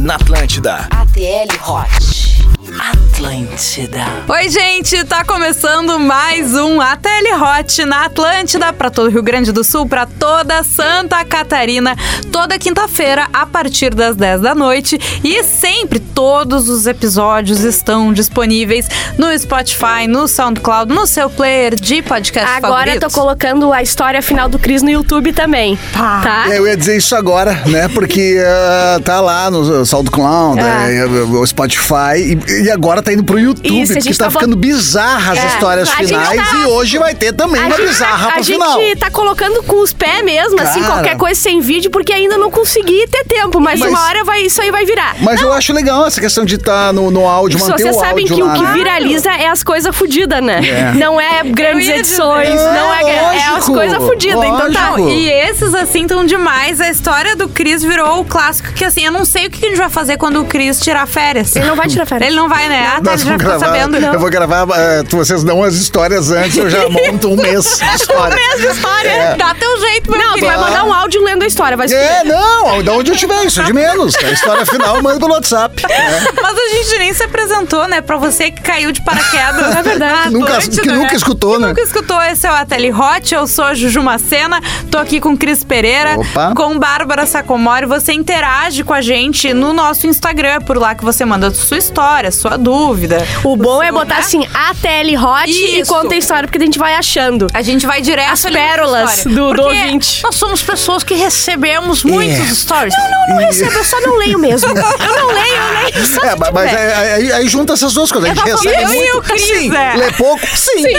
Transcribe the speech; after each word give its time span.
na 0.00 0.14
Atlântida. 0.14 0.88
ATL 0.90 1.50
Hot. 1.60 2.29
Atlântida. 2.78 4.04
Oi, 4.28 4.48
gente, 4.48 5.02
tá 5.04 5.24
começando 5.24 5.98
mais 5.98 6.54
um 6.54 6.80
ATL 6.80 7.34
Hot 7.58 7.84
na 7.84 8.04
Atlântida 8.04 8.72
para 8.72 8.88
todo 8.90 9.06
o 9.06 9.10
Rio 9.10 9.22
Grande 9.22 9.50
do 9.50 9.64
Sul, 9.64 9.86
para 9.86 10.06
toda 10.06 10.62
Santa 10.62 11.24
Catarina, 11.24 11.96
toda 12.30 12.58
quinta-feira 12.58 13.26
a 13.32 13.44
partir 13.44 13.92
das 13.94 14.14
10 14.14 14.40
da 14.42 14.54
noite 14.54 14.98
e 15.24 15.42
sempre 15.42 15.98
todos 15.98 16.68
os 16.68 16.86
episódios 16.86 17.60
estão 17.64 18.12
disponíveis 18.12 18.86
no 19.18 19.36
Spotify, 19.36 20.06
no 20.08 20.28
SoundCloud, 20.28 20.92
no 20.94 21.06
seu 21.06 21.28
player 21.28 21.74
de 21.74 22.02
podcast 22.02 22.48
Agora 22.48 22.84
favorito. 22.86 23.08
tô 23.08 23.10
colocando 23.10 23.72
a 23.72 23.82
história 23.82 24.22
final 24.22 24.48
do 24.48 24.58
Cris 24.58 24.80
no 24.82 24.90
YouTube 24.90 25.32
também, 25.32 25.76
Pá. 25.92 26.20
tá? 26.22 26.44
É, 26.54 26.58
Eu 26.58 26.66
ia 26.68 26.76
dizer 26.76 26.96
isso 26.96 27.16
agora, 27.16 27.52
né? 27.66 27.88
Porque 27.88 28.40
ah, 28.46 29.00
tá 29.04 29.20
lá 29.20 29.50
no 29.50 29.84
SoundCloud, 29.84 30.60
Ah. 30.60 30.88
é, 30.90 31.04
o 31.04 31.44
Spotify, 31.46 32.16
e, 32.48 32.59
e 32.60 32.70
agora 32.70 33.02
tá 33.02 33.12
indo 33.12 33.24
pro 33.24 33.38
YouTube, 33.38 33.66
Isso, 33.66 33.92
a 33.92 33.94
porque 33.96 34.00
gente 34.08 34.18
tá, 34.18 34.24
tá 34.26 34.30
ficando 34.30 34.56
bizarras 34.56 35.38
as 35.38 35.44
É, 35.44 35.46
histórias 35.48 35.88
a 35.90 35.96
gente 35.96 36.08
finais 36.08 36.50
tá- 36.50 36.56
e 36.56 36.64
hoje 36.66 36.98
vai 36.98 37.14
ter 37.14 37.32
também 37.32 37.60
uma 37.62 37.76
gente, 37.76 37.86
bizarra 37.88 38.28
a 38.28 38.32
pro 38.32 38.42
gente 38.42 38.58
final. 38.60 38.78
tá 38.98 39.10
colocando 39.10 39.62
com 39.62 39.80
os 39.82 39.92
pés 39.92 40.22
mesmo, 40.24 40.60
assim, 40.60 40.80
Cara. 40.80 40.92
qualquer 40.94 41.16
coisa 41.16 41.40
sem 41.40 41.60
vídeo, 41.60 41.90
porque 41.90 42.12
ainda 42.12 42.36
não 42.38 42.50
consegui 42.50 43.06
ter 43.08 43.24
tempo. 43.24 43.60
Mas, 43.60 43.80
Mas- 43.80 43.90
uma 43.90 44.04
hora 44.06 44.24
vai, 44.24 44.42
isso 44.42 44.60
aí 44.60 44.70
vai 44.70 44.84
virar. 44.84 45.16
Mas 45.20 45.40
eu 45.40 45.52
acho 45.52 45.72
legal 45.72 46.06
essa 46.06 46.20
questão 46.20 46.44
de 46.44 46.56
estar 46.56 46.92
no, 46.92 47.10
no 47.10 47.26
áudio, 47.26 47.58
Se 47.58 47.68
manter 47.68 47.82
vocês 47.84 47.96
o 47.96 48.00
sabem 48.00 48.24
áudio 48.24 48.36
que 48.36 48.42
lá, 48.42 48.52
o 48.52 48.56
que 48.56 48.62
né? 48.62 48.72
viraliza 48.74 49.30
é 49.30 49.48
as 49.48 49.62
coisas 49.62 49.94
fodidas, 49.94 50.42
né? 50.42 50.60
É. 50.66 50.92
Não 50.94 51.20
é 51.20 51.42
grandes 51.44 51.88
edições, 51.88 52.54
não 52.54 52.94
é, 52.94 53.02
é 53.02 53.18
as 53.46 53.52
lógico, 53.52 53.72
coisas 53.74 53.98
fodidas. 53.98 54.44
Então 54.44 54.72
tá. 54.72 54.90
lógico. 54.90 55.08
E 55.08 55.28
esses, 55.30 55.74
assim, 55.74 56.06
tão 56.06 56.24
demais. 56.24 56.80
A 56.80 56.90
história 56.90 57.34
do 57.36 57.48
Cris 57.48 57.82
virou 57.82 58.20
o 58.20 58.24
clássico 58.24 58.72
que, 58.72 58.84
assim, 58.84 59.04
eu 59.04 59.12
não 59.12 59.24
sei 59.24 59.46
o 59.46 59.50
que 59.50 59.64
a 59.64 59.68
gente 59.68 59.78
vai 59.78 59.88
fazer 59.90 60.16
quando 60.16 60.40
o 60.40 60.44
Cris 60.44 60.80
tirar 60.80 61.06
férias. 61.06 61.54
Ele 61.56 61.66
não 61.66 61.76
vai 61.76 61.88
tirar 61.88 62.06
férias. 62.06 62.28
Ele 62.28 62.36
não 62.36 62.48
vai, 62.50 62.68
né? 62.68 62.92
Ah, 62.96 63.00
tá, 63.00 63.16
já 63.16 63.36
gravar, 63.36 63.58
sabendo. 63.66 63.96
eu 63.96 64.18
vou 64.20 64.28
gravar, 64.30 64.66
eh, 64.76 65.02
vocês 65.10 65.44
dão 65.44 65.62
as 65.62 65.74
histórias 65.74 66.30
antes, 66.30 66.56
eu 66.56 66.68
já 66.68 66.86
monto 66.90 67.28
um 67.28 67.36
mês 67.36 67.78
de 67.78 67.94
história. 67.96 68.36
Mesma 68.36 68.72
história. 68.72 69.36
Dá 69.38 69.54
teu 69.54 69.80
jeito, 69.80 70.10
meu 70.10 70.18
Não, 70.20 70.38
vai 70.38 70.56
mandar 70.56 70.84
um 70.84 70.92
áudio 70.92 71.22
lendo 71.22 71.42
a 71.42 71.46
história, 71.46 71.76
vai 71.76 71.86
É, 71.86 72.24
não, 72.24 72.82
de 72.82 72.90
onde 72.90 73.10
eu 73.12 73.16
tiver, 73.16 73.44
isso 73.44 73.60
é 73.60 73.64
de 73.64 73.72
menos. 73.72 74.14
A 74.16 74.30
história 74.30 74.66
final 74.66 74.96
eu 74.96 75.02
mando 75.02 75.20
pelo 75.20 75.32
WhatsApp. 75.32 75.82
né? 75.88 76.26
Mas 76.42 76.56
a 76.58 76.68
gente 76.76 76.98
nem 76.98 77.14
se 77.14 77.22
apresentou, 77.22 77.86
né? 77.88 78.00
Pra 78.00 78.16
você 78.16 78.50
que 78.50 78.60
caiu 78.62 78.90
de 78.92 79.00
paraquedas. 79.02 79.76
É 79.76 79.82
verdade. 79.82 80.30
Nunca- 80.30 80.58
que 80.60 80.86
nunca 80.88 81.14
escutou, 81.14 81.58
né? 81.58 81.68
Nunca 81.68 81.80
escutou. 81.82 82.20
Esse 82.22 82.46
é 82.46 82.50
o 82.50 82.54
Ateli 82.54 82.92
Hot. 82.92 83.32
Eu 83.34 83.46
sou 83.46 83.64
a 83.64 83.74
Juju 83.74 84.02
Macena. 84.02 84.60
Tô 84.90 84.98
aqui 84.98 85.20
com 85.20 85.36
Cris 85.36 85.62
Pereira. 85.64 86.16
Opa. 86.18 86.52
Com 86.56 86.78
Bárbara 86.78 87.26
Sacomori. 87.26 87.86
Você 87.86 88.12
interage 88.12 88.82
com 88.82 88.92
a 88.94 89.00
gente 89.00 89.52
no 89.54 89.72
nosso 89.72 90.06
Instagram. 90.06 90.48
É 90.48 90.60
por 90.60 90.76
lá 90.76 90.94
que 90.94 91.04
você 91.04 91.24
manda 91.24 91.50
sua 91.52 91.78
história, 91.78 92.29
sua 92.30 92.56
dúvida. 92.56 93.26
O 93.44 93.56
bom 93.56 93.82
é 93.82 93.90
botar 93.92 94.16
né? 94.16 94.20
assim, 94.20 94.46
ATL 94.46 95.24
Hot 95.24 95.50
e 95.50 95.80
Isso. 95.80 95.92
conta 95.92 96.14
a 96.14 96.18
história, 96.18 96.48
porque 96.48 96.62
a 96.62 96.64
gente 96.64 96.78
vai 96.78 96.94
achando. 96.94 97.46
A 97.52 97.62
gente 97.62 97.86
vai 97.86 98.00
direto 98.00 98.32
As 98.32 98.42
pérolas 98.42 99.24
do- 99.24 99.52
do 99.54 99.62
ouvinte. 99.62 100.22
Nós 100.22 100.34
somos 100.36 100.62
pessoas 100.62 101.02
que 101.02 101.14
recebemos 101.14 102.04
muitos 102.04 102.58
stories. 102.58 102.94
Não 103.28 103.38
recebo, 103.38 103.72
eu 103.72 103.84
só 103.84 104.00
não 104.00 104.16
leio 104.18 104.38
mesmo. 104.38 104.70
Eu 105.00 105.16
não 105.16 105.26
leio, 105.28 105.56
eu 105.56 105.92
leio 105.92 106.06
só 106.06 106.22
É, 106.24 106.36
mas 106.36 106.50
mas 106.52 106.70
tiver. 106.70 106.94
aí, 106.94 107.12
aí- 107.12 107.32
aí 107.32 107.48
junta 107.48 107.72
essas 107.72 107.92
duas 107.94 108.12
coisas. 108.12 108.30
A 108.30 108.34
gente 108.34 108.48
Eu 108.48 108.56
recebe 108.58 108.82
e 108.82 108.86
muito. 108.86 109.18
o 109.18 109.22
Cris, 109.22 109.42
sim. 109.42 109.74
é. 109.76 109.94
Lê 109.96 110.12
pouco? 110.12 110.46
Sim. 110.56 110.82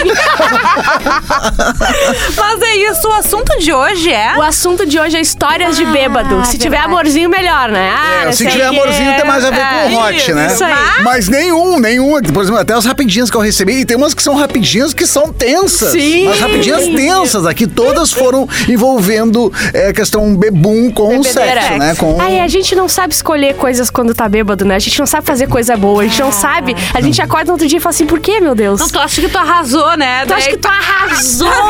Mas 2.36 2.62
é 2.62 2.76
isso. 2.76 3.08
O 3.08 3.12
assunto 3.12 3.58
de 3.58 3.72
hoje 3.72 4.12
é... 4.12 4.34
O 4.36 4.42
assunto 4.42 4.86
de 4.86 4.98
hoje 4.98 5.16
é 5.16 5.20
histórias 5.20 5.76
de 5.76 5.84
bêbado. 5.86 6.44
Se 6.44 6.58
tiver 6.58 6.70
verdade. 6.78 6.92
amorzinho, 6.92 7.28
melhor, 7.30 7.70
né? 7.70 7.94
Ah, 7.96 8.22
É, 8.22 8.24
não 8.26 8.32
se 8.32 8.46
tiver 8.46 8.66
amorzinho, 8.66 9.14
tem 9.16 9.24
mais 9.24 9.44
a 9.44 9.50
ver 9.50 9.60
com 9.60 9.96
o 9.96 10.06
É, 10.06 10.08
hot, 10.08 10.16
isso, 10.16 10.34
né? 10.34 10.46
Isso 10.46 10.64
aí. 10.64 10.72
Mas 11.22 11.28
nenhum, 11.28 11.78
nenhum. 11.78 12.20
Por 12.20 12.42
exemplo, 12.42 12.60
até 12.60 12.74
as 12.74 12.84
rapidinhas 12.84 13.30
que 13.30 13.36
eu 13.36 13.40
recebi. 13.40 13.74
E 13.80 13.84
tem 13.84 13.96
umas 13.96 14.12
que 14.12 14.22
são 14.22 14.34
rapidinhas 14.34 14.92
que 14.92 15.06
são 15.06 15.32
tensas. 15.32 15.92
Sim. 15.92 16.24
Mas 16.26 16.40
rapidinhas 16.40 16.84
tensas 16.88 17.46
aqui, 17.46 17.66
todas 17.66 18.12
foram 18.12 18.48
envolvendo 18.68 19.52
é, 19.72 19.92
questão 19.92 20.34
bebum 20.34 20.90
com 20.90 21.04
o 21.18 21.22
Bebedeira. 21.22 21.60
sexo, 21.62 21.78
né? 21.78 21.94
Com... 21.94 22.20
Ai, 22.20 22.40
a 22.40 22.48
gente 22.48 22.74
não 22.74 22.88
sabe 22.88 23.14
escolher 23.14 23.54
coisas 23.54 23.88
quando 23.90 24.14
tá 24.14 24.28
bêbado, 24.28 24.64
né? 24.64 24.74
A 24.74 24.78
gente 24.80 24.98
não 24.98 25.06
sabe 25.06 25.24
fazer 25.26 25.46
coisa 25.46 25.76
boa, 25.76 26.02
a 26.02 26.06
gente 26.06 26.20
não 26.20 26.32
sabe. 26.32 26.74
A 26.92 27.00
gente 27.00 27.22
acorda 27.22 27.46
no 27.46 27.52
outro 27.52 27.68
dia 27.68 27.78
e 27.78 27.80
fala 27.80 27.94
assim, 27.94 28.06
por 28.06 28.18
quê, 28.18 28.40
meu 28.40 28.54
Deus? 28.54 28.80
Não, 28.80 28.88
tu 28.88 28.98
acha 28.98 29.20
que 29.20 29.28
tu 29.28 29.38
arrasou, 29.38 29.96
né? 29.96 30.24
Tu 30.26 30.34
acha 30.34 30.50
que 30.50 30.56
tu 30.56 30.68
arrasou? 30.68 31.48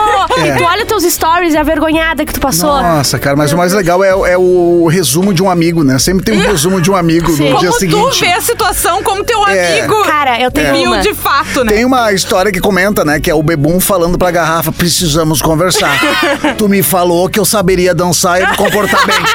E 0.42 0.56
tu 0.58 0.64
olha 0.64 0.84
teus 0.86 1.04
stories 1.04 1.54
e 1.54 1.56
a 1.56 1.62
vergonhada 1.62 2.24
que 2.24 2.32
tu 2.32 2.40
passou. 2.40 2.70
Nossa, 2.82 3.18
cara, 3.18 3.36
mas 3.36 3.52
o 3.52 3.56
mais 3.56 3.72
legal 3.72 4.02
é, 4.02 4.14
o- 4.14 4.26
é 4.26 4.36
o 4.38 4.86
resumo 4.88 5.32
de 5.34 5.42
um 5.42 5.50
amigo, 5.50 5.84
né? 5.84 5.98
Sempre 5.98 6.24
tem 6.24 6.38
um 6.38 6.40
resumo 6.42 6.80
de 6.80 6.90
um 6.90 6.96
amigo 6.96 7.30
no 7.30 7.36
Como 7.36 7.58
dia 7.58 7.70
tu 7.70 7.78
seguinte. 7.78 8.20
vê 8.20 8.32
a 8.32 8.40
situação 8.40 9.02
como 9.02 9.22
teu 9.24 9.41
É. 9.48 9.80
amigo 9.80 10.02
Cara, 10.04 10.40
eu 10.40 10.50
tenho 10.50 10.72
viu 10.74 10.90
uma. 10.90 11.00
de 11.00 11.14
fato, 11.14 11.64
né? 11.64 11.72
Tem 11.72 11.84
uma 11.84 12.12
história 12.12 12.50
que 12.52 12.60
comenta, 12.60 13.04
né? 13.04 13.18
Que 13.20 13.30
é 13.30 13.34
o 13.34 13.42
Bebum 13.42 13.80
falando 13.80 14.16
pra 14.18 14.30
garrafa: 14.30 14.70
precisamos 14.72 15.40
conversar. 15.42 15.98
tu 16.58 16.68
me 16.68 16.82
falou 16.82 17.28
que 17.28 17.38
eu 17.38 17.44
saberia 17.44 17.94
dançar 17.94 18.40
e 18.42 18.46
me 18.46 18.56
comportar 18.56 19.04
bem. 19.06 19.16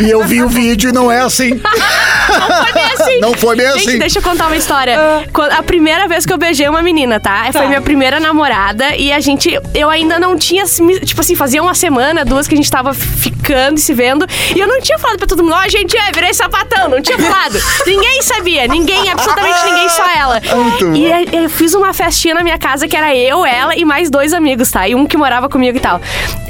E 0.00 0.08
eu 0.08 0.24
vi 0.24 0.42
o 0.42 0.48
vídeo 0.48 0.90
e 0.90 0.92
não 0.92 1.10
é 1.10 1.20
assim. 1.20 1.60
Não 1.60 2.62
foi 2.64 2.72
bem 2.72 2.84
assim. 2.84 3.20
Não 3.20 3.34
foi 3.34 3.56
bem 3.56 3.66
Gente, 3.72 3.88
assim. 3.88 3.98
deixa 3.98 4.18
eu 4.20 4.22
contar 4.22 4.46
uma 4.46 4.56
história. 4.56 4.96
Quando- 5.32 5.52
A 5.52 5.62
primeira 5.62 6.06
vez 6.08 6.24
que 6.24 6.32
eu 6.32 6.38
beijei 6.38 6.68
uma 6.68 6.82
menina, 6.82 7.18
tá? 7.20 7.48
Foi 7.52 7.66
minha 7.66 7.80
primeira 7.82 8.20
namorada 8.20 8.94
e 8.96 9.12
a 9.12 9.20
gente. 9.20 9.50
Eu 9.74 9.90
ainda 9.90 10.18
não 10.18 10.36
tinha. 10.38 10.66
se 10.66 10.80
me- 10.82 11.00
Tipo 11.00 11.20
assim, 11.20 11.34
fazia 11.34 11.60
uma 11.62 11.74
semana, 11.74 12.24
duas 12.24 12.46
que 12.46 12.54
a 12.54 12.56
gente 12.56 12.70
tava 12.70 12.94
ficando 12.94 13.76
e 13.76 13.80
se 13.80 13.92
vendo. 13.92 14.24
E 14.54 14.58
eu 14.60 14.66
não 14.68 14.80
tinha 14.80 14.98
falado 14.98 15.18
pra 15.18 15.26
todo 15.26 15.42
mundo, 15.42 15.54
ó, 15.56 15.68
gente, 15.68 15.96
é, 15.96 16.12
virei 16.12 16.32
sapatão. 16.32 16.88
Não 16.88 17.02
tinha 17.02 17.18
falado. 17.18 17.60
ninguém 17.86 18.22
sabia. 18.22 18.66
Ninguém, 18.68 19.10
absolutamente 19.40 19.64
ninguém, 19.72 19.88
só 19.88 20.04
ela. 20.08 20.40
Muito 20.54 20.94
E 20.96 21.10
eu, 21.10 21.42
eu 21.42 21.50
fiz 21.50 21.74
uma 21.74 21.92
festinha 21.92 22.34
na 22.34 22.42
minha 22.42 22.58
casa 22.58 22.86
que 22.88 22.96
era 22.96 23.14
eu, 23.14 23.44
ela 23.44 23.74
e 23.76 23.84
mais 23.84 24.08
dois 24.10 24.32
amigos, 24.32 24.70
tá? 24.70 24.88
E 24.88 24.94
um 24.94 25.06
que 25.06 25.16
morava 25.16 25.48
comigo 25.48 25.76
e 25.76 25.80
tal. 25.80 26.00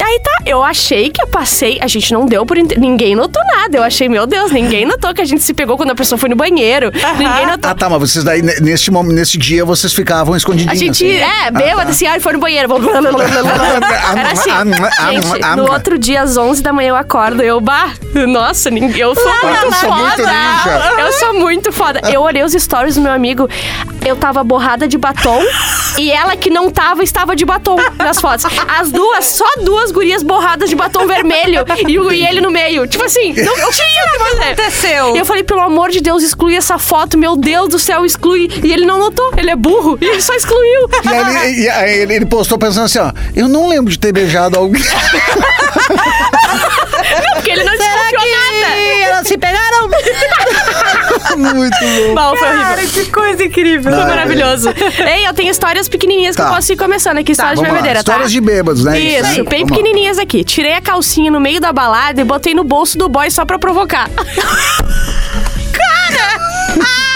Aí 0.00 0.20
tá, 0.20 0.42
eu 0.46 0.62
achei 0.62 1.10
que 1.10 1.20
eu 1.20 1.26
passei. 1.26 1.78
A 1.82 1.88
gente 1.88 2.12
não 2.12 2.26
deu 2.26 2.46
por. 2.46 2.56
inte- 2.56 2.78
Ninguém 2.78 3.16
notou 3.16 3.42
nada. 3.56 3.76
Eu 3.76 3.82
achei, 3.82 4.08
meu 4.08 4.24
Deus, 4.26 4.52
ninguém 4.52 4.84
notou 4.86 5.12
que 5.12 5.20
a 5.20 5.24
gente 5.24 5.42
se 5.42 5.52
pegou 5.52 5.76
quando 5.76 5.90
a 5.90 5.94
pessoa 5.96 6.16
foi 6.16 6.28
no 6.28 6.36
banheiro. 6.36 6.92
Ninguém 7.18 7.44
notou. 7.46 7.68
Ah, 7.70 7.74
tá, 7.74 7.88
mas 7.90 7.98
vocês 8.00 8.24
daí, 8.24 8.40
ne- 8.40 8.60
neste, 8.60 8.90
mom- 8.92 9.02
nesse 9.02 9.36
dia, 9.36 9.64
vocês 9.64 9.92
ficavam 9.92 10.34
A 10.34 10.36
escondidinhos. 10.36 10.78
gente, 10.78 11.04
assim. 11.04 11.46
é, 11.46 11.50
bêbada, 11.50 11.90
assim, 11.90 12.06
ai, 12.06 12.20
foi 12.20 12.34
no 12.34 12.38
banheiro. 12.38 12.68
Era 14.16 14.32
assim. 14.32 14.50
Gente, 15.32 15.56
no 15.56 15.72
outro 15.72 15.98
dia, 15.98 16.22
às 16.22 16.36
11 16.36 16.62
da 16.62 16.72
manhã, 16.72 16.90
eu 16.90 16.96
acordo. 16.96 17.42
Eu, 17.42 17.60
bah, 17.60 17.90
nossa, 18.28 18.70
ninguém- 18.70 19.00
eu 19.00 19.14
sou 19.14 19.24
muito 19.24 19.72
foda. 19.72 20.22
Eu 20.98 21.12
sou 21.12 21.34
muito 21.34 21.72
foda. 21.72 22.00
Eu 22.12 22.22
olhei 22.22 22.42
os 22.42 22.52
stories 22.52 22.75
do 22.84 23.00
meu 23.00 23.12
amigo, 23.12 23.48
eu 24.04 24.14
tava 24.16 24.44
borrada 24.44 24.86
de 24.86 24.96
batom 24.98 25.40
e 25.98 26.10
ela 26.12 26.36
que 26.36 26.48
não 26.50 26.70
tava, 26.70 27.02
estava 27.02 27.34
de 27.34 27.44
batom 27.44 27.76
nas 27.98 28.20
fotos. 28.20 28.44
As 28.68 28.90
duas, 28.92 29.24
só 29.24 29.44
duas 29.62 29.90
gurias 29.90 30.22
borradas 30.22 30.68
de 30.68 30.76
batom 30.76 31.06
vermelho 31.06 31.64
e, 31.88 31.98
o- 31.98 32.12
e 32.12 32.24
ele 32.24 32.40
no 32.40 32.50
meio. 32.50 32.86
Tipo 32.86 33.04
assim, 33.04 33.32
não 33.32 33.70
tinha 33.70 34.04
o 34.04 34.10
que 34.12 34.18
fazer. 34.18 34.42
aconteceu? 34.52 35.16
E 35.16 35.18
eu 35.18 35.24
falei, 35.24 35.42
pelo 35.42 35.60
amor 35.62 35.90
de 35.90 36.00
Deus, 36.00 36.22
exclui 36.22 36.54
essa 36.54 36.78
foto, 36.78 37.16
meu 37.18 37.34
Deus 37.36 37.68
do 37.68 37.78
céu, 37.78 38.04
exclui. 38.04 38.48
E 38.62 38.72
ele 38.72 38.84
não 38.84 38.98
notou, 38.98 39.32
ele 39.36 39.50
é 39.50 39.56
burro, 39.56 39.98
e 40.00 40.04
ele 40.04 40.20
só 40.22 40.34
excluiu. 40.34 40.88
E 41.04 41.08
aí, 41.08 41.36
ele, 41.50 41.60
e 41.62 41.68
aí 41.68 41.98
ele, 42.00 42.14
ele 42.14 42.26
postou 42.26 42.58
pensando 42.58 42.84
assim, 42.84 42.98
ó, 42.98 43.10
eu 43.34 43.48
não 43.48 43.68
lembro 43.68 43.90
de 43.90 43.98
ter 43.98 44.12
beijado 44.12 44.56
alguém. 44.58 44.82
Porque 47.34 47.50
ele 47.50 47.64
não 47.64 47.72
desconfiou 47.72 48.22
nada. 48.22 48.76
Elas 49.02 49.28
se 49.28 49.38
pegaram? 49.38 49.88
Muito 51.36 51.76
bom. 51.80 52.14
Bom, 52.14 52.36
foi 52.36 52.48
horrível. 52.48 52.64
Cara, 52.66 52.86
que 52.86 53.06
coisa 53.10 53.44
incrível. 53.44 53.92
Foi 53.92 54.04
maravilhoso. 54.04 54.68
Ei, 55.06 55.26
eu 55.26 55.34
tenho 55.34 55.50
histórias 55.50 55.88
pequenininhas 55.88 56.34
que 56.36 56.42
Tá. 56.42 56.48
eu 56.48 56.54
posso 56.54 56.72
ir 56.72 56.76
começando 56.76 57.18
aqui. 57.18 57.32
Histórias 57.32 57.58
de 57.58 57.64
lá, 57.64 57.70
bebedeira, 57.70 58.02
tá? 58.04 58.12
histórias 58.12 58.32
de 58.32 58.40
bêbados, 58.40 58.84
né? 58.84 58.98
Isso, 58.98 59.22
né? 59.22 59.28
bem 59.44 59.44
Vamos 59.44 59.70
lá. 59.70 59.76
pequenininhas 59.76 60.18
aqui. 60.18 60.44
Tirei 60.44 60.72
a 60.74 60.80
calcinha 60.80 61.30
no 61.30 61.40
meio 61.40 61.60
da 61.60 61.72
balada 61.72 62.20
e 62.20 62.24
botei 62.24 62.54
no 62.54 62.64
bolso 62.64 62.96
do 62.98 63.08
boy 63.08 63.30
só 63.30 63.44
pra 63.44 63.58
provocar. 63.58 64.08
Cara! 65.72 66.38
Ah, 66.80 67.15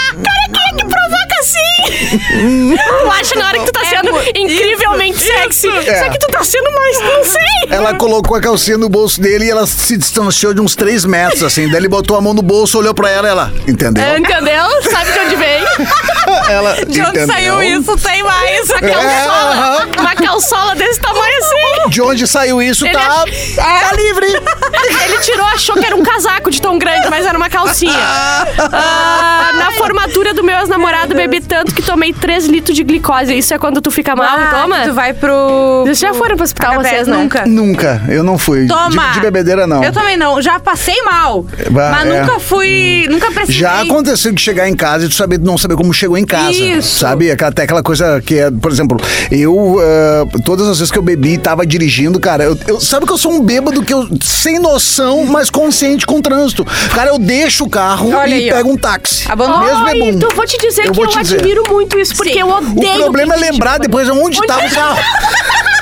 tu 1.81 3.11
acha 3.11 3.35
na 3.35 3.47
hora 3.47 3.59
que 3.59 3.65
tu 3.65 3.71
tá 3.71 3.85
sendo 3.85 4.11
mu- 4.13 4.21
incrivelmente 4.35 5.19
sexy? 5.19 5.67
É. 5.69 6.03
Só 6.03 6.09
que 6.09 6.19
tu 6.19 6.27
tá 6.27 6.43
sendo 6.43 6.71
mais, 6.71 6.99
não 7.01 7.23
sei. 7.23 7.41
Ela 7.69 7.93
colocou 7.95 8.35
a 8.37 8.41
calcinha 8.41 8.77
no 8.77 8.89
bolso 8.89 9.21
dele 9.21 9.45
e 9.45 9.49
ela 9.51 9.65
se 9.67 9.97
distanciou 9.97 10.53
de 10.53 10.61
uns 10.61 10.75
três 10.75 11.05
metros, 11.05 11.43
assim. 11.43 11.67
Daí 11.67 11.77
ele 11.77 11.87
botou 11.87 12.17
a 12.17 12.21
mão 12.21 12.33
no 12.33 12.41
bolso, 12.41 12.77
olhou 12.77 12.93
pra 12.93 13.09
ela 13.09 13.27
e 13.27 13.31
ela, 13.31 13.53
entendeu? 13.67 14.17
Entendeu? 14.17 14.65
Sabe 14.89 15.11
de 15.11 15.19
onde 15.19 15.35
vem? 15.35 15.61
Ela, 16.49 16.75
De 16.85 17.01
onde 17.01 17.09
entendeu? 17.09 17.27
saiu 17.27 17.61
isso? 17.63 17.97
Tem 17.97 18.23
mais. 18.23 18.69
Uma 18.69 18.79
calçola. 18.81 19.87
Uma 19.99 20.15
calçola 20.15 20.75
desse 20.75 20.99
tamanho 20.99 21.37
assim. 21.39 21.89
De 21.89 22.01
onde 22.01 22.27
saiu 22.27 22.61
isso, 22.61 22.85
Ele 22.85 22.93
tá, 22.93 23.23
ach- 23.25 23.55
tá 23.55 23.91
livre. 23.95 24.27
Ele 25.05 25.19
tirou, 25.19 25.45
achou 25.47 25.75
que 25.75 25.85
era 25.85 25.95
um 25.95 26.03
casaco 26.03 26.49
de 26.49 26.61
tão 26.61 26.77
grande, 26.77 27.09
mas 27.09 27.25
era 27.25 27.37
uma 27.37 27.49
calcinha. 27.49 27.93
Ah, 27.95 29.51
na 29.55 29.71
formatura 29.73 30.33
do 30.33 30.43
meu 30.43 30.57
ex-namorado, 30.59 31.13
bebi 31.15 31.41
tanto 31.41 31.70
que 31.71 31.81
tomei 31.81 32.13
3 32.13 32.45
litros 32.47 32.75
de 32.75 32.83
glicose. 32.83 33.33
Isso 33.37 33.53
é 33.53 33.57
quando 33.59 33.81
tu 33.81 33.91
fica 33.91 34.15
mal 34.15 34.39
e 34.39 34.43
Ah, 34.43 34.61
toma? 34.61 34.79
Tu 34.81 34.93
vai 34.93 35.13
pro. 35.13 35.83
Vocês 35.83 35.99
já 35.99 36.13
foram 36.13 36.35
pro 36.35 36.43
hospital, 36.43 36.73
HB? 36.75 36.83
vocês, 36.83 37.07
né? 37.07 37.17
Nunca. 37.17 37.45
Nunca, 37.45 38.01
eu 38.09 38.23
não 38.23 38.37
fui. 38.37 38.61
De- 38.63 38.67
Toma! 38.67 39.11
De, 39.11 39.19
bebedeira, 39.19 39.65
não. 39.67 39.83
Eu 39.83 39.91
também 39.91 40.17
não. 40.17 40.41
Já 40.41 40.59
passei 40.59 41.01
mal. 41.03 41.45
Bah, 41.69 41.91
mas 41.91 42.05
é. 42.07 42.21
nunca 42.21 42.39
fui. 42.39 43.07
Nunca 43.09 43.31
precisei. 43.31 43.61
Já 43.61 43.81
aconteceu 43.81 44.31
de 44.31 44.41
chegar 44.41 44.67
em 44.69 44.75
casa 44.75 45.05
e 45.05 45.09
tu 45.09 45.15
saber, 45.15 45.39
não 45.39 45.57
saber 45.57 45.75
como 45.75 45.93
chegou 45.93 46.17
em 46.17 46.25
casa. 46.25 46.51
Isso. 46.51 46.99
Sabe? 46.99 47.31
Até 47.31 47.63
aquela 47.63 47.83
coisa 47.83 48.21
que 48.21 48.37
é, 48.37 48.49
por 48.51 48.71
exemplo, 48.71 48.97
eu, 49.29 49.77
eh, 49.81 50.25
todas 50.45 50.67
as 50.67 50.77
vezes 50.79 50.91
que 50.91 50.97
eu 50.97 51.03
bebi 51.03 51.33
e 51.33 51.37
tava 51.37 51.65
dirigindo, 51.65 52.19
cara, 52.19 52.43
eu, 52.43 52.57
eu- 52.67 52.79
sabe 52.79 53.05
que 53.05 53.11
eu 53.13 53.17
sou 53.17 53.31
um 53.33 53.41
bêbado 53.41 53.81
que 53.83 53.93
eu, 53.93 54.07
sem 54.21 54.59
noção, 54.59 55.25
mas 55.25 55.49
consciente 55.49 56.05
com 56.05 56.15
o 56.17 56.21
trânsito. 56.21 56.65
Cara, 56.93 57.09
eu 57.11 57.19
deixo 57.19 57.65
o 57.65 57.69
carro 57.69 58.11
Olha 58.13 58.29
e 58.29 58.33
aí, 58.45 58.51
ó. 58.51 58.55
pego 58.55 58.71
um 58.71 58.77
táxi. 58.77 59.29
Abandonou. 59.31 59.65
Mesmo 59.65 59.85
Ai, 59.85 59.93
bebum. 59.93 60.09
então 60.09 60.29
eu 60.29 60.35
vou 60.35 60.45
te 60.45 60.57
dizer 60.57 60.85
Eu 60.85 60.91
que 60.91 60.95
vou 60.97 61.05
eu 61.05 61.11
te 61.11 61.21
dizer. 61.21 61.37
admiro 61.37 61.60
muito 61.69 61.99
isso, 61.99 62.15
porque 62.15 62.33
Sim. 62.33 62.39
eu 62.39 62.47
O 62.47 62.57
odeio. 62.57 62.97
problema 62.97 63.35
é 63.35 63.37
lembrar 63.37 63.77
depois 63.79 64.07
onde 64.09 64.37
estava 64.39 64.65
o 64.65 64.71
carro. 64.73 64.99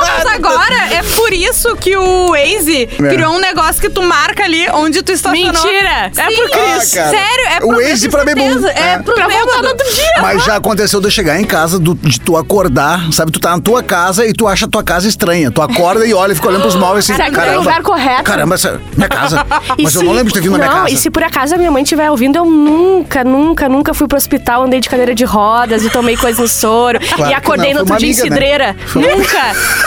Mas 0.00 0.26
agora 0.26 0.74
é 0.94 1.02
por 1.16 1.32
isso 1.32 1.76
que 1.76 1.96
o 1.96 2.28
Waze 2.30 2.86
criou 2.86 3.32
um 3.34 3.38
negócio 3.40 3.80
que 3.80 3.88
tu 3.90 4.02
marca 4.02 4.44
ali 4.44 4.66
onde 4.72 5.02
tu 5.02 5.12
estacionou. 5.12 5.52
Mentira! 5.52 6.10
É 6.16 6.30
Sim. 6.30 6.36
pro 6.36 6.50
Cris. 6.50 6.96
Ah. 6.96 7.10
Sério, 7.10 7.46
é 7.50 7.56
O 7.64 7.68
pro 7.68 7.82
Waze 7.82 8.08
pra 8.08 8.24
bebum. 8.24 8.66
É, 8.68 8.80
É. 8.94 8.98
pro 8.98 9.14
Pra 9.14 9.28
voltar 9.28 9.62
no 9.62 9.68
outro 9.68 9.92
dia. 9.94 10.22
Mas 10.22 10.44
já 10.44 10.56
aconteceu 10.56 11.00
de 11.00 11.06
eu 11.06 11.10
chegar 11.10 11.38
em 11.40 11.44
casa, 11.44 11.78
do- 11.78 11.94
de 11.94 12.20
tu 12.20 12.36
acordar, 12.36 13.12
sabe? 13.12 13.30
Tu 13.32 13.40
tá 13.40 13.50
na 13.50 13.60
tua 13.60 13.82
casa 13.82 14.26
e 14.26 14.32
tu 14.32 14.46
acha 14.48 14.66
a 14.66 14.68
tua 14.68 14.82
casa 14.82 15.06
estranha. 15.08 15.50
Tu 15.50 15.60
acorda 15.62 16.06
e 16.06 16.14
olha 16.14 16.32
e 16.32 16.34
fica 16.34 16.48
olhando 16.48 16.62
pros 16.62 16.74
móveis 16.76 17.04
assim, 17.04 17.14
Será 17.14 17.26
que 17.30 17.34
tá 17.34 17.40
no 17.40 17.46
caramba. 17.46 17.64
lugar 17.64 17.82
correto? 17.82 18.22
Caramba, 18.24 18.54
essa 18.54 18.68
é 18.70 18.78
minha 18.96 19.08
casa. 19.08 19.44
E 19.78 19.82
Mas 19.84 19.94
eu 19.94 20.00
se- 20.00 20.06
não 20.06 20.12
lembro 20.12 20.28
de 20.28 20.34
ter 20.34 20.40
vindo 20.40 20.52
na 20.52 20.58
minha 20.58 20.70
não, 20.70 20.82
casa. 20.82 20.94
e 20.94 20.96
se 20.96 21.10
por 21.10 21.22
acaso 21.22 21.54
a 21.54 21.58
minha 21.58 21.70
mãe 21.70 21.82
estiver 21.82 22.10
ouvindo, 22.10 22.36
eu 22.36 22.44
nunca, 22.44 23.22
nunca, 23.24 23.68
nunca 23.68 23.94
fui 23.94 24.06
pro 24.08 24.16
hospital, 24.16 24.64
andei 24.64 24.80
de 24.80 24.88
cadeira 24.88 25.14
de 25.14 25.24
rodas 25.24 25.84
e 25.84 25.90
tomei 25.90 26.16
coisa 26.16 26.40
no 26.42 26.48
soro. 26.48 26.98
Claro 27.20 27.30
e 27.30 27.34
acordei 27.34 27.68
não, 27.74 27.80
no 27.84 27.92
outro 27.92 27.96
dia 27.98 28.08
em 28.12 28.14
né? 28.16 28.22
cidreira. 28.22 28.76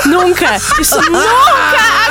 Nunca, 0.05 0.23
nunca. 0.49 0.55
Isso 0.81 1.01
nunca 1.01 1.29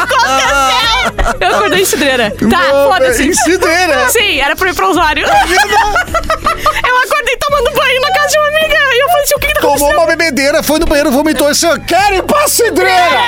aconteceu! 0.03 1.13
Eu 1.41 1.57
acordei 1.57 1.83
em 1.83 1.85
cidreira. 1.85 2.33
Tá, 2.51 2.59
foda-se. 2.89 3.29
em 3.29 3.33
cidreira. 3.33 4.09
Sim, 4.09 4.41
era 4.41 4.55
pra 4.57 4.71
ir 4.71 4.75
pro 4.75 4.89
Osório. 4.91 5.25
eu 5.27 6.97
acordei 7.05 7.37
tomando 7.39 7.71
banho 7.75 8.01
na 8.01 8.11
casa 8.13 8.29
de 8.29 8.39
uma 8.39 8.49
amiga. 8.49 8.77
E 8.95 9.03
eu 9.03 9.07
falei 9.09 9.23
assim, 9.25 9.35
o 9.35 9.39
que 9.41 9.47
que 9.49 9.55
tá 9.55 9.61
Tomou 9.61 9.75
acontecendo? 9.77 9.99
uma 9.99 10.07
bebedeira, 10.07 10.63
foi 10.63 10.79
no 10.79 10.87
banheiro, 10.87 11.11
vomitou 11.11 11.49
e 11.49 11.53
disse: 11.53 11.67
Eu 11.67 11.81
quero 11.81 12.15
ir 12.17 12.23
pra 12.23 12.47
cidreira! 12.49 13.21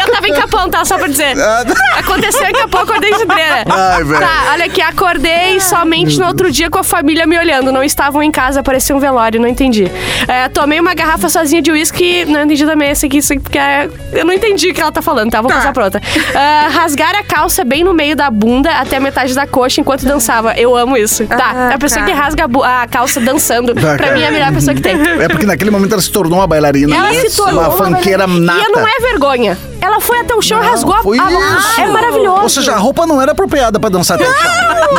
Eu 0.00 0.10
tava 0.12 0.28
em 0.28 0.34
Capão, 0.34 0.68
tá? 0.70 0.84
Só 0.84 0.98
pra 0.98 1.06
dizer. 1.08 1.34
Ah, 1.40 1.64
Aconteceu 1.98 2.46
em 2.46 2.52
Capão, 2.52 2.82
acordei 2.82 3.10
em 3.10 3.18
cidreira. 3.18 3.64
Ai, 3.70 4.04
velho. 4.04 4.20
Tá, 4.20 4.50
olha 4.52 4.64
aqui, 4.66 4.80
acordei 4.82 5.60
somente 5.60 6.18
no 6.18 6.26
outro 6.26 6.50
dia 6.50 6.68
com 6.70 6.78
a 6.78 6.84
família 6.84 7.26
me 7.26 7.38
olhando. 7.38 7.72
Não 7.72 7.82
estavam 7.82 8.22
em 8.22 8.30
casa, 8.30 8.62
parecia 8.62 8.94
um 8.94 8.98
velório, 9.00 9.40
não 9.40 9.48
entendi. 9.48 9.90
É, 10.28 10.48
tomei 10.48 10.80
uma 10.80 10.94
garrafa 10.94 11.28
sozinha 11.28 11.62
de 11.62 11.70
uísque, 11.70 12.24
não 12.26 12.42
entendi 12.42 12.66
também 12.66 12.90
esse 12.92 13.06
aqui, 13.06 13.18
isso 13.18 13.32
aqui, 13.32 13.42
porque 13.42 13.58
é- 13.58 13.88
eu 14.12 14.24
não 14.24 14.32
entendi 14.32 14.70
o 14.70 14.74
que 14.74 14.80
ela 14.80 14.92
tá 14.92 15.02
falando, 15.02 15.30
tá? 15.30 15.40
Vou 15.40 15.48
Tá. 15.50 15.56
passar 15.56 15.72
pra 15.72 15.84
outra. 15.84 16.00
Ah, 16.34 16.68
rasgar 16.70 17.14
a 17.16 17.22
calça 17.22 17.64
bem 17.64 17.82
no 17.84 17.92
meio 17.92 18.14
da 18.16 18.30
bunda 18.30 18.70
até 18.72 18.96
a 18.96 19.00
metade 19.00 19.34
da 19.34 19.46
coxa 19.46 19.80
enquanto 19.80 20.04
dançava. 20.04 20.54
Eu 20.54 20.76
amo 20.76 20.96
isso. 20.96 21.26
Tá, 21.26 21.52
Ah, 21.54 21.74
a 21.74 21.78
pessoa 21.78 22.00
tá. 22.00 22.06
que 22.06 22.12
rasga 22.12 22.44
a, 22.64 22.82
a 22.82 22.86
calça 22.86 23.20
dançando, 23.20 23.74
Tá, 23.74 23.80
pra 23.80 23.96
cara. 23.98 24.12
mim 24.14 24.22
é 24.22 24.28
a 24.28 24.30
melhor 24.30 24.52
pessoa 24.52 24.74
que 24.74 24.80
tem. 24.82 24.94
É 25.20 25.28
porque 25.28 25.46
naquele 25.46 25.70
momento 25.70 25.92
ela 25.92 26.02
se 26.02 26.10
tornou 26.10 26.38
uma 26.38 26.46
bailarina. 26.46 26.94
Ela 26.94 27.12
se 27.14 27.36
tornou 27.36 27.60
uma 27.62 27.70
fanqueira 27.72 28.26
nata. 28.26 28.60
E 28.60 28.68
não 28.72 28.86
é 28.86 29.00
vergonha. 29.00 29.58
Ela 29.80 30.00
foi 30.00 30.20
até 30.20 30.34
o 30.34 30.40
chão 30.42 30.62
e 30.62 30.66
rasgou 30.66 30.94
a 30.94 31.02
foi 31.02 31.18
a- 31.18 31.30
isso. 31.30 31.80
É 31.80 31.86
maravilhoso. 31.88 32.42
Ou 32.42 32.48
seja, 32.48 32.72
a 32.74 32.78
roupa 32.78 33.04
não 33.06 33.20
era 33.20 33.32
apropriada 33.32 33.80
pra 33.80 33.88
dançar 33.90 34.16
até 34.20 34.28
o 34.28 34.32
chão. 34.32 34.50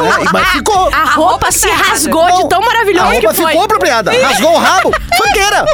Né? 0.03 0.11
Mas 0.33 0.47
ficou. 0.49 0.89
A 0.93 1.03
roupa 1.11 1.33
roupa 1.33 1.51
se 1.51 1.67
tá 1.67 1.73
rasgou 1.75 2.27
Não, 2.27 2.41
de 2.41 2.49
tão 2.49 2.61
maravilhosa 2.61 3.07
A 3.07 3.11
roupa 3.11 3.27
que 3.29 3.35
foi. 3.35 3.47
ficou 3.51 3.63
apropriada. 3.65 4.11
Rasgou 4.11 4.53
o 4.53 4.57
rabo. 4.57 4.91
Fanqueira. 5.17 5.65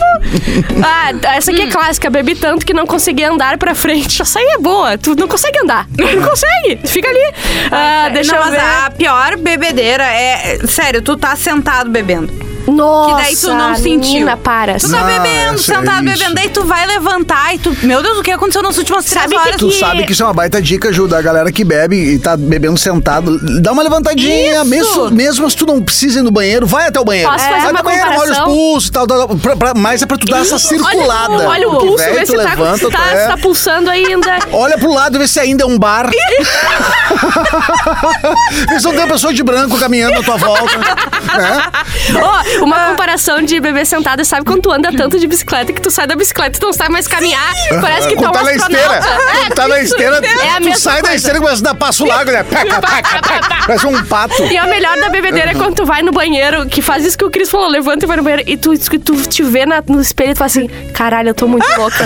Ah, 0.82 1.12
essa 1.36 1.50
aqui 1.50 1.62
é 1.62 1.66
clássica. 1.66 2.10
Bebi 2.10 2.34
tanto 2.34 2.64
que 2.64 2.72
não 2.72 2.86
consegui 2.86 3.24
andar 3.24 3.58
pra 3.58 3.74
frente. 3.74 4.22
Essa 4.22 4.38
aí 4.38 4.54
é 4.56 4.58
boa. 4.58 4.96
Tu 4.96 5.14
não 5.14 5.28
consegue 5.28 5.58
andar. 5.58 5.86
Não 5.96 6.28
consegue. 6.28 6.80
Fica 6.86 7.08
ali. 7.08 7.34
Ah, 7.70 8.08
deixa 8.12 8.32
não, 8.32 8.38
eu 8.38 8.44
mas 8.44 8.54
ver. 8.54 8.60
a 8.60 8.90
pior 8.90 9.36
bebedeira 9.36 10.04
é. 10.04 10.58
Sério, 10.66 11.02
tu 11.02 11.16
tá 11.16 11.36
sentado 11.36 11.90
bebendo. 11.90 12.49
Nossa, 12.66 13.10
que 13.16 13.22
daí 13.22 13.36
tu 13.36 13.54
não 13.54 13.74
sentiu. 13.74 13.98
menina, 14.12 14.36
para. 14.36 14.78
Tu 14.78 14.90
tá 14.90 15.02
bebendo, 15.04 15.54
isso 15.56 15.72
é 15.72 15.76
sentado 15.76 16.04
isso. 16.06 16.18
bebendo, 16.18 16.34
daí 16.34 16.48
tu 16.50 16.64
vai 16.64 16.86
levantar 16.86 17.54
e 17.54 17.58
tu. 17.58 17.76
Meu 17.82 18.02
Deus, 18.02 18.18
o 18.18 18.22
que 18.22 18.30
aconteceu 18.30 18.62
nas 18.62 18.76
últimas 18.78 19.04
três 19.04 19.22
Sabe 19.22 19.34
que 19.34 19.40
horas? 19.40 19.56
Tu 19.56 19.68
Que- 19.68 19.78
sabe 19.78 20.04
que 20.06 20.12
isso 20.12 20.22
é 20.22 20.26
uma 20.26 20.34
baita 20.34 20.60
dica, 20.62 20.92
Ju, 20.92 21.08
da 21.08 21.20
galera 21.22 21.50
que 21.50 21.64
bebe 21.64 21.96
e 22.14 22.18
tá 22.18 22.36
bebendo 22.36 22.76
sentado. 22.78 23.38
Dá 23.60 23.72
uma 23.72 23.82
levantadinha, 23.82 24.56
Isso! 24.62 24.64
mesmo, 24.66 25.10
mesmo 25.10 25.50
se 25.50 25.56
tu 25.56 25.66
não 25.66 25.82
precisa 25.82 26.20
ir 26.20 26.22
no 26.22 26.30
banheiro, 26.30 26.66
vai 26.66 26.86
até 26.88 27.00
o 27.00 27.04
banheiro. 27.04 27.30
Posso 27.30 27.44
fazer 27.44 27.60
vai 27.60 27.70
uma 27.70 27.78
no 27.78 27.84
banheiro, 27.84 28.10
olha 28.18 28.32
os 28.32 28.38
pulsos 28.38 28.88
e 28.88 28.92
tal, 28.92 29.06
tal, 29.06 29.26
tal, 29.28 29.36
pra- 29.38 29.56
pra- 29.56 29.74
mas 29.74 30.02
é 30.02 30.06
pra 30.06 30.16
tu 30.16 30.26
dar 30.26 30.40
essa 30.40 30.58
circulada. 30.58 31.32
Olha, 31.34 31.48
olha 31.48 31.68
o 31.68 31.78
pulso, 31.78 31.96
velho, 31.98 32.14
vê 32.14 32.20
tu 32.20 32.26
se 32.32 32.36
tá, 32.36 32.42
levanta, 32.42 32.78
se, 32.78 32.90
tá, 32.90 32.98
tu 32.98 33.04
é- 33.08 33.22
se 33.22 33.28
tá 33.28 33.36
pulsando 33.38 33.90
ainda. 33.90 34.38
Olha 34.52 34.76
pro 34.78 34.92
lado, 34.92 35.18
vê 35.18 35.26
se 35.26 35.38
ainda 35.40 35.64
é 35.64 35.66
um 35.66 35.78
bar. 35.78 36.08
vê 38.68 38.78
se 38.78 38.84
não 38.84 38.92
tem 38.92 39.00
uma 39.00 39.08
pessoa 39.08 39.32
de 39.32 39.42
branco 39.42 39.78
caminhando 39.78 40.18
à 40.20 40.22
tua 40.22 40.36
volta. 40.36 40.78
né? 40.78 41.62
Ó, 42.22 42.49
uma 42.62 42.86
comparação 42.90 43.42
de 43.42 43.60
bebê 43.60 43.84
sentado, 43.84 44.24
sabe 44.24 44.44
quando 44.44 44.62
tu 44.62 44.70
anda 44.72 44.90
tanto 44.96 45.18
de 45.18 45.26
bicicleta 45.26 45.72
que 45.72 45.80
tu 45.80 45.90
sai 45.90 46.06
da 46.06 46.16
bicicleta 46.16 46.56
e 46.56 46.60
tu 46.60 46.66
não 46.66 46.72
sabe 46.72 46.90
mais 46.92 47.06
caminhar? 47.06 47.40
Parece 47.80 48.08
que 48.08 48.16
tu 48.16 48.24
é 48.24 48.28
Quando 48.28 48.28
um 48.28 48.32
tá 48.32 48.42
na 48.44 48.54
esteira. 48.54 48.98
astronauta. 48.98 49.32
Quando 49.40 49.54
tá 49.54 49.68
na 49.68 49.80
esteira, 49.82 50.16
É 50.16 50.50
a 50.56 50.60
tu 50.60 50.78
sai 50.78 50.96
da 50.96 51.00
coisa. 51.02 51.16
esteira 51.16 51.38
e 51.38 51.40
começa 51.40 51.60
a 51.60 51.64
dar 51.64 51.74
passo 51.74 52.04
largo, 52.04 52.30
né? 52.30 52.42
Peca, 52.44 52.80
peca, 52.80 53.20
peca. 53.22 53.56
Parece 53.66 53.86
um 53.86 54.04
pato. 54.04 54.42
E 54.44 54.56
a 54.56 54.66
melhor 54.66 54.98
da 54.98 55.08
bebedeira 55.08 55.50
é 55.50 55.54
quando 55.54 55.74
tu 55.74 55.86
vai 55.86 56.02
no 56.02 56.12
banheiro, 56.12 56.66
que 56.66 56.82
faz 56.82 57.04
isso 57.04 57.16
que 57.16 57.24
o 57.24 57.30
Cris 57.30 57.48
falou, 57.50 57.68
levanta 57.68 58.04
e 58.04 58.08
vai 58.08 58.16
no 58.16 58.22
banheiro, 58.22 58.44
e 58.46 58.56
tu, 58.56 58.72
tu 58.98 59.16
te 59.28 59.42
vê 59.42 59.64
na- 59.66 59.82
no 59.86 60.00
espelho 60.00 60.30
e 60.30 60.34
tu 60.34 60.38
fala 60.38 60.46
assim, 60.46 60.68
caralho, 60.92 61.28
eu 61.30 61.34
tô 61.34 61.46
muito 61.46 61.66
louca. 61.76 62.04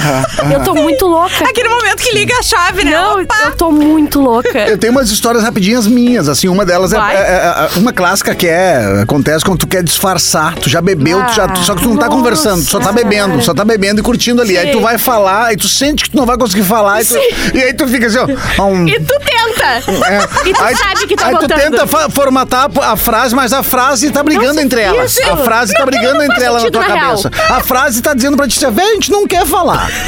Eu 0.53 0.63
tô 0.63 0.75
muito 0.75 1.07
louca. 1.07 1.45
Aquele 1.49 1.69
momento 1.69 1.97
que 2.03 2.13
liga 2.15 2.35
a 2.39 2.43
chave, 2.43 2.85
né? 2.85 2.91
Não, 2.93 3.21
Opa! 3.23 3.35
eu 3.45 3.57
tô 3.57 3.71
muito 3.71 4.21
louca. 4.21 4.59
Eu 4.59 4.79
tenho 4.79 4.93
umas 4.93 5.11
histórias 5.11 5.43
rapidinhas 5.43 5.87
minhas, 5.87 6.29
assim, 6.29 6.49
uma 6.49 6.65
delas 6.65 6.93
é, 6.93 6.97
é- 6.99 7.01
é- 7.01 7.69
é 7.77 7.79
uma 7.79 7.93
clássica 7.93 8.35
que 8.35 8.47
é, 8.47 9.01
acontece 9.03 9.45
quando 9.45 9.59
tu 9.59 9.67
quer 9.67 9.83
disfarçar, 9.83 10.34
tu 10.61 10.69
já 10.71 10.81
bebeu, 10.81 11.23
tu 11.27 11.35
já, 11.35 11.49
tu- 11.49 11.61
só 11.61 11.75
que 11.75 11.83
tu 11.83 11.89
não 11.91 11.97
tá 11.97 12.07
Nossa, 12.07 12.17
conversando, 12.19 12.65
tu 12.65 12.71
só 12.71 12.79
tá 12.81 12.93
bebendo, 12.93 13.43
só 13.43 13.55
tá 13.55 13.65
bebendo 13.65 14.01
e 14.01 14.03
curtindo 14.05 14.43
ali, 14.43 14.57
aí 14.59 14.67
Sim. 14.67 14.73
tu 14.73 14.81
vai 14.81 14.99
falar, 14.99 15.47
aí 15.47 15.57
tu 15.57 15.69
sente 15.69 16.05
que 16.05 16.11
tu 16.11 16.17
não 16.17 16.27
vai 16.27 16.37
conseguir 16.37 16.65
falar, 16.65 17.03
e, 17.03 17.05
tu- 17.05 17.19
e 17.55 17.63
aí 17.63 17.73
tu 17.75 17.87
fica 17.89 18.07
assim, 18.07 18.19
ó, 18.59 18.65
um... 18.67 18.87
E 18.89 18.99
tu 19.01 19.15
tenta. 19.21 19.65
é. 19.65 20.49
E 20.49 20.53
tu 20.53 20.63
aí, 20.63 20.77
sabe 20.77 21.07
que 21.07 21.17
tá 21.17 21.27
aí 21.27 21.35
tu 21.35 21.39
voltando. 21.41 21.61
tenta 21.61 21.87
fa- 21.87 22.09
formatar 22.11 22.69
a 22.83 22.97
frase, 22.97 23.35
mas 23.35 23.53
a 23.53 23.63
frase 23.63 24.11
tá 24.11 24.23
brigando 24.23 24.49
Nossa, 24.55 24.63
entre 24.63 24.81
elas. 24.81 25.17
isso. 25.19 25.31
A 25.31 25.37
frase 25.39 25.73
tá 25.73 25.81
Não, 25.81 25.87
brigando 25.87 26.15
não 26.19 26.27
faz 26.27 26.31
entre 26.31 26.45
elas 26.45 26.63
na 26.65 26.71
tua 26.71 26.81
na 26.83 26.95
real. 26.95 27.07
cabeça. 27.09 27.31
A 27.51 27.61
frase 27.61 28.03
tá 28.03 28.15
dizendo 28.15 28.37
pra 28.37 28.47
ti, 28.49 28.65
assim, 28.65 28.75
velho, 28.75 28.89
a 28.91 28.95
gente 28.95 29.11
não 29.11 29.27
quer 29.27 29.47
falar. 29.47 29.91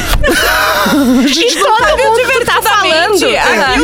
E 0.87 1.55
todo 1.55 1.97
mundo 1.97 2.45
tá 2.45 2.61
falando. 2.61 3.25
Aham. 3.25 3.83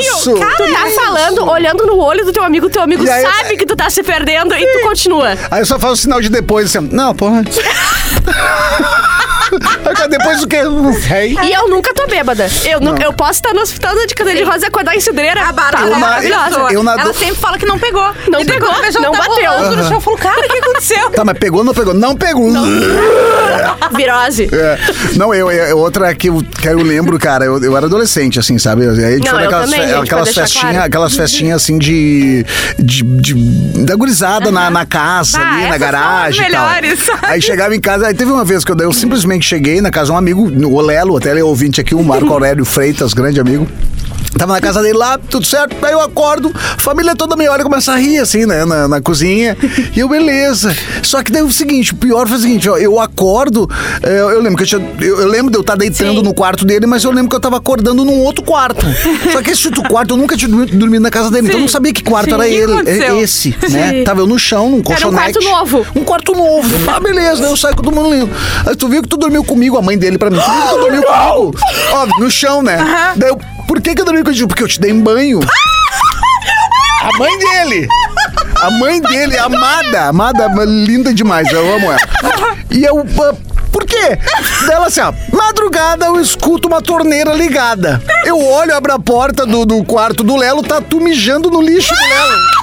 Isso! 0.00 0.32
Tu 0.34 0.40
tá 0.72 0.86
falando, 0.94 1.48
olhando 1.50 1.86
no 1.86 1.96
olho 1.98 2.24
do 2.24 2.32
teu 2.32 2.42
amigo, 2.42 2.68
teu 2.68 2.82
amigo 2.82 3.08
aí- 3.08 3.22
sabe 3.22 3.56
que 3.56 3.64
tu 3.66 3.76
tá 3.76 3.88
se 3.90 4.02
perdendo 4.02 4.54
e 4.54 4.66
tu 4.66 4.80
continua. 4.82 5.36
Aí 5.50 5.60
eu 5.60 5.66
só 5.72 5.78
faço 5.78 5.92
o 5.92 5.96
sinal 5.96 6.20
de 6.20 6.28
depois, 6.28 6.66
assim, 6.66 6.86
não, 6.92 7.14
porra. 7.14 7.42
Depois 10.08 10.42
o 10.42 10.46
quê? 10.46 10.62
Não 10.62 10.92
sei. 10.94 11.36
E 11.42 11.52
eu 11.52 11.68
nunca 11.68 11.92
tô 11.94 12.06
bêbada. 12.06 12.46
Eu, 12.64 12.80
nu- 12.80 12.96
eu 12.98 13.12
posso 13.12 13.32
estar 13.32 13.52
no 13.54 13.60
hospital 13.60 13.94
de 14.06 14.14
cadeira 14.14 14.40
de 14.40 14.44
rosa 14.46 14.64
e 14.64 14.68
acordar 14.68 14.96
em 14.96 15.00
cidreira. 15.00 15.40
A 15.42 15.52
Bárbara 15.52 15.84
tá 15.84 15.90
é 15.90 15.92
Eu 15.94 15.98
maravilhosa. 15.98 17.00
Ela 17.00 17.14
sempre 17.14 17.34
fala 17.36 17.58
que 17.58 17.66
não 17.66 17.78
pegou. 17.78 18.02
Não 18.28 18.40
E 18.40 18.44
pegou, 18.44 18.72
beijão 18.80 19.02
não 19.02 19.12
tá 19.12 19.18
bateu. 19.28 19.50
rolando 19.50 19.76
no 19.76 19.82
chão, 19.84 19.92
eu 19.94 20.00
falo, 20.00 20.16
cara, 20.16 20.40
o 20.40 20.48
que 20.48 20.58
aconteceu? 20.58 21.10
Tá, 21.10 21.24
mas 21.24 21.38
pegou 21.38 21.58
ou 21.60 21.64
não 21.64 21.74
pegou? 21.74 21.94
Não 21.94 22.16
pegou. 22.16 22.50
Virose. 23.96 24.48
É. 24.52 24.78
Não, 25.16 25.34
eu, 25.34 25.50
eu- 25.50 25.78
outra 25.78 26.14
que 26.14 26.28
eu, 26.28 26.42
que 26.42 26.68
eu 26.68 26.78
lembro, 26.82 27.18
cara, 27.18 27.44
eu, 27.44 27.62
eu 27.62 27.76
era 27.76 27.86
adolescente, 27.86 28.38
assim, 28.38 28.58
sabe? 28.58 28.82
Aí 28.88 29.04
a 29.04 29.10
gente 29.12 29.24
Não, 29.24 29.32
foi 29.32 29.42
naquelas, 29.42 29.70
também, 29.70 29.86
fe- 29.86 29.94
gente, 29.94 30.04
aquelas 30.04 30.34
festinhas, 30.34 30.70
claro. 30.72 30.86
aquelas 30.86 31.14
festinhas 31.14 31.62
assim 31.62 31.78
de. 31.78 32.44
de, 32.78 33.02
de 33.02 33.34
da 33.84 33.94
gurizada 33.96 34.50
na, 34.50 34.70
na 34.70 34.86
casa, 34.86 35.38
Ah, 35.40 35.54
ali, 35.56 35.68
na 35.68 35.78
garagem. 35.78 36.36
são 36.38 36.46
as 36.46 36.52
tal. 36.52 36.68
melhores, 36.70 37.04
sabe? 37.04 37.26
Aí 37.26 37.42
chegava 37.42 37.74
em 37.74 37.80
casa, 37.80 38.06
aí 38.06 38.14
teve 38.14 38.30
uma 38.30 38.44
vez 38.44 38.64
que 38.64 38.72
eu, 38.72 38.76
eu 38.78 38.92
simplesmente 38.92 39.41
cheguei 39.42 39.80
na 39.80 39.90
casa 39.90 40.06
de 40.06 40.12
um 40.12 40.16
amigo, 40.16 40.42
o 40.42 40.80
Lelo, 40.80 41.16
até 41.16 41.30
ele 41.30 41.40
é 41.40 41.44
ouvinte 41.44 41.80
aqui, 41.80 41.94
o 41.94 42.02
Marco 42.02 42.32
Aurélio 42.32 42.64
Freitas, 42.64 43.12
grande 43.12 43.40
amigo. 43.40 43.66
Tava 44.36 44.54
na 44.54 44.60
casa 44.60 44.82
dele 44.82 44.96
lá, 44.96 45.18
tudo 45.18 45.46
certo. 45.46 45.76
Aí 45.84 45.92
eu 45.92 46.00
acordo, 46.00 46.52
a 46.54 46.80
família 46.80 47.14
toda 47.14 47.36
me 47.36 47.48
olha 47.48 47.60
e 47.60 47.64
começa 47.64 47.92
a 47.92 47.96
rir, 47.96 48.18
assim, 48.18 48.46
né, 48.46 48.64
na, 48.64 48.88
na 48.88 49.00
cozinha. 49.00 49.56
E 49.94 50.00
eu, 50.00 50.08
beleza. 50.08 50.74
Só 51.02 51.22
que 51.22 51.30
daí 51.30 51.42
o 51.42 51.50
seguinte, 51.52 51.92
o 51.92 51.96
pior 51.96 52.26
foi 52.26 52.36
o 52.38 52.40
seguinte, 52.40 52.68
ó, 52.68 52.76
eu 52.76 52.98
acordo, 52.98 53.68
é, 54.02 54.20
eu 54.20 54.40
lembro 54.40 54.56
que 54.56 54.62
eu 54.62 54.66
tinha, 54.66 54.96
eu, 55.00 55.20
eu 55.20 55.28
lembro 55.28 55.50
de 55.50 55.56
eu 55.56 55.60
estar 55.60 55.76
deitando 55.76 56.18
Sim. 56.18 56.22
no 56.22 56.34
quarto 56.34 56.64
dele, 56.64 56.86
mas 56.86 57.04
eu 57.04 57.10
lembro 57.10 57.28
que 57.28 57.36
eu 57.36 57.40
tava 57.40 57.56
acordando 57.56 58.04
num 58.04 58.20
outro 58.20 58.42
quarto. 58.44 58.84
Só 59.32 59.42
que 59.42 59.50
esse 59.50 59.66
outro 59.68 59.82
quarto, 59.84 60.14
eu 60.14 60.16
nunca 60.16 60.36
tinha 60.36 60.48
dormido, 60.48 60.76
dormido 60.76 61.02
na 61.02 61.10
casa 61.10 61.30
dele, 61.30 61.46
então 61.46 61.58
eu 61.58 61.62
não 61.62 61.68
sabia 61.68 61.92
que 61.92 62.02
quarto 62.02 62.30
Sim. 62.30 62.34
era 62.34 62.44
que 62.44 62.54
ele, 62.54 62.72
aconteceu? 62.72 63.16
é 63.16 63.20
esse, 63.20 63.56
né? 63.70 63.90
Sim. 63.90 64.04
Tava 64.04 64.20
eu 64.20 64.26
no 64.26 64.38
chão, 64.38 64.68
num 64.70 64.76
Era 64.76 64.78
um 64.78 64.82
colchonete. 64.82 65.38
quarto 65.38 65.42
novo. 65.42 65.86
Um 65.94 66.04
quarto 66.04 66.32
novo. 66.34 66.90
Ah, 66.90 67.00
beleza, 67.00 67.42
daí 67.42 67.50
eu 67.50 67.56
saio 67.56 67.76
com 67.76 67.82
todo 67.82 67.94
mundo 67.94 68.12
lindo. 68.12 68.30
Aí 68.66 68.74
tu 68.76 68.88
viu 68.88 69.02
que 69.02 69.08
tu 69.08 69.16
dormiu 69.16 69.44
comigo, 69.44 69.76
a 69.78 69.82
mãe 69.82 69.96
dele 69.96 70.18
pra 70.18 70.30
mim. 70.30 70.38
Tu 70.38 70.50
viu 70.50 70.62
que 70.62 70.68
tu 70.68 70.80
dormiu 70.80 71.02
comigo? 71.02 71.54
Ó, 71.92 72.20
no 72.20 72.30
chão, 72.30 72.62
né? 72.62 72.78
Daí 73.16 73.30
eu, 73.30 73.38
por 73.72 73.80
que 73.80 73.94
que 73.94 74.02
eu 74.02 74.04
dormi 74.04 74.22
contigo? 74.22 74.48
Porque 74.48 74.62
eu 74.62 74.68
te 74.68 74.78
dei 74.78 74.92
banho. 74.92 75.40
A 77.00 77.18
mãe 77.18 77.38
dele. 77.38 77.88
A 78.60 78.70
mãe 78.70 79.00
dele, 79.00 79.38
amada, 79.38 80.08
amada, 80.08 80.46
linda 80.66 81.12
demais, 81.14 81.50
eu 81.50 81.74
amo 81.74 81.90
ela. 81.90 81.98
E 82.70 82.84
eu. 82.84 83.00
ah, 83.00 83.34
Por 83.72 83.86
quê? 83.86 84.18
Dela 84.66 84.88
assim, 84.88 85.00
ó, 85.00 85.10
madrugada 85.34 86.04
eu 86.04 86.20
escuto 86.20 86.68
uma 86.68 86.82
torneira 86.82 87.32
ligada. 87.32 88.02
Eu 88.26 88.38
olho, 88.46 88.76
abro 88.76 88.92
a 88.92 88.98
porta 88.98 89.46
do, 89.46 89.64
do 89.64 89.82
quarto 89.84 90.22
do 90.22 90.36
Lelo, 90.36 90.62
tá 90.62 90.82
tu 90.82 91.00
mijando 91.00 91.50
no 91.50 91.62
lixo 91.62 91.94
do 91.94 92.00
Lelo. 92.02 92.61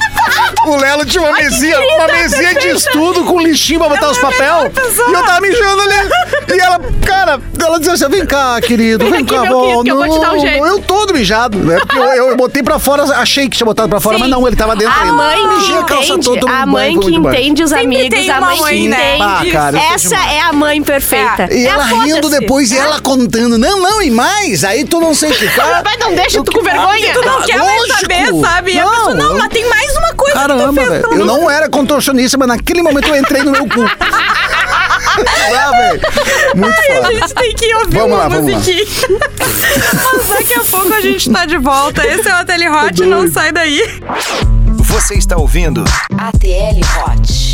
O 0.68 0.76
Lelo 0.76 1.06
tinha 1.06 1.24
uma 1.24 1.34
mesinha, 1.34 1.80
uma 1.80 2.08
mesinha 2.08 2.54
de 2.56 2.68
estudo 2.70 3.24
com 3.24 3.40
lixinho 3.40 3.80
pra 3.80 3.90
botar 3.90 4.10
os 4.12 4.18
papel. 4.18 4.72
E 5.10 5.14
eu 5.14 5.24
tava 5.24 5.42
mijando 5.42 5.82
ali. 5.82 5.96
E 6.54 6.60
ela, 6.60 6.80
cara, 7.06 7.40
ela 7.64 7.78
dizia 7.80 7.94
assim: 7.94 8.10
vem 8.10 8.26
cá, 8.26 8.60
querido, 8.62 9.06
vem, 9.06 9.14
Vem 9.14 9.22
aqui, 9.24 9.34
cá, 9.36 9.42
meu 9.44 9.52
bom. 9.54 9.62
querido, 9.62 9.84
que 9.84 9.92
eu 9.92 9.96
vou 9.98 10.10
te 10.10 10.20
dar 10.20 10.32
um 10.32 10.36
não, 10.36 10.40
jeito." 10.42 10.66
Eu 10.66 10.80
todo 10.82 11.14
mijado, 11.14 11.58
né? 11.60 11.78
Porque 11.80 11.98
eu, 11.98 12.04
eu 12.30 12.38
botei 12.38 12.62
pra 12.62 12.78
fora, 12.80 13.04
achei 13.04 13.48
que 13.50 13.56
tinha 13.58 13.66
botado 13.66 13.88
pra 13.90 14.00
fora, 14.00 14.16
Sim. 14.16 14.22
mas 14.22 14.30
não, 14.32 14.46
ele 14.48 14.56
tava 14.56 14.76
dentro 14.76 14.94
A 14.94 15.02
ainda. 15.02 15.14
mãe 15.14 15.48
Mijei 15.48 15.78
a 15.78 15.84
calça 15.84 16.18
toda, 16.20 16.46
a 16.50 16.66
banho, 16.66 16.68
mãe 16.68 16.96
foi 16.96 17.12
que 17.12 17.18
entende 17.18 17.64
os 17.64 17.74
amigos, 17.74 18.30
a 18.30 18.42
mãe 18.42 18.60
mãe, 18.60 18.76
que 18.82 18.88
né? 18.90 19.16
entende. 19.18 19.24
Ah, 19.24 19.52
cara, 19.52 19.80
é 19.80 19.94
Essa 19.94 20.16
é 20.16 20.42
a 20.42 20.54
mãe 20.54 20.82
perfeita. 20.84 21.48
E 21.52 21.66
É 21.66 21.70
ela 21.70 21.84
rindo 21.86 22.30
depois, 22.30 22.72
e 22.72 22.78
ela 22.78 23.00
contando, 23.00 23.58
não, 23.58 23.80
não, 23.80 24.02
e 24.02 24.10
mais, 24.12 24.64
aí 24.64 24.84
tu 24.86 25.00
não 25.00 25.14
sei 25.14 25.32
o 25.32 25.36
que. 25.36 25.46
Mas 25.84 25.98
não 26.00 26.14
deixa 26.16 26.44
tu 26.44 26.52
com 26.52 26.64
vergonha. 26.64 27.14
Tu 27.14 27.22
não 27.26 27.40
Ah, 27.40 27.44
quer 27.44 27.58
mais 27.58 27.88
saber, 28.00 28.42
sabe? 28.42 28.74
Não, 28.76 29.14
não, 29.16 29.38
mas 29.38 29.50
tem 29.50 29.68
mais 29.70 29.92
uma 29.98 30.14
coisa 30.14 30.19
que 30.26 30.32
tu 30.32 30.38
Caramba, 30.38 30.74
fez. 30.74 30.90
velho. 30.90 31.14
Eu 31.14 31.26
não 31.26 31.50
era 31.50 31.70
contorcionista, 31.70 32.38
mas 32.38 32.48
naquele 32.48 32.82
momento 32.82 33.08
eu 33.08 33.16
entrei 33.16 33.44
no 33.44 33.52
meu 33.52 33.68
cu. 33.68 33.82
ah, 35.58 35.72
velho. 35.72 36.02
Muito 36.56 36.80
A 36.80 36.84
foda. 36.96 37.14
gente 37.14 37.34
tem 37.34 37.54
que 37.56 37.76
ouvir 37.76 37.98
Vamos 37.98 38.12
uma 38.12 38.18
lá, 38.18 38.28
vamos 38.30 38.52
lá. 38.52 38.58
musiquinha. 38.58 38.86
Mas 40.14 40.28
daqui 40.30 40.54
a 40.54 40.60
pouco 40.64 40.94
a 40.94 41.02
gente 41.02 41.30
tá 41.32 41.46
de 41.46 41.58
volta. 41.58 42.06
Esse 42.06 42.30
é 42.30 42.42
o 42.42 42.46
Tele 42.46 42.70
Hot, 42.70 43.02
não 43.06 43.30
sai 43.32 43.52
daí. 43.52 44.02
Você 44.78 45.16
está 45.16 45.38
ouvindo 45.38 45.84
ATL 46.18 46.82
Hot. 47.06 47.49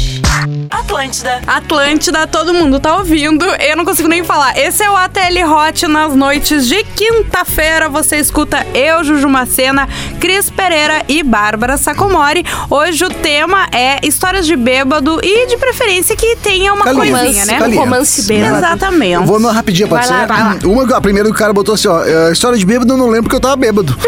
Atlântida. 0.70 1.42
Atlântida, 1.48 2.28
todo 2.28 2.54
mundo 2.54 2.80
tá 2.80 2.98
ouvindo. 2.98 3.46
Eu 3.46 3.76
não 3.78 3.86
consigo 3.86 4.08
nem 4.08 4.24
falar. 4.24 4.58
Esse 4.58 4.84
é 4.84 4.90
o 4.90 4.96
ATL 4.96 5.44
Hot 5.50 5.88
nas 5.88 6.16
noites 6.16 6.68
de 6.68 6.84
quinta-feira. 6.84 7.90
Você 7.90 8.18
escuta 8.18 8.66
eu, 8.74 9.04
Juju 9.04 9.28
Macena, 9.30 9.88
Cris 10.20 10.50
Pereira 10.50 11.04
e 11.08 11.24
Bárbara 11.24 11.78
Sacomori. 11.78 12.44
Hoje 12.70 13.06
o 13.06 13.10
tema 13.10 13.68
é 13.72 14.00
histórias 14.06 14.46
de 14.46 14.56
bêbado 14.56 15.20
e 15.24 15.48
de 15.48 15.58
preferência 15.58 16.16
que 16.16 16.36
tenha 16.38 16.74
uma 16.74 16.86
Calinha. 16.86 17.18
coisinha, 17.18 17.46
né? 17.46 17.60
Calinha. 17.60 17.80
Romance 17.80 18.22
bêbado. 18.24 18.58
Exatamente. 18.58 19.14
Eu 19.14 19.24
Vou 19.26 19.40
numa 19.40 19.52
rapidinha, 19.54 19.88
pode 19.88 20.08
Vai 20.08 20.28
lá, 20.28 20.28
ser? 20.28 20.68
lá. 20.68 20.74
Uma, 20.74 20.98
a 20.98 21.02
primeira 21.02 21.28
que 21.30 21.36
o 21.36 21.38
cara 21.38 21.54
botou 21.54 21.76
assim, 21.76 21.88
ó. 21.88 22.04
é, 22.04 22.32
História 22.32 22.58
de 22.58 22.66
bêbado 22.66 22.94
eu 22.94 22.98
não 22.98 23.08
lembro 23.08 23.24
porque 23.24 23.36
eu 23.36 23.40
tava 23.40 23.56
bêbado. 23.56 23.96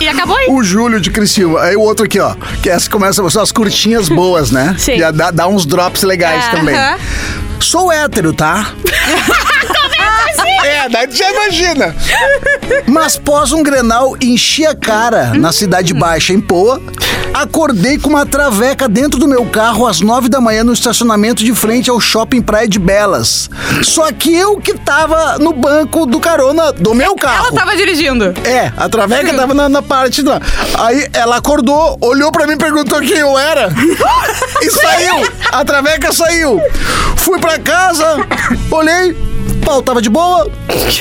E 0.00 0.08
acabou 0.08 0.36
aí. 0.36 0.46
O 0.50 0.64
Júlio 0.64 1.00
de 1.00 1.12
Criciúma. 1.12 1.60
Aí 1.60 1.76
o 1.76 1.80
outro 1.80 2.04
aqui, 2.06 2.18
ó. 2.18 2.34
Que 2.60 2.68
essa 2.68 2.90
começa, 2.90 3.30
são 3.30 3.40
as 3.40 3.52
curtinhas 3.52 4.08
boas, 4.08 4.50
né? 4.50 4.74
Sim. 4.76 4.98
Já 4.98 5.11
dá, 5.12 5.30
dá 5.30 5.46
uns 5.46 5.64
drops 5.66 6.02
legais 6.02 6.44
É. 6.46 6.50
também. 6.50 6.76
Sou 7.60 7.92
hétero, 7.92 8.32
tá? 8.32 8.72
É, 10.64 10.88
daí 10.88 11.06
tu 11.08 11.16
já 11.16 11.30
imagina. 11.30 11.94
Mas 12.86 13.16
pós 13.16 13.52
um 13.52 13.62
Grenal, 13.62 14.16
enchi 14.20 14.64
a 14.66 14.74
cara 14.74 15.32
na 15.34 15.52
Cidade 15.52 15.92
Baixa, 15.92 16.32
em 16.32 16.40
Poa. 16.40 16.80
Acordei 17.34 17.98
com 17.98 18.10
uma 18.10 18.26
traveca 18.26 18.88
dentro 18.88 19.18
do 19.18 19.26
meu 19.26 19.44
carro 19.46 19.86
às 19.86 20.00
nove 20.00 20.28
da 20.28 20.40
manhã 20.40 20.62
no 20.62 20.72
estacionamento 20.72 21.42
de 21.42 21.54
frente 21.54 21.88
ao 21.88 21.98
shopping 21.98 22.42
Praia 22.42 22.68
de 22.68 22.78
Belas. 22.78 23.48
Só 23.82 24.10
que 24.12 24.34
eu 24.34 24.58
que 24.58 24.74
tava 24.74 25.38
no 25.38 25.52
banco 25.52 26.04
do 26.06 26.20
carona 26.20 26.72
do 26.72 26.94
meu 26.94 27.14
carro. 27.14 27.46
Ela 27.48 27.52
tava 27.52 27.76
dirigindo. 27.76 28.34
É, 28.44 28.72
a 28.76 28.88
traveca 28.88 29.32
tava 29.34 29.54
na, 29.54 29.68
na 29.68 29.82
parte 29.82 30.22
da. 30.22 30.40
Aí 30.78 31.08
ela 31.12 31.36
acordou, 31.36 31.96
olhou 32.00 32.30
pra 32.30 32.46
mim 32.46 32.54
e 32.54 32.58
perguntou 32.58 33.00
quem 33.00 33.18
eu 33.18 33.38
era. 33.38 33.72
e 34.60 34.70
saiu. 34.70 35.32
A 35.50 35.64
traveca 35.64 36.12
saiu. 36.12 36.60
Fui 37.16 37.38
pra 37.38 37.58
casa, 37.58 38.26
olhei, 38.70 39.16
pau 39.64 39.80
tava 39.82 40.02
de 40.02 40.10
boa, 40.10 40.50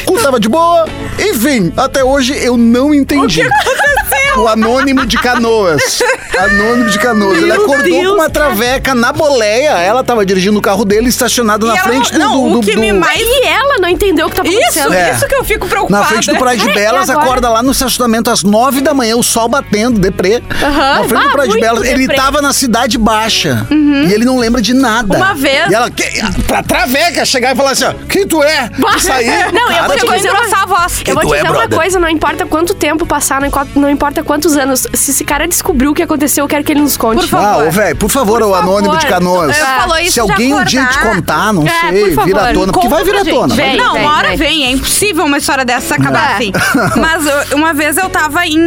cu 0.06 0.20
tava 0.20 0.40
de 0.40 0.48
boa. 0.48 0.86
Enfim, 1.20 1.74
até 1.76 2.04
hoje 2.04 2.34
eu 2.38 2.58
não 2.58 2.94
entendi. 2.94 3.42
O 3.42 4.11
anônimo 4.48 5.06
de 5.06 5.18
canoas. 5.18 6.02
Anônimo 6.38 6.90
de 6.90 7.00
canoas. 7.00 7.38
Ele 7.38 7.48
Meu 7.48 7.64
acordou 7.64 7.84
Deus, 7.84 8.08
com 8.08 8.14
uma 8.16 8.30
traveca 8.30 8.96
na 8.96 9.12
boleia. 9.12 9.72
Ela 9.80 10.04
tava 10.04 10.26
dirigindo 10.26 10.58
o 10.58 10.62
carro 10.62 10.86
dele 10.86 11.10
estacionado 11.10 11.66
na 11.68 11.78
frente 11.78 12.12
não- 12.18 12.20
do, 12.20 12.26
não, 12.46 12.52
do, 12.54 12.60
o 12.60 12.62
que 12.62 12.74
do- 12.76 12.82
me 12.82 12.92
mais- 12.94 13.20
E 13.22 13.46
ela 13.46 13.78
não 13.80 13.90
entendeu 13.90 14.28
o 14.28 14.30
que 14.30 14.36
tava 14.36 14.48
Isso, 14.48 14.58
acontecendo. 14.80 14.94
É. 14.94 15.12
isso 15.14 15.28
que 15.28 15.36
eu 15.36 15.44
fico 15.44 15.68
preocupada. 15.68 16.02
Na 16.04 16.08
frente 16.08 16.28
do 16.32 16.38
Praia 16.38 16.58
de 16.58 16.70
É, 16.70 16.74
Belas, 16.74 17.10
agora? 17.10 17.26
acorda 17.26 17.50
lá 17.50 17.62
no 17.64 17.72
estacionamento 17.72 18.30
às 18.30 18.44
nove 18.44 18.82
da 18.82 18.94
manhã, 18.94 19.16
o 19.16 19.24
sol 19.24 19.48
batendo, 19.48 20.00
deprê. 20.00 20.42
Aham. 20.62 21.00
Na 21.02 21.04
frente 21.04 21.22
Ah, 21.24 21.28
do 21.28 21.32
Praia 21.32 21.50
de 21.50 21.60
Belas. 21.60 21.84
Ele 21.88 22.00
deprê. 22.08 22.16
tava 22.16 22.42
na 22.42 22.54
Cidade 22.54 22.98
Baixa. 22.98 23.66
E 23.70 24.14
ele 24.14 24.26
não 24.26 24.38
lembra 24.38 24.62
de 24.62 24.74
nada. 24.74 25.18
Uma 25.18 25.34
vez- 25.34 25.70
E 25.70 25.74
ela, 25.76 25.90
que, 25.90 26.04
pra 26.48 26.64
traveca, 26.64 27.26
chegar 27.26 27.54
e 27.54 27.56
falar 27.56 27.72
assim: 27.72 27.86
ó, 27.86 27.94
quem 28.08 28.26
tu 28.28 28.42
é? 28.44 28.70
E 28.96 29.00
sair. 29.02 29.52
Não, 29.54 29.62
eu 29.64 29.68
Cara, 29.76 29.88
vou 29.88 29.96
te 29.98 30.06
dizer 30.18 30.30
uma 30.30 30.38
engrossar 30.40 30.64
a 30.64 30.66
voz. 30.66 31.04
Eu 31.06 31.14
vou 31.16 31.26
te 31.26 31.34
é, 31.34 31.42
dizer 31.42 31.52
uma 31.52 31.68
coisa, 31.68 32.00
não 32.00 32.10
importa 32.10 32.46
quanto 32.46 32.74
tempo 32.74 33.06
passar, 33.06 33.42
não 33.76 33.90
importa, 33.90 34.21
importa 34.22 34.24
quantos 34.24 34.56
anos. 34.56 34.88
Se 34.94 35.12
esse 35.12 35.24
cara 35.26 35.48
descobriu 35.48 35.92
o 35.92 35.94
que 35.94 36.02
aconteceu, 36.04 36.44
eu 36.46 36.48
quero 36.48 36.64
que 36.64 36.72
ele 36.72 36.82
nos 36.82 36.96
conte. 36.98 37.22
Por 37.22 37.28
favor. 37.28 37.68
Ah, 37.68 37.70
velho, 37.70 37.96
por 37.96 38.10
favor, 38.10 38.40
Por 38.42 38.48
o 38.50 38.56
anônimo 38.56 38.98
de 38.98 39.06
canoas. 39.06 39.58
Eu 39.58 39.66
falou 39.66 40.00
isso 40.00 40.14
Se 40.14 40.20
alguém 40.20 40.54
um 40.54 40.64
dia 40.64 40.86
te 40.86 41.00
contar, 41.00 41.54
não 41.54 41.66
É, 41.68 41.70
sei, 41.90 42.16
vira 42.16 42.50
à 42.50 42.54
tona. 42.54 42.72
Porque 42.72 42.88
vai 42.88 43.04
vir 43.04 43.16
à 43.16 43.26
tona. 43.26 43.56
Vem. 43.56 43.78
Não, 43.78 43.96
uma 43.98 44.18
hora 44.18 44.30
vem. 44.30 44.38
vem. 44.38 44.66
É 44.66 44.72
impossível 44.72 45.26
uma 45.26 45.38
história 45.38 45.66
dessa 45.66 45.96
acabar 45.96 46.32
É. 46.32 46.36
assim. 46.36 46.52
Mas 47.00 47.26
eu- 47.26 47.58
uma 47.58 47.74
vez 47.74 47.98
eu 47.98 48.10
tava 48.10 48.46
em 48.46 48.60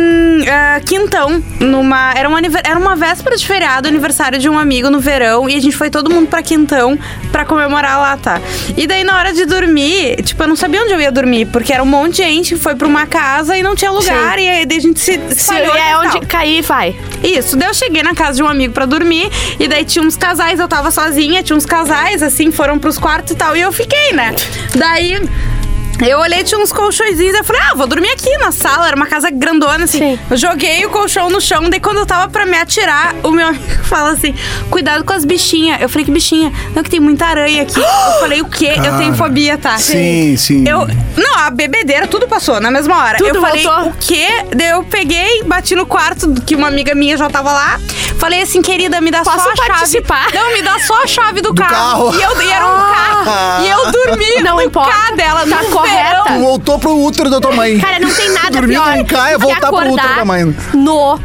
ah, 0.48 0.80
Quintão, 0.84 1.42
numa. 1.60 2.12
Era 2.14 2.28
uma, 2.28 2.40
era 2.64 2.78
uma 2.78 2.96
véspera 2.96 3.36
de 3.36 3.46
feriado, 3.46 3.88
aniversário 3.88 4.38
de 4.38 4.48
um 4.48 4.58
amigo 4.58 4.90
no 4.90 5.00
verão, 5.00 5.48
e 5.48 5.56
a 5.56 5.60
gente 5.60 5.76
foi 5.76 5.90
todo 5.90 6.10
mundo 6.10 6.28
pra 6.28 6.42
Quintão 6.42 6.98
pra 7.32 7.44
comemorar 7.44 7.98
lá, 7.98 8.16
tá? 8.16 8.40
E 8.76 8.86
daí 8.86 9.04
na 9.04 9.16
hora 9.16 9.32
de 9.32 9.44
dormir, 9.44 10.22
tipo, 10.22 10.42
eu 10.42 10.48
não 10.48 10.56
sabia 10.56 10.82
onde 10.82 10.92
eu 10.92 11.00
ia 11.00 11.10
dormir, 11.12 11.46
porque 11.46 11.72
era 11.72 11.82
um 11.82 11.86
monte 11.86 12.16
de 12.16 12.22
gente, 12.24 12.56
foi 12.56 12.74
pra 12.74 12.86
uma 12.86 13.06
casa 13.06 13.56
e 13.56 13.62
não 13.62 13.74
tinha 13.74 13.90
lugar, 13.90 14.38
Sim. 14.38 14.44
e 14.44 14.48
aí 14.48 14.66
daí 14.66 14.78
a 14.78 14.80
gente 14.80 15.00
se 15.00 15.20
Se 15.30 15.43
espalhou 15.52 15.74
é 15.74 15.90
e 15.90 15.94
onde 15.96 16.20
tal. 16.20 16.26
cair, 16.26 16.62
vai. 16.62 16.96
Isso, 17.22 17.56
daí 17.56 17.68
eu 17.68 17.74
cheguei 17.74 18.02
na 18.02 18.14
casa 18.14 18.36
de 18.36 18.42
um 18.42 18.48
amigo 18.48 18.72
pra 18.72 18.86
dormir, 18.86 19.30
e 19.58 19.68
daí 19.68 19.84
tinha 19.84 20.04
uns 20.04 20.16
casais, 20.16 20.60
eu 20.60 20.68
tava 20.68 20.90
sozinha, 20.90 21.42
tinha 21.42 21.56
uns 21.56 21.66
casais, 21.66 22.22
assim, 22.22 22.50
foram 22.50 22.78
pros 22.78 22.98
quartos 22.98 23.32
e 23.32 23.36
tal, 23.36 23.56
e 23.56 23.60
eu 23.60 23.72
fiquei, 23.72 24.12
né? 24.12 24.34
Daí. 24.74 25.20
Eu 26.00 26.18
olhei, 26.18 26.42
tinha 26.42 26.60
uns 26.60 26.72
colchõezinhos, 26.72 27.34
eu 27.36 27.44
falei, 27.44 27.62
ah, 27.70 27.74
vou 27.74 27.86
dormir 27.86 28.10
aqui 28.10 28.36
na 28.38 28.50
sala, 28.52 28.86
era 28.86 28.96
uma 28.96 29.06
casa 29.06 29.30
grandona, 29.30 29.84
assim. 29.84 29.98
Sim. 29.98 30.18
Eu 30.30 30.36
joguei 30.36 30.84
o 30.84 30.90
colchão 30.90 31.30
no 31.30 31.40
chão, 31.40 31.68
daí 31.70 31.80
quando 31.80 31.98
eu 31.98 32.06
tava 32.06 32.28
pra 32.28 32.44
me 32.44 32.56
atirar, 32.56 33.14
o 33.22 33.30
meu 33.30 33.46
amigo 33.48 33.84
fala 33.84 34.10
assim, 34.10 34.34
cuidado 34.70 35.04
com 35.04 35.12
as 35.12 35.24
bichinhas. 35.24 35.80
Eu 35.80 35.88
falei, 35.88 36.04
que 36.04 36.10
bichinha? 36.10 36.52
Não, 36.74 36.82
que 36.82 36.90
tem 36.90 37.00
muita 37.00 37.26
aranha 37.26 37.62
aqui. 37.62 37.78
Eu 37.78 37.84
falei, 38.20 38.40
o 38.42 38.46
quê? 38.46 38.72
eu 38.76 38.98
tenho 38.98 39.14
fobia, 39.14 39.56
tá? 39.56 39.78
Sim, 39.78 40.36
sim. 40.36 40.64
Eu, 40.66 40.86
não, 41.16 41.38
a 41.38 41.50
bebedeira, 41.50 42.06
tudo 42.06 42.26
passou 42.26 42.60
na 42.60 42.70
mesma 42.70 42.96
hora. 43.02 43.18
Tudo 43.18 43.36
eu 43.36 43.40
falei, 43.40 43.62
voltou. 43.62 43.90
o 43.90 43.94
quê? 43.98 44.26
Daí 44.54 44.70
eu 44.70 44.82
peguei, 44.84 45.42
bati 45.44 45.74
no 45.74 45.86
quarto, 45.86 46.32
que 46.44 46.54
uma 46.54 46.68
amiga 46.68 46.94
minha 46.94 47.16
já 47.16 47.30
tava 47.30 47.52
lá. 47.52 47.80
Falei 48.18 48.42
assim, 48.42 48.62
querida, 48.62 49.00
me 49.00 49.10
dá 49.10 49.22
Posso 49.22 49.44
só 49.44 49.50
a 49.50 49.66
participar? 49.66 50.24
chave. 50.30 50.38
Não, 50.38 50.52
me 50.52 50.62
dá 50.62 50.78
só 50.78 51.02
a 51.02 51.06
chave 51.06 51.40
do, 51.42 51.52
carro. 51.54 51.70
carro. 52.12 52.14
E, 52.18 52.22
eu, 52.22 52.42
e 52.42 52.50
era 52.50 52.66
um 52.66 52.78
carro. 52.78 53.64
E 53.64 53.68
eu 53.68 53.92
dormi 53.92 54.42
Não 54.42 54.56
no 54.56 54.62
importa. 54.62 54.90
K 54.90 55.16
dela, 55.16 55.40
Tá 55.46 55.62
no 55.62 55.70
correta. 55.70 56.22
Tu 56.22 56.24
verão. 56.28 56.40
voltou 56.40 56.78
pro 56.78 56.96
útero 56.96 57.28
da 57.28 57.40
tua 57.40 57.52
mãe. 57.52 57.78
Cara, 57.78 57.98
não 58.00 58.10
tem 58.10 58.30
nada 58.30 58.50
Dormir 58.50 58.74
pior 58.74 58.96
num 58.96 59.04
K 59.04 59.30
é 59.30 59.32
do 59.34 59.40
voltar 59.40 59.68
pro 59.70 59.92
útero 59.92 60.14
da 60.14 60.24
mãe. 60.24 60.56
no 60.74 61.18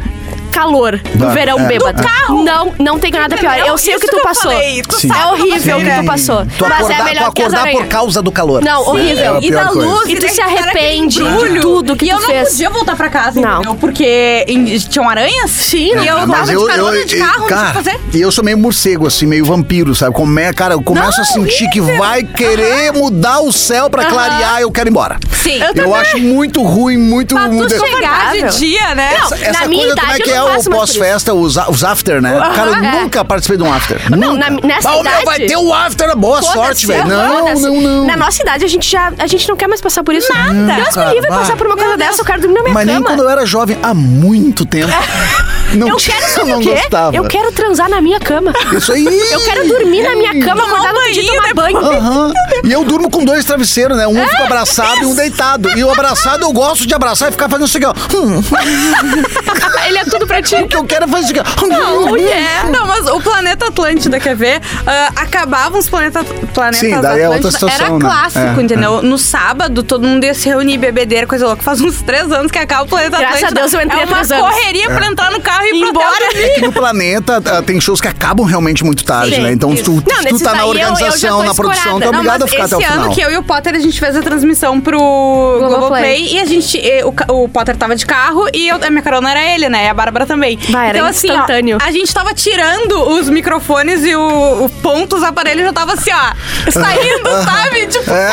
calor 0.50 1.00
no 1.14 1.30
verão 1.30 1.58
é, 1.60 1.64
bêbado. 1.66 2.00
é. 2.00 2.04
carro. 2.04 2.42
Não, 2.44 2.72
não 2.78 2.98
tenho 2.98 3.16
nada 3.18 3.36
pior. 3.36 3.58
Eu 3.58 3.78
sei 3.78 3.96
o 3.96 4.00
que 4.00 4.06
tu 4.06 4.16
eu 4.16 4.22
passou. 4.22 4.50
falei. 4.50 4.82
Tu 4.82 4.96
É 5.12 5.26
horrível 5.26 5.76
o 5.78 5.80
que 5.80 5.88
é. 5.88 5.98
tu 6.00 6.04
passou. 6.06 6.46
Tu 6.46 6.64
Mas 6.68 6.72
acordar, 6.72 6.94
é 6.94 6.98
tu 6.98 7.04
melhor 7.04 7.32
que 7.32 7.42
as 7.42 7.46
acordar 7.48 7.60
aranhas. 7.60 7.82
por 7.82 7.88
causa 7.88 8.22
do 8.22 8.32
calor. 8.32 8.62
Não, 8.62 8.82
horrível. 8.88 9.36
É 9.36 9.40
e 9.42 9.50
da 9.50 9.64
coisa. 9.66 9.88
luz, 9.88 10.08
E 10.08 10.14
tu 10.16 10.20
daí 10.22 10.30
se 10.30 10.40
arrepende 10.40 11.22
de 11.22 11.60
tudo 11.60 11.96
que 11.96 12.04
e 12.06 12.08
tu 12.08 12.14
eu 12.14 12.20
não 12.20 12.28
fez. 12.28 12.48
podia 12.50 12.70
voltar 12.70 12.96
pra 12.96 13.08
casa, 13.08 13.40
Não. 13.40 13.54
entendeu? 13.60 13.74
Porque 13.76 14.44
em- 14.48 14.64
tinham 14.78 15.08
aranhas. 15.08 15.50
Sim, 15.50 15.90
E 16.00 16.06
eu 16.06 16.16
Ah, 16.18 16.26
tava 16.26 16.46
de 16.46 16.66
carona 16.66 17.04
de 17.04 17.16
carro, 17.16 17.40
não 17.40 17.46
tinha 17.46 17.60
o 17.60 17.66
que 17.66 17.72
fazer. 17.72 18.00
e 18.14 18.20
eu 18.20 18.30
sou 18.32 18.44
meio 18.44 18.58
morcego, 18.58 19.06
assim, 19.06 19.26
meio 19.26 19.44
vampiro, 19.44 19.94
sabe? 19.94 20.14
Come, 20.14 20.52
cara, 20.52 20.74
eu 20.74 20.82
começo 20.82 21.18
Não, 21.18 21.24
a 21.24 21.26
sentir 21.26 21.68
que 21.70 21.80
vai 21.80 22.22
querer 22.24 22.92
mudar 22.92 23.40
o 23.40 23.52
céu 23.52 23.88
pra 23.90 24.04
clarear, 24.06 24.60
eu 24.60 24.70
quero 24.70 24.88
ir 24.88 24.90
embora. 24.90 25.18
Sim. 25.42 25.58
Eu, 25.74 25.94
acho 25.94 26.18
muito 26.18 26.62
ruim, 26.62 26.96
muito. 26.96 27.34
Pra 27.34 27.44
tu 27.48 27.52
muito- 27.54 27.78
chegar 27.78 28.32
de 28.32 28.58
dia, 28.58 28.94
né? 28.94 29.16
Não, 29.18 29.52
Na 29.60 29.66
minha 29.68 29.86
é 29.86 29.90
idade, 29.92 30.22
que 30.22 30.30
eu 30.30 30.39
é 30.48 30.58
o 30.58 30.64
pós-festa, 30.64 31.34
os, 31.34 31.56
os 31.56 31.84
after, 31.84 32.20
né? 32.22 32.38
Cara, 32.54 32.70
eu 32.70 32.74
é. 32.76 33.00
nunca 33.02 33.24
participei 33.24 33.56
de 33.56 33.62
um 33.62 33.72
after. 33.72 34.10
Não, 34.10 34.34
nunca. 34.34 34.50
na- 34.50 34.60
nessa 34.60 34.88
Ah, 34.88 34.92
meu, 34.92 35.00
idade- 35.02 35.24
vai 35.24 35.38
ter 35.40 35.56
o 35.56 35.72
after, 35.72 36.16
boa 36.16 36.42
sorte, 36.42 36.86
velho. 36.86 37.06
Não, 37.06 37.54
não, 37.54 37.80
não. 37.80 38.06
Na 38.06 38.16
nossa 38.16 38.42
idade, 38.42 38.64
a 38.64 38.68
gente 38.68 38.90
já 38.90 39.12
a 39.18 39.26
gente 39.26 39.48
não 39.48 39.56
quer 39.56 39.68
mais 39.68 39.80
passar 39.80 40.02
por 40.04 40.14
isso. 40.14 40.32
Nada. 40.32 40.74
Deus 40.82 40.96
me 40.96 41.14
livre 41.14 41.28
passar 41.28 41.56
por 41.56 41.66
uma 41.66 41.76
coisa 41.76 41.96
dessa, 41.96 42.20
eu 42.22 42.24
quero 42.24 42.40
dormir 42.40 42.56
na 42.56 42.62
minha 42.62 42.74
Mas 42.74 42.86
nem 42.86 42.96
cama. 42.96 43.06
quando 43.08 43.20
eu 43.20 43.28
era 43.28 43.44
jovem, 43.46 43.76
há 43.82 43.92
muito 43.94 44.64
tempo. 44.64 44.90
Não 45.74 45.88
Eu 45.88 45.96
quero 45.96 46.28
saber 46.28 46.54
o 46.56 46.60
quê? 46.60 46.70
gostava. 46.74 47.16
Eu 47.16 47.24
quero 47.24 47.52
transar 47.52 47.88
na 47.88 48.00
minha 48.00 48.18
cama. 48.20 48.52
Isso 48.76 48.92
aí. 48.92 49.04
Eu 49.30 49.40
quero 49.40 49.68
dormir 49.68 50.02
na 50.02 50.16
minha 50.16 50.44
cama, 50.44 50.64
acordar 50.64 50.92
um 50.94 51.06
no 51.06 51.12
dia 51.12 51.22
banho 51.22 51.42
tomar 51.42 51.54
banho. 51.54 51.78
Aham. 51.78 52.32
E 52.64 52.72
eu 52.72 52.84
durmo 52.84 53.10
com 53.10 53.24
dois 53.24 53.44
travesseiros, 53.44 53.96
né? 53.96 54.06
Um 54.06 54.26
fica 54.26 54.44
abraçado 54.44 55.02
e 55.02 55.06
um 55.06 55.14
deitado. 55.14 55.70
E 55.78 55.84
o 55.84 55.90
abraçado 55.90 56.42
eu 56.44 56.52
gosto 56.52 56.86
de 56.86 56.94
abraçar 56.94 57.28
e 57.28 57.32
ficar 57.32 57.48
fazendo 57.48 57.66
isso 57.66 57.76
aqui, 57.76 57.86
ó. 57.86 57.94
Hum, 58.16 58.42
Ele 59.86 59.98
é 59.98 60.04
tudo 60.04 60.26
pra 60.26 60.42
ti. 60.42 60.54
o 60.56 60.68
que 60.68 60.76
eu 60.76 60.84
quero 60.84 61.04
é 61.04 61.08
fazer 61.08 61.32
isso 61.32 61.40
aqui. 61.40 61.50
ó. 61.64 61.66
Não, 61.66 62.16
é. 62.16 62.64
Não, 62.70 62.86
mas 62.86 63.06
o 63.06 63.20
planeta 63.20 63.66
Atlântida, 63.68 64.20
quer 64.20 64.36
ver? 64.36 64.60
Ah, 64.86 65.10
acabavam 65.16 65.78
os 65.78 65.88
planeta, 65.88 66.22
planetas 66.54 66.80
Sim, 66.80 67.00
daí 67.00 67.20
é 67.20 67.28
outra 67.28 67.48
Atlântida. 67.48 67.50
situação, 67.52 67.86
Era 67.86 67.94
né? 67.94 68.00
clássico, 68.00 68.60
É, 68.60 68.62
entendeu? 68.62 69.02
No 69.02 69.18
sábado, 69.18 69.82
todo 69.82 70.06
mundo 70.06 70.24
ia 70.24 70.34
se 70.34 70.48
reunir, 70.48 70.78
bebedeira, 70.78 71.26
coisa 71.26 71.46
louca. 71.46 71.62
Faz 71.62 71.80
uns 71.80 72.00
três 72.02 72.30
anos 72.30 72.50
que 72.52 72.58
acaba 72.58 72.84
o 72.84 72.86
planeta 72.88 73.18
Graças 73.18 73.36
Atlântida. 73.44 73.60
a 73.60 73.62
Deus 73.62 73.74
eu 73.74 73.80
entrei 73.80 74.02
É 74.02 74.04
uma 74.04 74.12
três 74.16 74.32
anos. 74.32 74.46
correria 74.48 74.90
pra 74.90 75.06
entrar 75.06 75.30
no 75.30 75.40
carro 75.40 75.59
e 75.66 75.70
pro 75.80 75.88
Embora. 75.88 76.06
hotel. 76.28 76.42
É 76.42 76.48
que 76.50 76.60
no 76.62 76.72
planeta 76.72 77.42
ah, 77.46 77.62
tem 77.62 77.80
shows 77.80 78.00
que 78.00 78.08
acabam 78.08 78.44
realmente 78.46 78.84
muito 78.84 79.04
tarde, 79.04 79.34
Sim, 79.36 79.42
né? 79.42 79.52
Então, 79.52 79.74
se 79.76 79.82
tu. 79.82 79.92
Não, 79.92 80.00
se 80.00 80.04
tu 80.04 80.24
nesses 80.24 80.42
tá 80.42 80.52
na 80.54 80.62
eu- 80.62 80.68
eu 80.68 80.74
já 80.74 80.88
organização, 80.90 81.38
tô 81.38 81.44
na 81.44 81.54
produção, 81.54 81.82
tu 81.82 81.88
é 81.88 81.90
escorada. 81.92 82.16
obrigado 82.16 82.42
a 82.42 82.46
ficar 82.48 82.64
até 82.64 82.76
o 82.76 82.80
esse 82.80 82.88
ano 82.88 83.00
final. 83.02 83.14
que 83.14 83.20
eu 83.20 83.30
e 83.30 83.36
o 83.36 83.42
Potter, 83.42 83.74
a 83.74 83.78
gente 83.78 83.98
fez 84.00 84.16
a 84.16 84.22
transmissão 84.22 84.80
pro 84.80 84.98
Globoplay. 84.98 86.34
E 86.34 86.40
a 86.40 86.44
gente, 86.44 86.78
e 86.78 87.04
o, 87.04 87.12
ca- 87.12 87.26
o 87.32 87.48
Potter 87.48 87.76
tava 87.76 87.94
de 87.96 88.06
carro 88.06 88.46
e 88.52 88.68
eu- 88.68 88.76
a 88.82 88.90
minha 88.90 89.02
carona 89.02 89.30
era 89.30 89.42
ele, 89.54 89.68
né? 89.68 89.86
E 89.86 89.88
a 89.88 89.94
Bárbara 89.94 90.26
também. 90.26 90.58
Vai, 90.70 90.88
era 90.90 90.98
então, 90.98 91.08
assim, 91.10 91.30
ó, 91.30 91.34
instantâneo. 91.34 91.78
a 91.82 91.90
gente 91.90 92.12
tava 92.12 92.32
tirando 92.34 93.08
os 93.10 93.28
microfones 93.28 94.04
e 94.04 94.14
o, 94.14 94.64
o 94.64 94.68
ponto, 94.82 95.16
os 95.16 95.22
aparelhos 95.22 95.64
já 95.64 95.72
tava 95.72 95.94
assim, 95.94 96.10
ó, 96.12 96.70
saindo, 96.70 97.30
sabe? 97.44 97.86
Tipo, 97.86 98.10
É. 98.10 98.30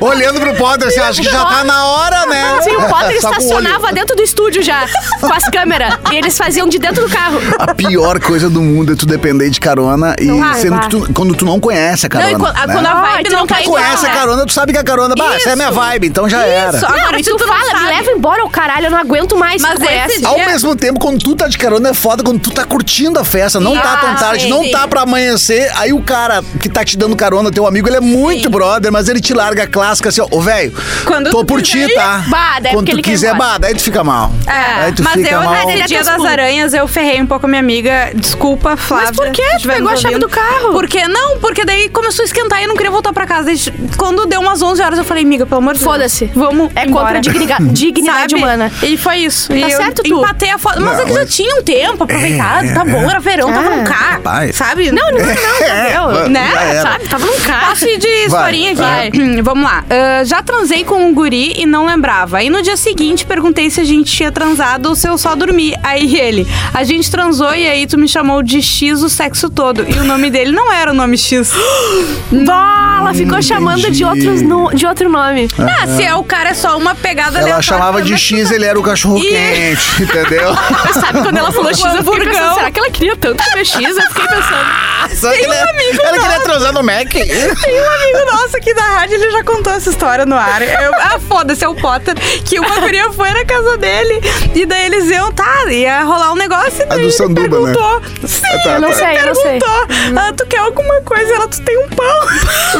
Olhando 0.00 0.40
pro 0.40 0.54
Potter, 0.54 0.90
você 0.90 1.00
acha 1.00 1.22
que 1.22 1.28
já 1.30 1.44
tá 1.44 1.64
na 1.64 1.86
hora, 1.86 2.26
né? 2.26 2.60
Sim, 2.62 2.76
o 2.76 2.82
Potter 2.88 3.20
Só 3.20 3.28
com 3.30 3.34
o 3.34 3.38
olho. 3.38 3.58
estacionava 3.60 3.92
dentro 3.92 4.16
do 4.16 4.22
estúdio 4.22 4.62
já, 4.62 4.86
com 5.20 5.32
as 5.32 5.44
câmeras. 5.62 5.94
E 6.10 6.16
eles 6.16 6.36
faziam 6.36 6.68
de 6.68 6.78
dentro 6.78 7.06
do 7.06 7.10
carro. 7.14 7.38
A 7.58 7.74
pior 7.74 8.18
coisa 8.20 8.50
do 8.50 8.60
mundo 8.60 8.92
é 8.92 8.96
tu 8.96 9.06
depender 9.06 9.48
de 9.50 9.60
carona 9.60 10.14
e 10.20 10.26
sendo 10.60 10.80
que 10.80 10.88
tu, 10.88 11.12
quando 11.14 11.34
tu 11.34 11.44
não 11.44 11.60
conhece 11.60 12.06
a 12.06 12.08
não, 12.08 12.20
carona. 12.20 12.32
e 12.32 12.36
quando, 12.40 12.56
a- 12.56 12.66
né? 12.66 12.74
quando 12.74 12.86
a 12.86 12.94
vibe 13.00 13.24
tu 13.24 13.32
não 13.32 13.38
não 13.40 13.46
tá 13.46 13.54
quer 13.56 13.62
igual, 13.64 13.82
conhece 13.82 14.06
a 14.06 14.08
né? 14.08 14.14
carona, 14.14 14.46
tu 14.46 14.52
sabe 14.52 14.72
que 14.72 14.78
a 14.78 14.84
carona, 14.84 15.14
bah, 15.16 15.34
essa 15.36 15.50
é 15.50 15.52
a 15.52 15.56
minha 15.56 15.68
Isso. 15.68 15.80
vibe, 15.80 16.06
então 16.08 16.28
já 16.28 16.44
era. 16.44 16.76
Isso. 16.76 16.86
Não, 16.88 16.96
Agora, 16.96 17.18
se 17.18 17.24
tu, 17.30 17.36
tu 17.36 17.46
não 17.46 17.54
fala, 17.54 17.70
sabe- 17.70 17.80
me 17.84 17.86
leva 17.90 18.10
embora 18.10 18.44
o 18.44 18.50
caralho, 18.50 18.86
eu 18.86 18.90
não 18.90 18.98
aguento 18.98 19.36
mais. 19.36 19.62
Mas 19.62 19.74
tu 19.74 19.80
conhece. 19.84 20.16
esse 20.16 20.26
Ao 20.26 20.34
dia- 20.34 20.46
mesmo 20.46 20.74
tempo, 20.76 20.98
quando 21.00 21.18
tu 21.22 21.34
tá 21.34 21.48
de 21.48 21.56
carona 21.58 21.90
é 21.90 21.94
foda, 21.94 22.22
quando 22.22 22.40
tu 22.40 22.50
tá 22.50 22.64
curtindo 22.64 23.18
a 23.18 23.24
festa, 23.24 23.60
não 23.60 23.74
tá 23.78 23.96
tão 23.98 24.10
Ah, 24.10 24.14
tarde, 24.14 24.44
sim, 24.44 24.48
não 24.50 24.62
sim. 24.64 24.70
tá 24.70 24.86
pra 24.88 25.02
amanhecer, 25.02 25.70
aí 25.76 25.92
o 25.92 26.02
cara 26.02 26.42
que 26.60 26.68
tá 26.68 26.84
te 26.84 26.96
dando 26.96 27.14
carona, 27.16 27.50
teu 27.50 27.66
amigo, 27.66 27.88
ele 27.88 27.96
é 27.96 28.00
muito 28.00 28.44
Sim. 28.44 28.50
brother, 28.50 28.90
mas 28.92 29.08
ele 29.08 29.20
te 29.20 29.32
larga 29.34 29.64
a 29.64 29.66
clássica 29.66 30.08
assim, 30.08 30.20
ó, 30.20 30.26
ô 30.30 30.40
velho, 30.40 30.72
Quando 31.04 31.30
tô 31.30 31.38
tu 31.40 31.46
por 31.46 31.62
quiser 31.62 31.86
ti, 31.86 31.92
ir, 31.92 31.94
tá? 31.94 32.24
bah, 32.28 32.58
daí 32.60 32.72
é 32.72 32.74
Quando 32.74 32.86
tu 32.86 32.92
ele 32.92 33.02
quer 33.02 33.10
ir 33.10 33.12
quiser, 33.14 33.34
embora. 33.34 33.50
bah, 33.50 33.58
daí 33.58 33.74
tu 33.74 33.82
fica 33.82 34.04
mal. 34.04 34.32
É, 34.46 34.84
aí 34.84 34.92
tu 34.92 35.02
mas 35.02 35.12
fica 35.14 35.30
eu, 35.34 35.42
mal. 35.52 35.66
nesse 35.66 35.88
dia 35.88 36.02
das 36.04 36.24
aranhas, 36.24 36.74
eu 36.74 36.86
ferrei 36.88 37.20
um 37.20 37.26
pouco 37.26 37.46
a 37.46 37.48
minha 37.48 37.60
amiga. 37.60 38.10
Desculpa, 38.14 38.76
Flávia. 38.76 39.12
por 39.12 39.30
quê? 39.30 39.42
se 39.58 39.62
Tu 39.62 39.68
pegou 39.68 39.90
a 39.90 39.96
chave 39.96 40.18
do 40.18 40.28
carro. 40.28 40.72
Porque, 40.72 41.06
não, 41.08 41.38
porque 41.38 41.64
daí 41.64 41.88
começou 41.88 42.22
a 42.22 42.26
esquentar 42.26 42.60
e 42.60 42.64
eu 42.64 42.68
não 42.68 42.76
queria 42.76 42.90
voltar 42.90 43.12
pra 43.12 43.26
casa. 43.26 43.50
Quando 43.96 44.26
deu 44.26 44.40
umas 44.40 44.62
11 44.62 44.82
horas, 44.82 44.98
eu 44.98 45.04
falei, 45.04 45.22
amiga, 45.24 45.46
pelo 45.46 45.58
amor 45.60 45.74
de 45.74 45.80
Deus. 45.80 45.90
Foda-se. 45.92 46.26
Vamos 46.34 46.70
É 46.74 46.84
embora. 46.86 47.14
contra 47.20 47.56
a 47.56 47.60
dignidade 47.72 48.30
Sabe? 48.30 48.34
humana. 48.36 48.70
E 48.82 48.96
foi 48.96 49.18
isso. 49.18 49.52
e 49.52 49.60
Tá 49.60 49.68
eu 49.68 49.76
certo, 49.76 50.02
tu. 50.02 50.18
empatei 50.18 50.50
a 50.50 50.58
foto. 50.58 50.80
Mas 50.80 50.94
Não, 50.96 51.00
é 51.02 51.04
que 51.06 51.12
já 51.12 51.20
mas- 51.20 51.34
tinha 51.34 51.56
um 51.56 51.62
tempo 51.62 52.04
aproveitado. 52.04 52.64
É, 52.66 52.72
tá 52.74 52.84
bom, 52.84 53.02
é. 53.02 53.10
era 53.10 53.20
verão, 53.20 53.52
tava 53.52 53.68
Ah, 53.68 53.76
num 53.76 53.84
carro. 53.84 54.12
rapaz. 54.12 54.56
Sabe? 54.56 54.90
Não, 54.92 55.10
não, 55.10 55.18
não, 55.18 55.26
não, 56.12 56.24
É, 56.24 56.28
né? 56.28 56.80
Sabe? 56.82 57.08
Tava 57.08 57.26
num 57.26 57.40
carro. 57.40 57.66
Passo 57.68 57.86
de 57.98 58.06
historinha 58.26 58.74
vai. 58.74 59.08
aqui. 59.08 59.40
Vamos 59.42 59.64
lá. 59.64 59.84
Ah, 59.90 60.24
já 60.24 60.42
transei 60.42 60.84
com 60.84 60.96
um 61.06 61.14
guri 61.14 61.54
e 61.60 61.66
não 61.66 61.86
lembrava. 61.86 62.38
Aí 62.38 62.48
no 62.50 62.62
dia 62.62 62.76
seguinte 62.76 63.24
perguntei 63.26 63.70
se 63.70 63.80
a 63.80 63.84
gente 63.84 64.10
tinha 64.12 64.30
transado 64.32 64.88
ou 64.88 64.94
se 64.94 65.08
eu 65.08 65.16
só 65.18 65.34
dormi. 65.46 65.74
Aí 65.82 66.16
ele, 66.18 66.46
a 66.72 66.84
gente 66.84 67.10
transou 67.10 67.54
e 67.54 67.66
aí 67.66 67.86
tu 67.86 67.98
me 67.98 68.06
chamou 68.08 68.42
de 68.42 68.62
X 68.62 69.02
o 69.02 69.08
sexo 69.08 69.50
todo. 69.50 69.84
E 69.88 69.98
o 69.98 70.04
nome 70.04 70.30
dele 70.30 70.52
não 70.52 70.72
era 70.72 70.90
o 70.90 70.94
nome 70.94 71.18
X. 71.18 71.52
Bah, 72.46 72.96
ela 73.00 73.12
ficou 73.14 73.42
chamando 73.42 73.90
de, 73.90 74.04
outros 74.04 74.40
no- 74.42 74.70
de 74.74 74.86
outro 74.86 75.08
nome. 75.10 75.48
Ah, 75.58 75.86
se 75.86 76.02
é 76.02 76.14
o 76.14 76.24
cara 76.24 76.50
é 76.50 76.54
só 76.54 76.78
uma 76.78 76.94
pegada 76.94 77.40
Ela 77.40 77.60
chamava 77.60 78.00
de 78.00 78.16
X, 78.16 78.50
ele 78.50 78.64
era 78.64 78.78
o 78.78 78.82
cachorro 78.82 79.18
E- 79.18 79.26
quente, 79.28 80.02
entendeu? 80.02 80.54
Sabe, 80.98 81.20
quando 81.22 81.36
ela 81.36 81.52
falou 81.52 81.74
X, 81.74 81.84
eu 81.84 82.02
fiquei 82.04 82.20
pensando, 82.30 82.54
será 82.54 82.70
que 82.70 82.78
ela 82.78 82.90
queria 82.90 83.16
tanto 83.16 83.42
comer 83.44 83.64
X? 83.66 83.96
Eu 83.96 84.02
fiquei 84.08 84.26
pensando. 84.26 84.92
Só 85.20 85.30
que 85.32 85.40
ele, 85.40 85.52
ela 85.54 86.18
queria 86.18 86.40
transar 86.40 86.72
no 86.72 86.82
Mac. 86.82 87.08
Tem 87.10 87.24
um 87.24 87.90
amigo 87.90 88.32
nosso 88.32 88.56
aqui 88.56 88.72
da 88.72 88.82
rádio, 88.82 89.16
ele 89.16 89.30
já 89.32 89.44
contou 89.44 89.72
essa 89.72 89.90
história 89.90 90.24
no 90.24 90.36
ar. 90.36 90.62
Eu, 90.62 90.94
ah, 90.94 91.18
foda-se, 91.28 91.64
é 91.64 91.68
o 91.68 91.74
Potter. 91.74 92.14
Que 92.44 92.58
uma 92.60 92.78
guria 92.78 93.12
foi 93.12 93.30
na 93.32 93.44
casa 93.44 93.76
dele. 93.76 94.20
E 94.54 94.64
daí 94.64 94.86
eles 94.86 95.10
iam, 95.10 95.31
tá, 95.34 95.70
ia 95.72 96.02
rolar 96.02 96.32
um 96.32 96.36
negócio. 96.36 96.80
E 96.80 96.82
A 96.82 96.86
daí 96.86 96.98
do 96.98 97.04
ele 97.04 97.12
Sanduba, 97.12 97.42
né? 97.60 97.72
perguntou. 97.72 98.02
Sim, 98.26 98.42
Ah, 98.46 98.58
tá, 98.64 98.70
Eu 98.74 98.80
não 98.80 98.88
tá. 98.90 98.94
sei, 98.94 99.18
eu 99.18 99.26
não 99.26 99.34
sei. 99.34 99.58
perguntou. 99.58 99.86
Ah, 100.16 100.32
tu 100.36 100.46
quer 100.46 100.58
alguma 100.58 101.00
coisa? 101.02 101.32
Ela, 101.34 101.48
tu 101.48 101.60
tem 101.62 101.78
um 101.78 101.88
pão. 101.88 102.06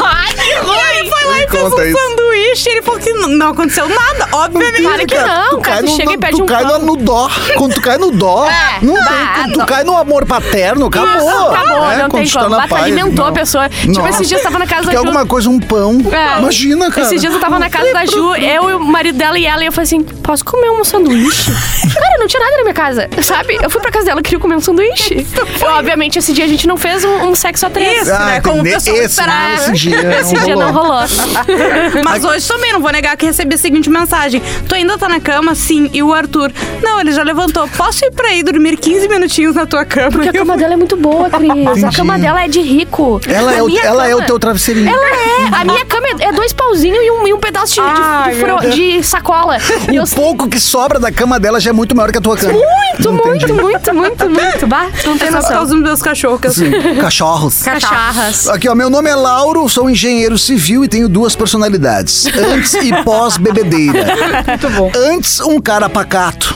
Ai, 0.04 0.32
que 0.34 0.40
E 0.42 0.98
ele 1.00 1.10
foi 1.10 1.24
lá 1.24 1.38
e 1.42 1.48
fez 1.48 1.62
um 1.72 1.82
isso. 1.82 1.98
sanduíche. 1.98 2.68
Ele 2.70 2.82
falou 2.82 3.00
que 3.00 3.12
não, 3.12 3.28
não 3.28 3.48
aconteceu 3.50 3.88
nada, 3.88 4.28
obviamente. 4.32 4.82
Claro 4.82 5.06
que 5.06 5.14
não, 5.18 5.50
tu 5.50 5.58
cara, 5.60 5.76
cai 5.76 5.82
tu 5.84 5.90
no, 5.90 5.96
chega 5.96 6.12
e 6.12 6.18
pede 6.18 6.36
tu 6.36 6.42
um 6.42 6.46
cai 6.46 6.64
pão. 6.64 6.78
no, 6.78 6.86
no 6.86 6.96
dó. 6.96 7.30
Quando 7.56 7.74
tu 7.74 7.80
cai 7.80 7.98
no 7.98 8.10
dó, 8.10 8.46
É, 8.50 8.84
não 8.84 8.94
tem. 8.94 9.04
bah, 9.04 9.32
Quando 9.36 9.52
tu 9.52 9.58
não. 9.58 9.66
cai 9.66 9.84
no 9.84 9.96
amor 9.96 10.26
paterno, 10.26 10.86
acabou. 10.86 11.16
Isso, 11.16 11.28
acabou, 11.28 11.86
né? 11.88 11.96
não 12.02 12.08
tem 12.10 12.28
tá 12.28 12.40
como. 12.44 12.68
paz, 12.68 12.82
alimentou 12.84 13.24
não. 13.24 13.26
a 13.26 13.32
pessoa. 13.32 13.68
Tipo, 13.68 14.06
esses 14.08 14.28
dias 14.28 14.40
eu 14.40 14.44
tava 14.44 14.58
na 14.58 14.66
casa 14.66 14.86
da 14.86 14.92
Ju. 14.92 14.98
alguma 14.98 15.26
coisa, 15.26 15.48
um 15.48 15.58
pão. 15.60 15.98
É. 16.12 16.38
Imagina, 16.38 16.90
cara. 16.90 17.06
Esses 17.06 17.20
dias 17.20 17.32
eu 17.32 17.40
tava 17.40 17.58
na 17.58 17.70
casa 17.70 17.92
da 17.92 18.04
Ju, 18.04 18.34
eu 18.36 18.70
e 18.70 18.74
o 18.74 18.80
marido 18.80 19.16
dela 19.18 19.38
e 19.38 19.46
ela, 19.46 19.62
e 19.62 19.66
eu 19.66 19.72
falei 19.72 19.84
assim: 19.84 20.02
posso 20.02 20.44
comer 20.44 20.70
um 20.70 20.84
sanduíche? 20.84 21.50
Cara, 21.92 22.18
não 22.18 22.26
tinha 22.26 22.41
nada 22.42 22.56
na 22.56 22.62
minha 22.62 22.74
casa, 22.74 23.08
sabe? 23.22 23.58
Eu 23.62 23.70
fui 23.70 23.80
pra 23.80 23.90
casa 23.90 24.06
dela 24.06 24.22
queria 24.22 24.38
comer 24.38 24.56
um 24.56 24.60
sanduíche. 24.60 25.26
Obviamente, 25.78 26.18
esse 26.18 26.32
dia 26.32 26.44
a 26.44 26.48
gente 26.48 26.66
não 26.66 26.76
fez 26.76 27.04
um, 27.04 27.28
um 27.30 27.34
sexo 27.34 27.66
a 27.66 27.70
três. 27.70 28.02
Isso, 28.02 28.10
né? 28.10 28.40
Como 28.40 28.56
o 28.56 28.60
entendi. 28.60 28.74
pessoal 28.74 28.96
esse, 28.96 29.06
esperava. 29.06 29.54
esse 29.54 29.72
dia 29.72 30.18
Esse 30.20 30.34
não 30.34 30.44
dia 30.44 30.56
não 30.56 30.72
rolou. 30.72 30.92
rolou. 30.92 31.08
Mas 32.04 32.24
hoje 32.24 32.46
também, 32.46 32.72
não 32.72 32.80
vou 32.80 32.90
negar 32.92 33.16
que 33.16 33.26
recebi 33.26 33.54
a 33.54 33.58
seguinte 33.58 33.88
mensagem. 33.88 34.42
Tu 34.68 34.74
ainda 34.74 34.98
tá 34.98 35.08
na 35.08 35.20
cama? 35.20 35.54
Sim. 35.54 35.88
E 35.92 36.02
o 36.02 36.12
Arthur? 36.12 36.52
Não, 36.82 37.00
ele 37.00 37.12
já 37.12 37.22
levantou. 37.22 37.68
Posso 37.68 38.04
ir 38.04 38.10
pra 38.12 38.28
aí 38.28 38.42
dormir 38.42 38.76
15 38.76 39.08
minutinhos 39.08 39.54
na 39.54 39.66
tua 39.66 39.84
cama? 39.84 40.10
Porque 40.10 40.28
a 40.28 40.32
cama 40.32 40.56
dela 40.56 40.74
é 40.74 40.76
muito 40.76 40.96
boa, 40.96 41.30
Cris. 41.30 41.50
A 41.50 41.54
Entendi. 41.54 41.96
cama 41.96 42.18
dela 42.18 42.42
é 42.44 42.48
de 42.48 42.60
rico. 42.60 43.20
Ela, 43.26 43.52
A 43.52 43.54
é 43.56 43.62
o, 43.62 43.78
ela 43.78 44.08
é 44.08 44.14
o 44.16 44.22
teu 44.22 44.38
travesseirinho. 44.38 44.88
Ela 44.88 45.06
é. 45.06 45.60
A 45.60 45.64
minha 45.64 45.84
cama 45.86 46.06
é, 46.20 46.24
é 46.28 46.32
dois 46.32 46.52
pauzinhos 46.52 46.98
e 47.02 47.10
um, 47.10 47.26
e 47.28 47.32
um 47.32 47.38
pedaço 47.38 47.74
de, 47.74 47.80
de- 47.80 48.00
Ai, 48.02 48.34
de, 48.34 48.44
Deus. 48.44 48.74
de 48.74 49.02
sacola. 49.02 49.56
E 49.92 49.96
eu 49.96 50.04
O 50.04 50.08
pouco 50.10 50.48
que 50.48 50.58
sobra 50.60 50.98
da 50.98 51.10
cama 51.12 51.38
dela 51.40 51.58
já 51.60 51.70
é 51.70 51.72
muito 51.72 51.94
maior 51.94 52.10
que 52.12 52.18
a 52.18 52.20
tua 52.22 52.36
cama. 52.36 52.52
muito, 52.54 53.12
muito, 53.12 53.54
muito, 53.54 53.94
muito, 53.94 54.30
muito. 54.30 54.66
Bah, 54.66 54.88
não 55.04 55.18
tem 55.18 55.28
É 55.28 55.30
só 55.30 55.36
por 55.38 55.42
noção. 55.42 55.50
causa 55.56 55.74
dos 55.74 55.82
meus 55.82 56.02
cachorros. 56.02 56.54
Sim, 56.54 56.70
Cachorros. 57.00 57.62
Cacharras. 57.62 58.48
Aqui, 58.48 58.68
ó, 58.68 58.74
meu 58.74 58.88
nome 58.88 59.10
é 59.10 59.14
Lauro, 59.14 59.68
sou 59.68 59.90
engenheiro 59.90 60.38
civil 60.38 60.84
e 60.84 60.88
tenho 60.88 61.08
duas 61.08 61.34
personalidades. 61.36 62.26
Antes 62.26 62.74
e 62.74 62.92
pós-bebedeira. 63.02 64.06
Muito 64.46 64.70
bom. 64.70 64.90
Antes, 64.96 65.40
um 65.40 65.60
cara 65.60 65.88
pacato. 65.88 66.54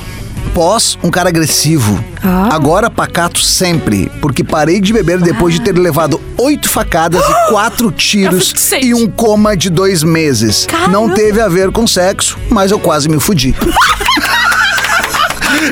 Pós, 0.55 0.98
um 1.02 1.11
cara 1.11 1.29
agressivo. 1.29 2.02
Agora, 2.50 2.88
pacato 2.88 3.40
sempre. 3.40 4.11
Porque 4.22 4.42
parei 4.42 4.81
de 4.81 4.90
beber 4.90 5.20
depois 5.20 5.52
de 5.52 5.61
ter 5.61 5.76
levado 5.76 6.18
oito 6.38 6.66
facadas 6.68 7.22
e 7.22 7.35
quatro 7.52 7.90
tiros 7.90 8.55
Sente. 8.57 8.87
e 8.87 8.94
um 8.94 9.07
coma 9.07 9.55
de 9.55 9.68
dois 9.68 10.02
meses. 10.02 10.66
Não 10.90 11.11
teve 11.11 11.42
a 11.42 11.48
ver 11.48 11.70
com 11.70 11.87
sexo, 11.87 12.38
mas 12.48 12.70
eu 12.70 12.79
quase 12.79 13.07
me 13.09 13.20
fudi. 13.20 13.55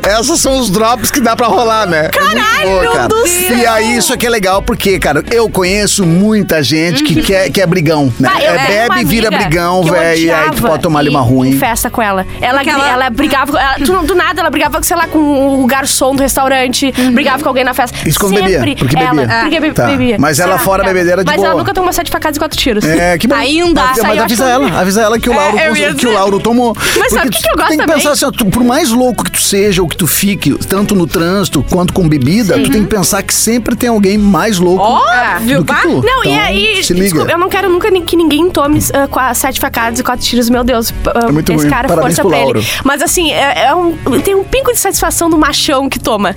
Essas 0.03 0.41
são 0.41 0.59
os 0.59 0.71
drops 0.71 1.11
que 1.11 1.21
dá 1.21 1.35
pra 1.37 1.47
rolar, 1.47 1.87
né? 1.87 2.09
Caralho 2.09 2.91
cara. 2.93 3.09
do 3.09 3.27
E 3.27 3.67
aí, 3.67 3.97
isso 3.97 4.13
aqui 4.13 4.27
é 4.27 4.31
legal 4.31 4.63
porque, 4.63 4.99
cara, 4.99 5.23
eu 5.31 5.49
conheço 5.49 6.05
muita 6.07 6.63
gente 6.63 7.03
que 7.05 7.23
quer, 7.23 7.51
que 7.51 7.61
é 7.61 7.67
brigão, 7.67 8.13
né? 8.19 8.29
Ah, 8.33 8.41
eu 8.43 8.47
é 8.55 8.57
uma 8.57 8.67
bebe 8.67 9.01
e 9.01 9.05
vira 9.05 9.29
amiga 9.29 9.45
brigão, 9.45 9.83
que 9.83 9.89
eu 9.89 9.93
velho. 9.95 10.21
E 10.21 10.31
aí 10.31 10.45
tu 10.45 10.49
odiava 10.53 10.69
pode 10.69 10.83
tomar 10.83 11.01
ali 11.01 11.09
uma 11.11 11.21
ruim. 11.21 11.51
Em 11.51 11.59
festa 11.59 11.91
com 11.91 12.01
ela. 12.03 12.27
Ela, 12.41 12.59
Porque 12.59 12.71
ela- 12.71 12.89
ela 12.91 13.11
brigava. 13.11 13.53
com- 13.53 13.59
ela- 13.59 13.75
tu- 13.77 14.07
do 14.07 14.15
nada, 14.15 14.41
ela 14.41 14.51
brigava, 14.51 14.83
sei 14.83 14.97
lá, 14.97 15.07
com 15.07 15.63
o 15.63 15.67
garçom 15.67 16.15
do 16.15 16.23
restaurante, 16.23 16.93
brigava 17.13 17.43
com 17.43 17.49
alguém 17.49 17.65
na 17.65 17.75
festa. 17.75 17.97
Isso 18.09 18.19
quando 18.19 18.35
Sempre 18.37 18.53
bebia, 18.59 18.77
porque 18.77 18.97
ela, 18.97 19.11
bebia. 19.15 19.39
Porque 19.41 19.61
be- 19.61 19.73
Tá. 19.73 19.87
bebia. 19.87 20.17
Mas 20.19 20.39
ela 20.41 20.59
fora 20.59 20.85
bebedeira 20.85 21.23
de 21.25 21.27
Mas 21.31 21.37
boa. 21.37 21.49
ela 21.49 21.59
nunca 21.59 21.73
tomou 21.75 21.93
sete 21.93 22.11
facadas 22.11 22.37
e 22.37 22.41
quatro 22.41 22.59
tiros. 22.59 22.85
É, 22.85 23.17
que 23.19 23.27
bom. 23.27 23.35
Ainda. 23.35 23.81
Mas, 23.83 23.99
mas 24.03 24.19
avisa 24.19 24.49
ela, 24.49 24.81
avisa 24.81 25.03
ela 25.03 25.19
que 25.19 25.29
o 25.29 25.35
Lauro, 25.35 25.59
eu 25.59 25.77
ia 25.77 25.89
que 25.89 25.95
dizer. 25.95 26.09
o 26.09 26.13
Lauro 26.13 26.41
tomou. 26.41 26.75
Mas 26.99 27.13
sabe 27.13 27.29
o 27.29 27.31
que 27.31 27.43
que 27.43 27.49
eu 27.49 27.57
gosto 27.57 27.69
Tem 27.69 27.79
que 27.79 27.83
também? 27.85 27.97
pensar 27.97 28.13
assim, 28.13 28.25
ó, 28.27 28.31
tu- 28.31 28.47
por 28.47 28.63
mais 28.65 28.91
louco 28.91 29.25
que 29.25 29.31
tu 29.33 29.41
seja 29.75 29.83
ou 29.83 29.89
que 29.89 29.97
tu 29.97 30.07
fique, 30.07 30.55
tanto 30.67 30.95
no 30.95 31.07
trânsito 31.07 31.65
quanto 31.69 31.93
com 31.93 32.09
bebida, 32.09 32.55
tu 32.61 32.71
tem 32.71 32.83
que 32.83 32.89
pensar 32.89 33.23
que 33.23 33.35
sempre 33.35 33.75
tem 33.75 33.89
alguém 33.89 34.17
mais 34.17 34.59
louco 34.59 34.83
Óbvio, 34.85 35.63
do 35.63 35.75
que 35.75 35.81
tu. 35.83 35.89
Não, 36.03 36.21
Então, 36.21 36.25
e 36.33 36.39
aí, 36.39 36.85
se 36.85 36.93
liga. 36.93 37.05
desculpa, 37.07 37.33
eu 37.33 37.39
não 37.39 37.49
quero 37.49 37.69
nunca 37.69 37.91
que 38.05 38.17
ninguém 38.17 38.49
tome 38.51 38.81
com 39.11 39.19
a 39.21 39.35
sete 39.35 39.59
facadas 39.61 39.99
e 39.99 40.03
quatro 40.03 40.25
tiros, 40.25 40.49
meu 40.49 40.63
Deus. 40.65 40.93
ah, 41.15 41.27
É 41.29 41.33
muito 41.33 41.51
esse 41.53 41.63
ruim. 41.63 41.71
cara, 41.71 41.89
Parabéns 41.89 42.17
força 42.17 42.29
pra 42.29 42.39
Lauro. 42.39 42.59
ele. 42.61 42.69
Mas 42.85 43.03
assim, 43.03 43.33
é, 43.33 43.67
é 43.67 43.75
um, 43.75 43.93
tem 44.23 44.35
um 44.35 44.45
pingo 44.45 44.73
de 44.73 44.79
satisfação 44.79 45.29
do 45.29 45.37
machão 45.39 45.89
que 45.89 45.99
toma. 45.99 46.35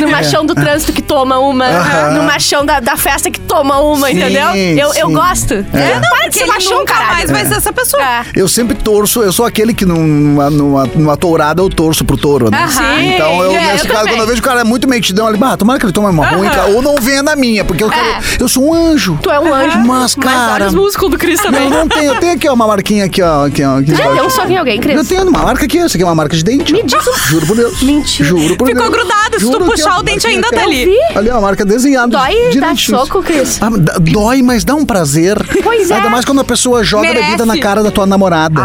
No 0.00 0.08
machão 0.10 0.44
do 0.44 0.54
trânsito 0.54 0.92
que 0.92 1.02
toma 1.02 1.38
uma. 1.38 1.66
É. 1.66 1.76
Aham. 1.76 2.10
No 2.14 2.22
machão 2.24 2.64
da, 2.66 2.80
da 2.80 2.96
festa 2.96 3.30
que 3.30 3.40
toma 3.40 3.80
uma, 3.80 4.08
Sim, 4.08 4.16
entendeu? 4.16 4.48
Eu, 4.54 4.92
eu 4.94 5.06
sim. 5.08 5.12
gosto. 5.14 5.54
É, 5.54 5.94
não, 6.00 6.08
para 6.10 6.18
de 6.18 6.24
Porque 6.24 6.32
ser 6.38 6.40
ele 6.44 6.52
machão, 6.52 6.78
nunca 6.80 6.94
caralho. 6.94 7.12
mais 7.14 7.30
vai 7.30 7.46
ser 7.46 7.54
essa 7.54 7.72
pessoa. 7.72 8.02
É. 8.02 8.24
Eu 8.34 8.48
sempre 8.48 8.74
torço, 8.76 9.22
eu 9.22 9.32
sou 9.32 9.44
aquele 9.46 9.72
que 9.74 9.84
num- 9.86 10.00
numa, 10.06 10.50
numa, 10.50 10.86
numa 10.86 11.16
tourada 11.16 11.60
eu 11.62 11.68
torço 11.68 12.04
pro 12.04 12.16
touro, 12.16 12.50
né? 12.50 12.58
Aham. 12.78 13.02
Então 13.02 13.42
eu, 13.44 13.50
É, 13.52 13.72
nesse 13.72 13.86
eu 13.86 13.90
caso, 13.92 14.00
também. 14.04 14.14
quando 14.14 14.20
eu 14.20 14.26
vejo 14.26 14.40
o 14.40 14.44
cara 14.44 14.60
é 14.60 14.64
muito 14.64 14.88
metidão 14.88 15.26
ali, 15.26 15.36
bah, 15.36 15.56
tomara 15.56 15.78
que 15.78 15.86
ele 15.86 15.92
tome 15.92 16.08
uma 16.08 16.26
ruim, 16.26 16.48
cara, 16.48 16.66
ou 16.70 16.82
não 16.82 16.96
venha 16.96 17.22
na 17.22 17.34
minha, 17.36 17.64
porque 17.64 17.82
eu, 17.84 17.88
quero, 17.90 18.02
É. 18.06 18.20
eu 18.38 18.48
sou 18.48 18.64
um 18.68 18.74
anjo. 18.74 19.18
Tu 19.22 19.30
é 19.30 19.38
um 19.40 19.52
anjo. 19.54 19.78
Mas, 19.80 20.16
Mas 20.16 20.26
olha 20.26 20.46
cara. 20.46 20.66
os 20.68 20.74
músculos 20.74 21.10
do 21.12 21.18
Cris 21.18 21.40
também. 21.40 21.64
Eu 21.64 21.70
não 21.70 21.88
tenho, 21.88 22.04
eu 22.14 22.20
tenho 22.20 22.32
aqui 22.34 22.48
ó, 22.48 22.54
uma 22.54 22.66
marquinha 22.66 23.04
aqui, 23.04 23.22
ó. 23.22 23.46
Aqui, 23.46 23.62
ó 23.64 23.78
aqui 23.78 23.90
embaixo. 23.92 24.14
deu 24.14 24.24
um 24.26 24.30
soco 24.30 24.50
em 24.50 24.56
alguém, 24.56 24.80
Cris? 24.80 24.96
Eu 24.96 25.04
tenho 25.04 25.28
uma 25.28 25.42
marca 25.42 25.64
aqui, 25.64 25.78
essa 25.78 25.96
aqui 25.96 26.02
é 26.02 26.06
uma 26.06 26.14
marca 26.14 26.36
de 26.36 26.42
dente. 26.44 26.72
Me 26.72 26.82
diz 26.82 26.94
um- 27.06 27.28
Juro 27.30 27.46
por 27.46 27.56
Deus. 27.56 27.82
Mentira. 27.82 28.28
Juro 28.28 28.56
por 28.56 28.66
Ficou 28.68 28.82
Deus. 28.82 28.94
grudado, 28.94 29.38
se 29.38 29.44
tu 29.46 29.52
Juro 29.52 29.64
puxar 29.66 29.88
é 29.90 29.92
uma 29.92 30.00
o 30.00 30.02
dente 30.02 30.26
ainda 30.26 30.50
tá 30.50 30.62
ali. 30.62 30.84
Vi? 30.86 31.18
Ali, 31.18 31.30
ó, 31.30 31.38
a 31.38 31.40
marca 31.40 31.64
desenhada. 31.64 32.08
Dói 32.08 32.34
dar 32.44 32.50
direitinho. 32.50 32.98
soco, 32.98 33.22
Cris? 33.22 33.58
Ah, 33.62 33.70
dá- 33.70 33.96
dói, 34.00 34.42
mas 34.42 34.64
dá 34.64 34.74
um 34.74 34.84
prazer. 34.84 35.36
Pois 35.62 35.90
é. 35.90 35.94
Ainda 35.94 36.10
mais 36.10 36.24
quando 36.24 36.40
a 36.40 36.44
pessoa 36.44 36.82
joga 36.84 37.02
Merece. 37.08 37.24
bebida 37.26 37.46
na 37.46 37.58
cara 37.58 37.82
da 37.82 37.90
tua 37.90 38.06
namorada. 38.06 38.60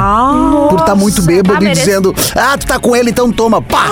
por 0.70 0.80
estar 0.80 0.96
muito 0.96 1.22
bêbado 1.22 1.56
Ah, 1.60 1.62
e 1.62 1.64
merece. 1.66 1.82
dizendo, 1.86 2.14
ah, 2.36 2.58
tu 2.58 2.66
tá 2.66 2.80
com 2.80 2.96
ele, 2.96 3.10
então 3.10 3.32
toma. 3.32 3.62
Pá! 3.62 3.86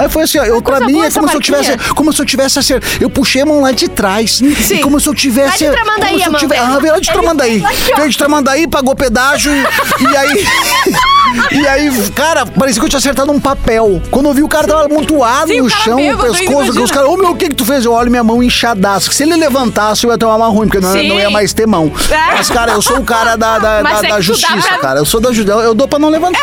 Aí 0.00 0.08
foi 0.08 0.22
assim, 0.22 0.38
ó, 0.38 0.44
eu, 0.44 0.62
pra 0.62 0.80
mim 0.80 1.00
é 1.02 1.10
como 1.10 1.28
se 1.28 1.36
eu 1.36 1.40
tivesse. 1.40 1.76
Como 1.94 2.12
se 2.12 2.20
eu 2.22 2.26
tivesse 2.26 2.58
assim. 2.58 2.74
Eu 3.00 3.10
puxei 3.10 3.42
a 3.42 3.46
mão 3.46 3.60
lá 3.60 3.72
de 3.72 3.88
trás. 3.88 4.40
E 4.40 4.78
como 4.78 5.00
se 5.00 5.08
eu 5.08 5.14
tivesse. 5.14 5.64
Lá 5.66 5.70
de 5.70 5.76
Tramandaí, 5.76 6.10
como 6.24 6.38
se 6.38 6.44
eu 6.44 6.48
tivesse-. 6.48 6.62
Ah, 6.64 6.78
veio 6.78 7.00
de 7.00 7.10
Tramandaí. 7.12 7.62
Veio 7.96 8.08
de 8.10 8.18
Tramandaí, 8.18 8.68
pagou 8.68 8.94
pedágio 8.94 9.52
e, 9.52 10.04
e 10.04 10.16
aí. 10.16 10.46
E 11.50 11.66
aí, 11.68 11.90
cara, 12.14 12.46
parecia 12.46 12.80
que 12.80 12.86
eu 12.86 12.88
tinha 12.88 12.98
acertado 12.98 13.30
um 13.30 13.38
papel. 13.38 14.00
Quando 14.10 14.30
eu 14.30 14.34
vi 14.34 14.42
o 14.42 14.48
cara 14.48 14.66
tava 14.66 14.86
amontoado 14.86 15.48
Sim, 15.48 15.60
no 15.60 15.68
chão, 15.68 15.96
bêbado 15.96 16.32
o 16.32 16.34
pescoço, 16.34 16.82
os 16.82 16.90
caras, 16.90 17.06
ô 17.10 17.16
meu, 17.18 17.32
o 17.32 17.36
que 17.36 17.50
que 17.50 17.54
tu 17.54 17.66
fez? 17.66 17.84
Eu 17.84 17.92
olho 17.92 18.10
minha 18.10 18.24
mão 18.24 18.42
inchadaço. 18.42 19.12
Se 19.12 19.24
ele 19.24 19.36
levantasse, 19.36 20.06
eu 20.06 20.10
ia 20.10 20.16
tomar 20.16 20.36
uma 20.36 20.46
ruim, 20.48 20.68
porque 20.68 20.80
não, 20.80 20.90
Sim. 20.90 21.06
não 21.08 21.20
ia 21.20 21.28
mais 21.28 21.52
ter 21.52 21.66
mão. 21.66 21.92
É. 22.10 22.34
Mas, 22.34 22.48
cara, 22.48 22.72
eu 22.72 22.80
sou 22.80 22.96
o 22.98 23.04
cara 23.04 23.36
da, 23.36 23.58
da, 23.58 23.82
da- 23.82 23.90
é 24.06 24.08
da 24.08 24.20
justiça, 24.22 24.68
pra- 24.68 24.78
cara. 24.78 25.00
Eu 25.00 25.04
sou 25.04 25.20
da 25.20 25.30
justiça. 25.30 25.58
Eu 25.58 25.74
dou 25.74 25.86
pra 25.86 25.98
não 25.98 26.08
levantar. 26.08 26.40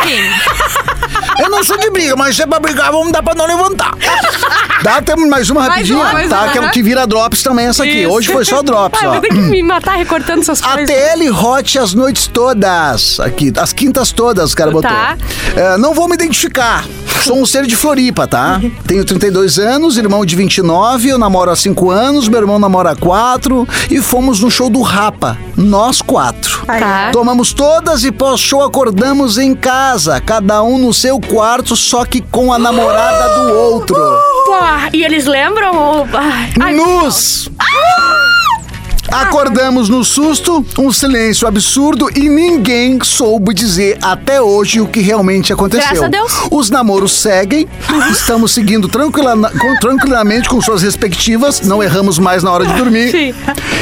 Eu 1.39 1.49
não 1.49 1.63
sou 1.63 1.77
de 1.77 1.89
briga, 1.89 2.15
mas 2.15 2.35
se 2.35 2.43
é 2.43 2.45
pra 2.47 2.59
brigar, 2.59 2.91
vamos 2.99 3.11
dar 3.11 3.23
pra 3.23 3.35
não 3.35 3.45
levantar. 3.45 3.91
Dá 4.83 4.97
até 4.97 5.15
mais 5.15 5.49
uma 5.49 5.61
Mais 5.61 5.71
rapidinha, 5.71 5.97
uma, 5.99 6.13
mais 6.13 6.29
tá? 6.29 6.43
uma, 6.43 6.51
Que, 6.51 6.57
é- 6.59 6.69
que 6.69 6.83
vira 6.83 7.07
drops 7.07 7.41
também 7.41 7.65
essa 7.67 7.83
aqui. 7.83 8.01
Isso. 8.03 8.11
Hoje 8.11 8.31
foi 8.31 8.45
só 8.45 8.61
drops, 8.61 8.99
Ah, 9.01 9.05
eu 9.05 9.09
ó. 9.09 9.13
vou 9.13 9.21
ter 9.21 9.29
que 9.29 9.35
me 9.35 9.63
matar 9.63 9.95
recortando 9.97 10.41
essas 10.41 10.61
A 10.61 10.73
coisas. 10.73 10.95
TL 10.95 11.29
Hot 11.31 11.79
as 11.79 11.93
noites 11.93 12.27
todas. 12.27 13.19
Aqui, 13.19 13.51
as 13.57 13.73
quintas 13.73 14.11
todas, 14.11 14.53
o 14.53 14.55
cara 14.55 14.69
botou. 14.71 14.89
Tá. 14.91 15.17
É, 15.55 15.77
não 15.77 15.93
vou 15.93 16.07
me 16.07 16.13
identificar. 16.15 16.85
Sou 17.23 17.39
um 17.41 17.45
ser 17.45 17.65
de 17.65 17.75
Floripa, 17.75 18.27
tá? 18.27 18.61
Tenho 18.85 19.03
32 19.03 19.57
anos, 19.57 19.97
irmão 19.97 20.23
de 20.23 20.35
29, 20.35 21.09
eu 21.09 21.17
namoro 21.17 21.49
há 21.49 21.55
5 21.55 21.89
anos, 21.89 22.27
meu 22.27 22.39
irmão 22.39 22.59
namora 22.59 22.91
há 22.91 22.95
4 22.95 23.67
e 23.89 23.99
fomos 23.99 24.41
no 24.41 24.51
show 24.51 24.69
do 24.69 24.81
Rapa, 24.83 25.35
nós 25.57 26.01
quatro. 26.03 26.63
Tá. 26.67 27.09
Tomamos 27.11 27.51
todas 27.53 28.03
e 28.03 28.11
pós-show 28.11 28.61
acordamos 28.63 29.39
em 29.39 29.55
casa, 29.55 30.21
cada 30.21 30.61
um 30.61 30.77
no 30.77 30.93
seu 30.93 31.19
quarto, 31.19 31.75
só 31.75 32.05
que 32.05 32.21
com 32.21 32.53
a 32.53 32.59
namorada 32.59 32.84
do 32.89 33.53
outro. 33.53 33.95
Pô, 34.45 34.53
e 34.93 35.03
eles 35.03 35.25
lembram? 35.25 35.75
ou- 35.75 36.07
Ai, 36.61 36.73
Nus! 36.73 37.49
Acordamos 39.11 39.87
no 39.87 40.03
susto, 40.03 40.65
um 40.77 40.91
silêncio 40.91 41.47
absurdo 41.47 42.09
e 42.15 42.27
ninguém 42.27 42.99
soube 43.03 43.53
dizer 43.53 43.97
até 44.01 44.41
hoje 44.41 44.81
o 44.81 44.87
que 44.87 44.99
realmente 44.99 45.53
aconteceu. 45.53 45.87
Graças 45.87 46.03
a 46.03 46.07
Deus. 46.07 46.33
Os 46.51 46.69
namoros 46.69 47.11
seguem, 47.13 47.67
estamos 48.11 48.51
seguindo 48.51 48.87
tranquila- 48.87 49.35
com- 49.57 49.75
tranquilamente 49.79 50.49
com 50.49 50.59
suas 50.59 50.81
respectivas, 50.81 51.61
não 51.61 51.81
erramos 51.81 52.19
mais 52.19 52.43
na 52.43 52.51
hora 52.51 52.65
de 52.65 52.73
dormir. 52.73 53.11
Sim. 53.11 53.33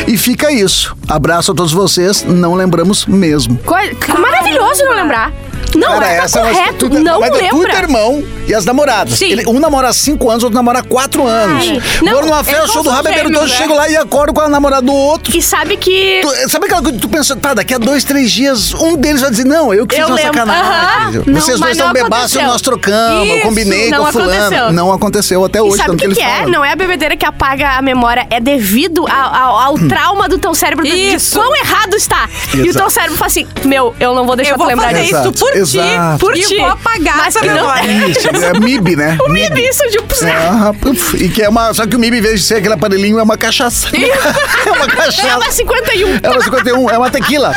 E 0.07 0.17
fica 0.17 0.51
isso. 0.51 0.95
Abraço 1.07 1.51
a 1.51 1.55
todos 1.55 1.71
vocês, 1.71 2.23
não 2.23 2.53
lembramos 2.53 3.05
mesmo. 3.05 3.57
coi- 3.65 3.95
maravilhoso 4.19 4.83
não 4.85 4.93
lembrar. 4.95 5.31
Não, 5.75 5.87
Cara, 5.93 6.11
é 6.11 6.17
essa 6.17 6.41
mas 6.43 6.57
correto, 6.57 6.89
tu- 6.89 6.99
não 6.99 7.19
mas 7.19 7.29
é 7.29 7.33
tu, 7.33 7.39
teu 7.49 7.57
lembra. 7.57 7.77
irmão 7.77 8.23
e 8.47 8.53
as 8.53 8.65
namoradas. 8.65 9.17
Sim. 9.17 9.31
Ele- 9.31 9.45
um 9.47 9.59
namora 9.59 9.89
há 9.89 9.93
5 9.93 10.29
anos, 10.29 10.43
outro 10.43 10.55
namora 10.55 10.79
há 10.79 10.83
4 10.83 11.25
anos. 11.27 11.67
Ai, 11.67 11.81
não, 12.01 12.21
numa 12.21 12.43
festa, 12.43 12.67
show 12.67 12.83
do 12.83 12.89
rabo, 12.89 13.03
beberam 13.09 13.31
todos, 13.31 13.51
chego 13.51 13.73
lá 13.73 13.89
e 13.89 13.95
acordo 13.97 14.33
com 14.33 14.41
a 14.41 14.49
namorada 14.49 14.81
do 14.85 14.93
outro. 14.93 15.35
E 15.35 15.41
sabe 15.41 15.77
que... 15.77 16.21
Tu- 16.21 16.49
sabe 16.49 16.65
aquela 16.65 16.81
coisa 16.81 16.95
que 16.97 17.01
tu 17.01 17.09
pensa, 17.09 17.35
tá, 17.35 17.53
daqui 17.53 17.73
a 17.73 17.77
dois, 17.77 18.03
três 18.03 18.31
dias, 18.31 18.73
um 18.73 18.95
deles 18.95 19.21
vai 19.21 19.31
dizer, 19.31 19.45
não, 19.45 19.73
eu 19.73 19.85
que 19.87 19.95
fiz 19.95 20.01
Eu 20.03 20.07
uma 20.09 20.15
lembro, 20.15 20.33
sacanagem. 20.33 20.71
aham. 20.71 21.11
Vocês 21.11 21.59
Não, 21.59 21.65
dois 21.67 21.77
estão 21.77 21.89
aconteceu. 21.89 22.41
nós 22.43 22.61
trocamos, 22.61 23.27
eu 23.29 23.35
Isso, 23.37 23.47
combinei 23.47 23.89
não 23.89 23.99
com 23.99 24.05
a 24.07 24.11
fulana. 24.11 24.33
aconteceu. 24.45 24.73
Não 24.73 24.91
aconteceu 24.91 25.45
até 25.45 25.59
E 25.59 25.61
hoje, 25.61 25.77
sabe 25.77 25.89
tanto 25.89 25.95
o 25.95 25.97
que, 25.99 26.05
eles 26.05 26.17
que 26.17 26.23
é? 26.23 26.35
falam. 26.35 26.49
Não 26.49 26.65
é 26.65 26.71
a 26.71 26.75
bebedeira 26.75 27.15
que 27.17 27.25
apaga 27.25 27.77
a 27.77 27.81
memória, 27.81 28.27
é 28.29 28.39
devido 28.39 29.05
ao, 29.07 29.33
ao- 29.35 29.57
ao 29.59 29.79
trauma 29.79 30.27
do 30.27 30.37
teu 30.37 30.53
cérebro 30.53 30.85
de 30.85 30.91
Isso. 30.93 31.39
quão 31.39 31.55
errado 31.55 31.95
está. 31.95 32.29
E 32.53 32.69
o 32.69 32.73
teu 32.73 32.89
cérebro 32.89 33.17
fala 33.17 33.27
assim: 33.27 33.47
Meu, 33.65 33.95
eu 33.99 34.13
não 34.13 34.25
vou 34.25 34.35
deixar 34.35 34.51
Eu 34.51 34.55
tu 34.57 34.59
vou 34.59 34.67
lembrar 34.67 34.89
fazer 34.89 35.01
disso. 35.03 35.15
Exato, 35.15 35.33
por 35.33 35.55
exato. 35.63 36.19
Por 36.19 36.37
e 36.37 36.41
ti. 36.41 36.57
vou 36.57 36.67
apagar 36.67 37.17
Mas 37.17 37.35
essa 37.35 37.45
memória. 37.45 37.91
Isso, 38.07 38.27
é 38.27 38.59
MIB, 38.59 38.95
né? 38.95 39.17
O 39.21 39.29
MIB, 39.29 39.61
isso 39.61 39.83
de 39.89 39.97
Ah, 40.27 40.73
puf, 40.79 41.15
e 41.17 41.29
que 41.29 41.41
é 41.41 41.49
uma. 41.49 41.73
Só 41.73 41.85
que 41.85 41.95
o 41.95 41.99
MIB, 41.99 42.17
em 42.17 42.21
vez 42.21 42.41
de 42.41 42.45
ser 42.45 42.55
aquele 42.55 42.73
aparelhinho, 42.73 43.19
é 43.19 43.23
uma 43.23 43.37
cachaça. 43.37 43.89
é 43.95 44.71
uma 44.71 44.85
É 44.85 44.87
cachaça. 44.87 45.37
uma 45.37 45.51
51. 45.51 46.19
É 46.21 46.29
uma 46.29 46.41
51, 46.41 46.89
é 46.89 46.97
uma 46.97 47.09
tequila. 47.09 47.53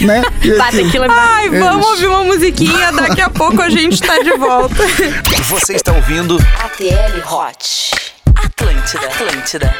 né? 0.00 0.22
E 0.42 0.50
Bah, 0.52 0.68
assim, 0.68 0.84
tequila. 0.84 1.06
Ai, 1.10 1.48
vamos 1.50 1.80
Isso. 1.84 1.90
ouvir 1.90 2.06
uma 2.06 2.24
musiquinha, 2.24 2.92
daqui 2.92 3.20
a 3.20 3.30
pouco 3.30 3.60
a 3.62 3.68
gente 3.70 4.00
tá 4.00 4.18
de 4.18 4.32
volta. 4.36 4.74
Você 5.48 5.74
está 5.74 5.92
ouvindo 5.92 6.36
ATL 6.62 7.20
Hot. 7.34 7.94
Atlântida. 8.34 9.06
Atlântida. 9.06 9.74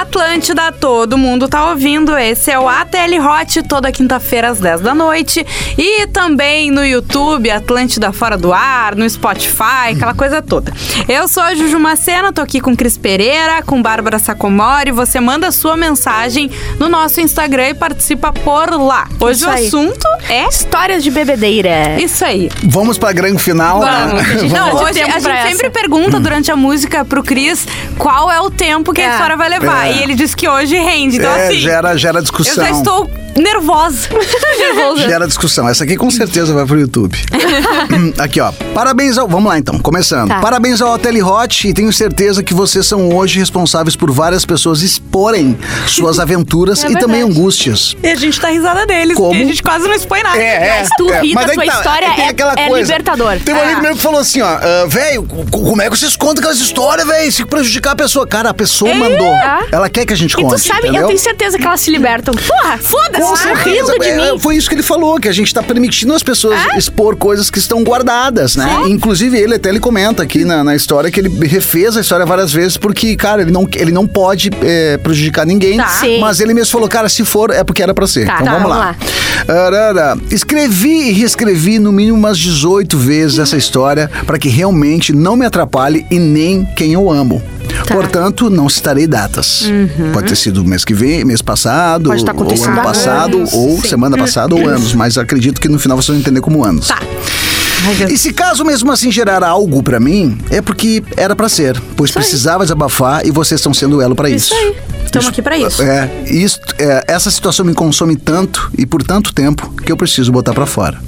Atlântida, 0.00 0.70
todo 0.72 1.16
mundo 1.16 1.48
tá 1.48 1.70
ouvindo. 1.70 2.18
Esse 2.18 2.50
é 2.50 2.58
o 2.58 2.68
ATL 2.68 3.14
Hot, 3.18 3.62
toda 3.62 3.90
quinta-feira 3.90 4.48
às 4.50 4.60
10 4.60 4.82
da 4.82 4.94
noite. 4.94 5.44
E 5.78 6.06
também 6.08 6.70
no 6.70 6.84
YouTube, 6.84 7.50
Atlântida 7.50 8.12
Fora 8.12 8.36
do 8.36 8.52
Ar, 8.52 8.94
no 8.94 9.08
Spotify, 9.08 9.92
aquela 9.94 10.12
coisa 10.12 10.42
toda. 10.42 10.70
Eu 11.08 11.26
sou 11.26 11.42
a 11.42 11.54
Juju 11.54 11.78
Macena, 11.80 12.30
tô 12.30 12.42
aqui 12.42 12.60
com 12.60 12.76
Cris 12.76 12.98
Pereira, 12.98 13.62
com 13.62 13.80
Bárbara 13.80 14.18
Sacomori. 14.18 14.90
Você 14.92 15.18
manda 15.18 15.50
sua 15.50 15.78
mensagem 15.78 16.50
no 16.78 16.90
nosso 16.90 17.18
Instagram 17.22 17.70
e 17.70 17.74
participa 17.74 18.34
por 18.34 18.70
lá. 18.78 19.08
Hoje 19.18 19.40
Isso 19.40 19.48
o 19.48 19.50
aí. 19.52 19.66
assunto 19.66 20.06
é 20.28 20.46
Histórias 20.46 21.02
de 21.02 21.10
bebedeira. 21.10 21.98
isso 21.98 22.22
aí. 22.22 22.50
Vamos 22.64 22.98
pra 22.98 23.12
grande 23.12 23.42
final. 23.42 23.80
Vamos. 23.80 24.22
né? 24.42 24.48
Não, 24.58 24.76
de 24.76 24.84
hoje 24.84 25.00
a 25.00 25.04
gente 25.06 25.22
sempre 25.22 25.68
essa. 25.68 25.70
pergunta 25.70 26.20
durante 26.20 26.50
a 26.52 26.56
música 26.56 27.02
pro 27.02 27.22
Cris 27.22 27.66
qual 27.96 28.30
é 28.30 28.38
o 28.40 28.50
tempo 28.50 28.92
que 28.92 29.00
a 29.00 29.06
É. 29.06 29.12
história 29.12 29.36
vai 29.38 29.48
levar. 29.48 29.85
É. 29.85 29.85
E 29.92 30.02
ele 30.02 30.14
disse 30.14 30.36
que 30.36 30.48
hoje 30.48 30.76
rende. 30.76 31.16
Então, 31.16 31.30
É, 31.30 31.46
assim, 31.48 31.58
gera, 31.58 31.96
gera 31.96 32.18
eu 32.18 32.22
discussão. 32.22 32.54
já 32.64 32.70
estou 32.70 33.10
nervosa. 33.36 34.08
nervosa. 34.58 35.02
Gera 35.08 35.26
discussão. 35.26 35.68
Essa 35.68 35.84
aqui 35.84 35.96
com 35.96 36.10
certeza 36.10 36.52
vai 36.54 36.64
pro 36.66 36.78
YouTube. 36.78 37.16
aqui, 38.18 38.40
ó. 38.40 38.52
Parabéns 38.74 39.18
ao. 39.18 39.28
Vamos 39.28 39.48
lá 39.48 39.58
então, 39.58 39.78
começando. 39.78 40.28
Tá. 40.28 40.40
Parabéns 40.40 40.80
ao 40.80 40.92
Hotel 40.92 41.26
Hot 41.26 41.68
e 41.68 41.72
tenho 41.74 41.92
certeza 41.92 42.42
que 42.42 42.54
vocês 42.54 42.86
são 42.86 43.14
hoje 43.14 43.38
responsáveis 43.38 43.96
por 43.96 44.10
várias 44.10 44.44
pessoas 44.44 44.82
exporem 44.82 45.56
suas 45.86 46.18
aventuras 46.20 46.84
É 46.84 46.90
e 46.90 46.98
também 46.98 47.22
angústias. 47.22 47.96
E 48.02 48.08
a 48.08 48.14
gente 48.14 48.40
tá 48.40 48.48
risada 48.48 48.86
deles, 48.86 49.16
Como? 49.16 49.32
a 49.32 49.44
gente 49.44 49.62
quase 49.62 49.86
não 49.86 49.94
expõe 49.94 50.22
nada. 50.22 50.36
Mas 50.38 50.88
tu 50.96 51.06
ri 51.20 51.34
da 51.34 51.40
Mas 51.40 51.50
aí 51.50 51.54
tua 51.56 51.64
que 51.64 51.70
tá, 51.70 51.76
história 51.78 52.06
é- 52.06 52.28
aquela 52.28 52.52
é 52.56 52.68
coisa. 52.68 52.92
libertador. 52.92 53.38
Tem 53.44 53.54
um 53.54 53.58
É. 53.58 53.62
amigo 53.64 53.82
meu 53.82 53.96
que 53.96 54.02
falou 54.02 54.20
assim, 54.20 54.40
ó, 54.40 54.46
"Ah, 54.46 54.84
velho, 54.88 55.22
co- 55.24 55.44
como 55.50 55.82
é 55.82 55.90
que 55.90 55.96
vocês 55.98 56.16
contam 56.16 56.38
aquelas 56.38 56.58
histórias, 56.58 57.06
velho? 57.06 57.32
Se 57.32 57.44
prejudicar 57.44 57.92
a 57.92 57.96
pessoa. 57.96 58.26
Cara, 58.26 58.50
a 58.50 58.54
pessoa 58.54 58.92
mandou. 58.94 59.26
É. 59.26 59.66
Ela 59.72 59.88
quer 59.88 60.04
que 60.06 60.12
a 60.12 60.16
gente 60.16 60.32
E 60.32 60.36
conte. 60.42 60.50
tu 60.54 60.58
sabe, 60.58 60.80
entendeu? 60.82 61.02
eu 61.02 61.06
tenho 61.08 61.18
certeza 61.18 61.58
que 61.58 61.66
elas 61.66 61.80
se 61.80 61.90
libertam. 61.90 62.34
Porra, 62.34 62.78
foda-se. 62.78 63.25
Com 63.28 63.36
certeza. 63.36 63.92
rindo 63.92 63.98
de 63.98 64.08
É, 64.08 64.32
mim. 64.32 64.38
Foi 64.38 64.56
isso 64.56 64.68
que 64.68 64.74
ele 64.74 64.82
falou, 64.82 65.18
que 65.18 65.28
a 65.28 65.32
gente 65.32 65.52
tá 65.52 65.62
permitindo 65.62 66.12
as 66.14 66.22
pessoas 66.22 66.60
expor 66.76 67.16
coisas 67.16 67.50
que 67.50 67.58
estão 67.58 67.82
guardadas, 67.82 68.56
né? 68.56 68.82
Inclusive, 68.86 69.36
ele 69.38 69.54
até 69.54 69.68
ele 69.68 69.80
comenta 69.80 70.22
aqui 70.22 70.44
na, 70.44 70.62
na 70.62 70.74
história 70.74 71.10
que 71.10 71.20
ele 71.20 71.46
refez 71.46 71.96
a 71.96 72.00
história 72.00 72.24
várias 72.26 72.52
vezes 72.52 72.76
porque, 72.76 73.16
cara, 73.16 73.42
ele 73.42 73.50
não, 73.50 73.68
ele 73.74 73.92
não 73.92 74.06
pode 74.06 74.50
é, 74.62 74.96
prejudicar 74.98 75.46
ninguém. 75.46 75.76
Tá. 75.78 75.88
Sim. 75.88 76.20
Mas 76.20 76.40
ele 76.40 76.54
mesmo 76.54 76.72
falou, 76.72 76.88
cara, 76.88 77.08
se 77.08 77.24
for, 77.24 77.50
é 77.50 77.62
porque 77.64 77.82
era 77.82 77.94
pra 77.94 78.06
ser. 78.06 78.26
Tá, 78.26 78.34
então 78.40 78.46
tá, 78.46 78.52
vamos, 78.52 78.68
vamos 78.68 78.86
lá. 78.86 78.96
Escrevi 80.30 81.08
e 81.08 81.12
reescrevi 81.12 81.78
no 81.78 81.92
mínimo 81.92 82.16
umas 82.16 82.38
18 82.38 82.96
vezes 82.98 83.38
essa 83.38 83.56
história 83.56 84.10
para 84.26 84.38
que 84.38 84.48
realmente 84.48 85.12
não 85.12 85.36
me 85.36 85.46
atrapalhe 85.46 86.06
e 86.10 86.18
nem 86.18 86.64
quem 86.76 86.92
eu 86.92 87.10
amo. 87.10 87.42
Tá. 87.84 87.94
Portanto, 87.94 88.48
não 88.50 88.68
citarei 88.68 89.06
datas. 89.06 89.64
Pode 90.12 90.28
ter 90.28 90.36
sido 90.36 90.64
mês 90.64 90.84
que 90.84 90.94
vem, 90.94 91.24
mês 91.24 91.42
passado, 91.42 92.04
Uhum. 92.06 92.10
Pode 92.10 92.20
estar 92.22 92.34
ou 92.34 92.64
ano 92.72 92.82
passado, 92.82 93.36
anos. 93.38 93.52
ou 93.52 93.80
Sim. 93.80 93.88
semana 93.88 94.16
passada, 94.16 94.54
ou 94.54 94.66
anos. 94.68 94.94
Mas 94.94 95.18
acredito 95.18 95.60
que 95.60 95.68
no 95.68 95.78
final 95.78 95.96
vocês 95.96 96.08
vão 96.08 96.18
entender 96.20 96.40
como 96.40 96.64
anos. 96.64 96.88
Tá. 96.88 96.98
E 98.10 98.18
se 98.18 98.32
caso 98.32 98.64
mesmo 98.64 98.90
assim 98.90 99.12
gerar 99.12 99.44
algo 99.44 99.82
pra 99.82 100.00
mim, 100.00 100.38
é 100.50 100.60
porque 100.60 101.04
era 101.16 101.36
pra 101.36 101.48
ser, 101.48 101.80
pois 101.96 102.10
precisava 102.10 102.64
desabafar 102.64 103.24
e 103.24 103.30
vocês 103.30 103.60
estão 103.60 103.72
sendo 103.72 104.00
elo 104.00 104.16
pra 104.16 104.28
isso. 104.28 104.52
Isso 104.52 104.54
aí. 104.54 104.74
Estamos 105.04 105.28
aqui 105.28 105.40
pra 105.40 105.56
isso. 105.56 105.82
É, 105.82 106.10
isso, 106.26 106.58
é, 106.78 107.04
essa 107.06 107.30
situação 107.30 107.64
me 107.64 107.74
consome 107.74 108.16
tanto 108.16 108.70
e 108.76 108.84
por 108.84 109.02
tanto 109.04 109.32
tempo 109.32 109.72
que 109.84 109.92
eu 109.92 109.96
preciso 109.96 110.32
botar 110.32 110.52
pra 110.52 110.66
fora. 110.66 110.98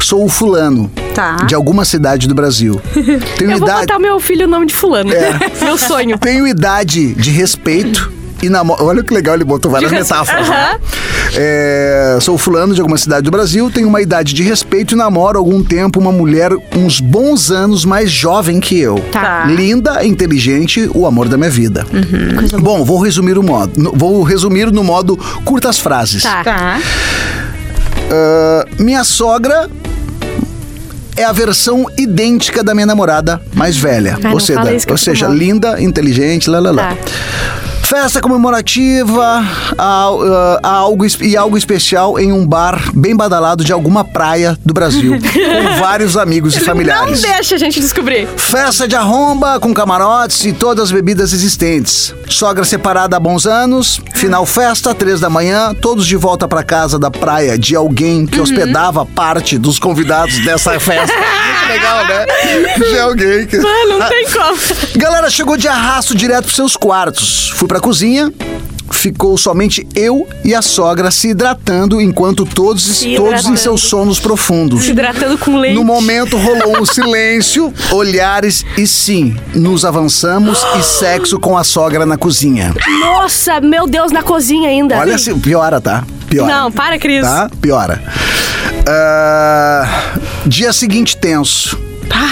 Sou 0.00 0.24
o 0.24 0.28
fulano 0.28 0.90
Tá. 1.14 1.36
de 1.46 1.54
alguma 1.54 1.84
cidade 1.84 2.28
do 2.28 2.34
Brasil. 2.34 2.80
Tenho 3.38 3.50
Eu 3.52 3.58
vou 3.58 3.68
idade, 3.68 3.80
botar 3.86 3.98
meu 3.98 4.20
filho 4.20 4.46
o 4.46 4.48
nome 4.50 4.66
de 4.66 4.74
fulano. 4.74 5.12
É. 5.12 5.32
Meu 5.64 5.78
sonho. 5.78 6.18
tenho 6.18 6.46
idade 6.46 7.14
de 7.14 7.30
respeito 7.30 8.12
e 8.42 8.48
namoro. 8.50 8.84
Olha 8.84 9.02
que 9.02 9.14
legal, 9.14 9.34
ele 9.34 9.44
botou 9.44 9.70
várias 9.70 9.90
metáforas. 9.90 10.46
Aham. 10.48 10.52
né? 10.54 10.78
É, 11.38 12.18
sou 12.20 12.36
fulano 12.38 12.74
de 12.74 12.80
alguma 12.80 12.98
cidade 12.98 13.22
do 13.24 13.30
Brasil, 13.30 13.70
tenho 13.70 13.88
uma 13.88 14.00
idade 14.00 14.32
de 14.34 14.42
respeito 14.42 14.94
e 14.94 14.96
namoro 14.96 15.38
há 15.38 15.40
algum 15.40 15.62
tempo 15.62 15.98
uma 15.98 16.12
mulher 16.12 16.52
uns 16.76 17.00
bons 17.00 17.50
anos 17.50 17.84
mais 17.84 18.10
jovem 18.10 18.60
que 18.60 18.78
eu. 18.78 18.98
Tá. 19.10 19.44
Linda, 19.46 20.04
inteligente, 20.04 20.88
o 20.94 21.06
amor 21.06 21.28
da 21.28 21.36
minha 21.38 21.50
vida. 21.50 21.86
Bom, 22.60 22.84
vou 22.84 23.00
resumir 23.00 23.38
o 23.38 23.42
modo. 23.42 23.92
Vou 23.94 24.22
resumir 24.22 24.70
no 24.70 24.84
modo 24.84 25.16
curtas 25.44 25.78
frases. 25.78 26.22
Tá. 26.22 26.44
Tá. 26.44 26.78
Ah, 28.10 28.64
minha 28.78 29.04
sogra 29.04 29.68
é 31.16 31.24
a 31.24 31.32
versão 31.32 31.86
idêntica 31.96 32.62
da 32.62 32.74
minha 32.74 32.86
namorada 32.86 33.40
mais 33.54 33.76
velha. 33.76 34.18
Ai, 34.22 34.32
ou 34.32 34.40
seja, 34.40 34.60
ou 34.90 34.96
seja 34.96 35.26
linda, 35.28 35.80
inteligente, 35.80 36.48
lá, 36.50 36.58
lá, 36.58 36.70
lá. 36.70 36.94
Tá. 36.94 37.65
Festa 37.88 38.20
comemorativa 38.20 39.44
a- 39.78 40.08
a- 40.08 40.60
a 40.60 40.68
algo, 40.70 41.06
e 41.22 41.36
algo 41.36 41.56
especial 41.56 42.18
em 42.18 42.32
um 42.32 42.44
bar 42.44 42.90
bem 42.92 43.14
badalado 43.14 43.62
de 43.62 43.72
alguma 43.72 44.02
praia 44.04 44.58
do 44.64 44.74
Brasil, 44.74 45.12
com 45.22 45.78
vários 45.80 46.16
amigos 46.16 46.54
e 46.56 46.58
Não 46.58 46.64
familiares. 46.66 47.22
deixa 47.22 47.54
a 47.54 47.58
gente 47.58 47.78
descobrir. 47.78 48.26
Festa 48.36 48.88
de 48.88 48.96
arromba 48.96 49.60
com 49.60 49.72
camarotes 49.72 50.44
e 50.44 50.52
todas 50.52 50.86
as 50.86 50.90
bebidas 50.90 51.32
existentes. 51.32 52.12
Sogra 52.28 52.64
separada 52.64 53.16
há 53.16 53.20
bons 53.20 53.46
anos. 53.46 54.00
Final 54.14 54.44
festa, 54.44 54.92
três 54.92 55.20
da 55.20 55.30
manhã. 55.30 55.72
Todos 55.72 56.06
de 56.08 56.16
volta 56.16 56.48
pra 56.48 56.64
casa 56.64 56.98
da 56.98 57.10
praia 57.10 57.56
de 57.56 57.76
alguém 57.76 58.26
que 58.26 58.40
hospedava 58.40 59.06
parte 59.06 59.56
dos 59.58 59.78
convidados 59.78 60.44
dessa 60.44 60.78
festa. 60.80 61.14
Muito 61.56 61.68
legal, 61.68 62.04
né? 62.06 62.26
De 62.90 62.98
alguém 62.98 63.46
que. 63.46 63.56
Ah, 63.58 63.86
não 63.88 64.00
tem 64.08 64.24
como. 64.30 64.58
Galera 64.96 65.30
chegou 65.30 65.56
de 65.56 65.68
arrasto 65.68 66.14
direto 66.16 66.44
pros 66.44 66.56
seus 66.56 66.76
quartos. 66.76 67.50
Fui 67.56 67.66
pra 67.68 67.75
cozinha. 67.80 68.32
Ficou 68.88 69.36
somente 69.36 69.86
eu 69.96 70.26
e 70.44 70.54
a 70.54 70.62
sogra 70.62 71.10
se 71.10 71.28
hidratando 71.28 72.00
enquanto 72.00 72.46
todos, 72.46 72.82
Se 72.82 73.16
todos 73.16 73.32
em 73.32 73.36
hidratando. 73.36 73.56
seus 73.58 73.82
sonos 73.82 74.20
profundos. 74.20 74.84
Se 74.84 74.90
hidratando 74.90 75.36
com 75.38 75.58
leite. 75.58 75.74
No 75.74 75.84
momento 75.84 76.36
rolou 76.36 76.80
um 76.80 76.86
silêncio, 76.86 77.72
olhares 77.90 78.64
e 78.78 78.86
sim, 78.86 79.36
nos 79.54 79.84
avançamos 79.84 80.64
e 80.78 80.82
sexo 80.82 81.38
com 81.38 81.58
a 81.58 81.64
sogra 81.64 82.06
na 82.06 82.16
cozinha. 82.16 82.72
Nossa, 83.00 83.60
meu 83.60 83.86
Deus, 83.88 84.12
na 84.12 84.22
cozinha 84.22 84.68
ainda. 84.68 84.96
Olha 84.98 85.18
se 85.18 85.34
piora, 85.34 85.80
tá? 85.80 86.04
Piora. 86.28 86.52
Não, 86.52 86.72
para, 86.72 86.96
Cris. 86.98 87.22
Tá? 87.22 87.50
Piora. 87.60 88.02
Ah, 88.88 90.12
dia 90.46 90.72
seguinte 90.72 91.16
tenso. 91.16 91.76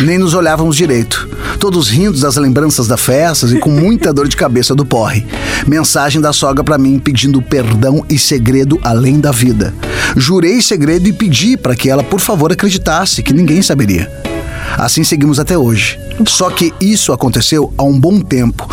Nem 0.00 0.18
nos 0.18 0.34
olhávamos 0.34 0.76
direito. 0.76 1.28
Todos 1.58 1.88
rindo 1.88 2.18
das 2.18 2.36
lembranças 2.36 2.86
da 2.86 2.96
festa 2.96 3.46
e 3.46 3.58
com 3.58 3.70
muita 3.70 4.12
dor 4.12 4.28
de 4.28 4.36
cabeça 4.36 4.74
do 4.74 4.84
porre. 4.84 5.26
Mensagem 5.66 6.20
da 6.20 6.32
sogra 6.32 6.64
pra 6.64 6.78
mim 6.78 6.98
pedindo 6.98 7.40
perdão 7.40 8.04
e 8.08 8.18
segredo 8.18 8.78
além 8.82 9.20
da 9.20 9.30
vida. 9.30 9.72
Jurei 10.16 10.60
segredo 10.60 11.08
e 11.08 11.12
pedi 11.12 11.56
pra 11.56 11.74
que 11.74 11.88
ela, 11.88 12.02
por 12.02 12.20
favor, 12.20 12.52
acreditasse 12.52 13.22
que 13.22 13.32
ninguém 13.32 13.62
saberia. 13.62 14.10
Assim 14.76 15.04
seguimos 15.04 15.38
até 15.38 15.56
hoje. 15.56 15.98
Só 16.26 16.50
que 16.50 16.72
isso 16.80 17.12
aconteceu 17.12 17.72
há 17.78 17.82
um 17.82 17.98
bom 17.98 18.20
tempo. 18.20 18.68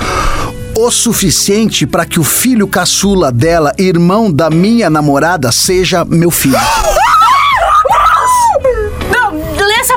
O 0.76 0.90
suficiente 0.90 1.86
para 1.86 2.06
que 2.06 2.20
o 2.20 2.24
filho 2.24 2.68
caçula 2.68 3.32
dela, 3.32 3.74
irmão 3.78 4.32
da 4.32 4.50
minha 4.50 4.90
namorada, 4.90 5.52
seja 5.52 6.06
meu 6.06 6.32
filho. 6.32 6.58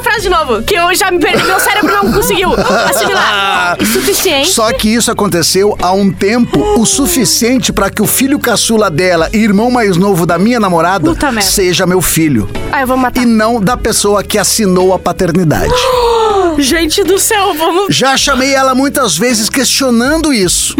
Frase 0.04 0.22
de 0.22 0.28
novo, 0.28 0.62
que 0.62 0.74
eu 0.74 0.94
já 0.94 1.10
me 1.10 1.18
perdi. 1.18 1.42
Meu 1.44 1.58
cérebro 1.58 1.92
não 1.92 2.12
conseguiu 2.12 2.50
assimilar. 2.52 3.76
Insuficiente. 3.82 4.50
Só 4.50 4.72
que 4.72 4.88
isso 4.88 5.10
aconteceu 5.10 5.76
há 5.82 5.92
um 5.92 6.12
tempo 6.12 6.60
o 6.78 6.86
suficiente 6.86 7.72
para 7.72 7.90
que 7.90 8.02
o 8.02 8.06
filho 8.06 8.38
caçula 8.38 8.90
dela 8.90 9.28
e 9.32 9.38
irmão 9.38 9.70
mais 9.70 9.96
novo 9.96 10.26
da 10.26 10.38
minha 10.38 10.60
namorada 10.60 11.10
Puta 11.10 11.32
merda. 11.32 11.50
seja 11.50 11.86
meu 11.86 12.00
filho. 12.00 12.48
Ah, 12.70 12.82
eu 12.82 12.86
vou 12.86 12.96
matar. 12.96 13.22
E 13.22 13.26
não 13.26 13.60
da 13.60 13.76
pessoa 13.76 14.22
que 14.22 14.38
assinou 14.38 14.92
a 14.94 14.98
paternidade. 14.98 15.72
Gente 16.58 17.02
do 17.02 17.18
céu, 17.18 17.52
vamos. 17.54 17.94
Já 17.96 18.16
chamei 18.16 18.54
ela 18.54 18.74
muitas 18.74 19.16
vezes 19.16 19.48
questionando 19.48 20.32
isso. 20.32 20.76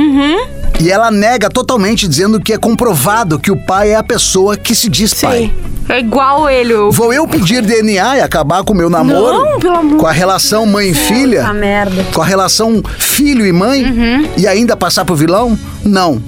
E 0.80 0.90
ela 0.90 1.10
nega 1.10 1.48
totalmente, 1.48 2.06
dizendo 2.06 2.40
que 2.40 2.52
é 2.52 2.58
comprovado 2.58 3.38
que 3.38 3.50
o 3.50 3.56
pai 3.56 3.90
é 3.90 3.96
a 3.96 4.02
pessoa 4.02 4.56
que 4.56 4.74
se 4.74 4.88
diz 4.88 5.14
pai. 5.14 5.52
É 5.88 6.00
igual 6.00 6.48
ele. 6.48 6.74
o- 6.74 6.90
Vou 6.90 7.12
eu 7.12 7.26
pedir 7.28 7.62
DNA 7.62 8.16
e 8.18 8.20
acabar 8.20 8.64
com 8.64 8.72
o 8.72 8.76
meu 8.76 8.88
namoro? 8.88 9.44
Não, 9.44 9.58
pelo 9.58 9.76
amor 9.76 9.98
Com 9.98 10.06
a 10.06 10.12
relação 10.12 10.64
mãe 10.66 10.90
e 10.90 10.94
filha? 10.94 11.40
Puta 11.42 11.52
merda. 11.52 12.04
Com 12.12 12.22
a 12.22 12.24
relação 12.24 12.82
filho 12.98 13.44
e 13.46 13.52
mãe? 13.52 13.84
Uhum. 13.84 14.28
E 14.36 14.46
ainda 14.46 14.76
passar 14.76 15.04
pro 15.04 15.14
vilão? 15.14 15.58
Não. 15.84 16.22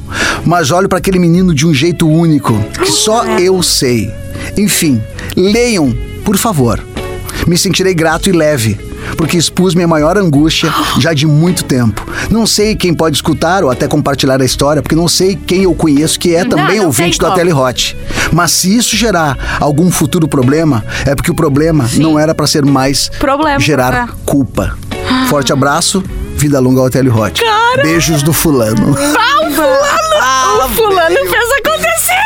Mas 0.45 0.71
olho 0.71 0.89
para 0.89 0.99
aquele 0.99 1.19
menino 1.19 1.55
de 1.55 1.67
um 1.67 1.73
jeito 1.75 2.09
único, 2.09 2.53
que 2.83 2.91
só 2.91 3.25
eu 3.39 3.63
sei. 3.63 4.11
Enfim, 4.57 5.03
leiam, 5.37 5.97
por 6.25 6.37
favor. 6.37 6.83
Me 7.47 7.57
sentirei 7.57 7.95
grato 7.95 8.29
e 8.29 8.33
leve, 8.33 8.79
porque 9.17 9.37
expus 9.37 9.75
minha 9.75 9.89
maior 9.89 10.17
angústia 10.17 10.73
já 10.99 11.13
de 11.13 11.27
muito 11.27 11.65
tempo. 11.65 12.07
Não 12.31 12.47
sei 12.47 12.75
quem 12.77 12.95
pode 12.95 13.17
escutar 13.17 13.63
ou 13.65 13.71
até 13.71 13.87
compartilhar 13.87 14.41
a 14.41 14.45
história, 14.45 14.83
porque 14.83 14.95
não 14.97 15.09
sei 15.09 15.37
quem 15.37 15.63
eu 15.65 15.75
conheço 15.75 16.19
que 16.19 16.35
é 16.35 16.45
também 16.45 16.79
não 16.79 16.87
ouvinte 16.87 17.11
tem 17.11 17.19
do 17.19 17.25
como. 17.25 17.33
Ateli 17.33 17.53
Hot. 17.53 17.97
Mas 18.33 18.51
se 18.53 18.77
isso 18.77 18.97
gerar 18.97 19.59
algum 19.61 19.91
futuro 19.91 20.27
problema, 20.29 20.85
é 21.05 21.15
porque 21.15 21.31
o 21.31 21.35
problema 21.35 21.89
não 21.95 22.19
era 22.19 22.35
para 22.35 22.47
ser 22.47 22.65
mais 22.65 23.09
Problema. 23.19 23.61
gerar 23.61 24.09
É. 24.09 24.13
culpa. 24.25 24.77
Forte 25.29 25.53
abraço, 25.53 26.03
vida 26.37 26.59
longa 26.61 26.81
ao 26.81 26.87
Ateli 26.87 27.09
Hot. 27.11 27.43
Beijos 27.83 28.23
do 28.23 28.33
fulano. 28.33 28.97
Ah, 28.99 29.47
o 29.47 29.51
fulano! 29.51 30.65
o 30.65 30.69
fulano 30.75 31.17
fez 31.31 31.49
acontecer! 31.65 32.17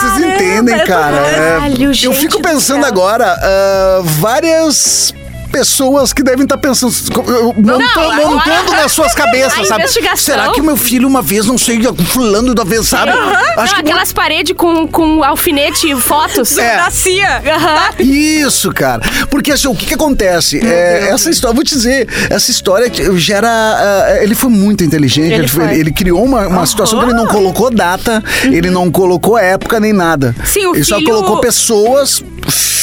Vocês 0.00 0.18
entendem, 0.34 0.74
eu 0.74 0.80
tô- 0.80 0.86
cara? 0.86 1.16
É, 1.16 1.54
Caralho, 1.58 1.84
eu 1.84 1.92
gente 1.94 2.16
fico 2.16 2.36
do 2.38 2.42
pensando 2.42 2.84
agora, 2.86 3.36
ah, 3.40 4.00
várias 4.04 5.12
pessoas 5.50 6.12
que 6.12 6.22
devem 6.22 6.44
estar 6.44 6.56
pensando, 6.58 6.92
eu- 7.26 7.54
montando, 7.56 7.82
agora- 8.00 8.26
montando 8.28 8.72
nas 8.72 8.92
suas 8.92 9.12
cabeças, 9.14 9.66
sabe? 9.68 9.82
investigação. 9.82 10.34
Será 10.34 10.50
que 10.52 10.60
o 10.60 10.64
meu 10.64 10.76
filho 10.76 11.06
uma 11.08 11.22
vez, 11.22 11.46
não 11.46 11.58
sei, 11.58 11.80
fulano 12.06 12.54
da 12.54 12.64
vez, 12.64 12.88
sabe? 12.88 13.12
Aham. 13.12 13.32
Acho 13.56 13.74
Não, 13.74 13.82
que 13.82 13.90
aquelas 13.90 14.12
paredes 14.12 14.54
com, 14.56 14.86
com 14.86 15.22
alfinete 15.24 15.90
e 15.90 15.96
fotos. 16.00 16.56
É. 16.56 16.76
Da 16.76 16.90
CIA. 16.90 17.42
Aham. 17.54 17.90
Isso, 18.02 18.72
cara. 18.72 19.02
Porque 19.30 19.52
assim, 19.52 19.68
o 19.68 19.74
que 19.74 19.86
que 19.86 19.94
acontece? 19.94 20.60
É, 20.64 21.08
essa 21.10 21.30
história, 21.30 21.54
vou 21.54 21.64
te 21.64 21.74
dizer, 21.74 22.08
essa 22.30 22.50
história 22.50 22.90
gera. 23.16 23.48
ah, 23.50 24.18
ele 24.22 24.34
foi 24.34 24.50
muito 24.50 24.84
inteligente. 24.84 25.26
Ele 25.32 25.40
Ele, 25.40 25.48
foi- 25.48 25.74
ele 25.78 25.92
criou 25.92 26.24
uma, 26.24 26.46
uma 26.46 26.66
situação 26.66 26.98
que 27.00 27.06
ele 27.06 27.14
não 27.14 27.26
colocou 27.26 27.70
data, 27.70 28.22
ele 28.44 28.70
não 28.70 28.90
colocou 28.90 29.36
época 29.38 29.80
nem 29.80 29.92
nada. 29.92 30.34
Sim, 30.44 30.66
o 30.66 30.74
Ele 30.74 30.84
só 30.84 30.96
filho- 30.98 31.08
colocou 31.10 31.40
pessoas 31.40 32.22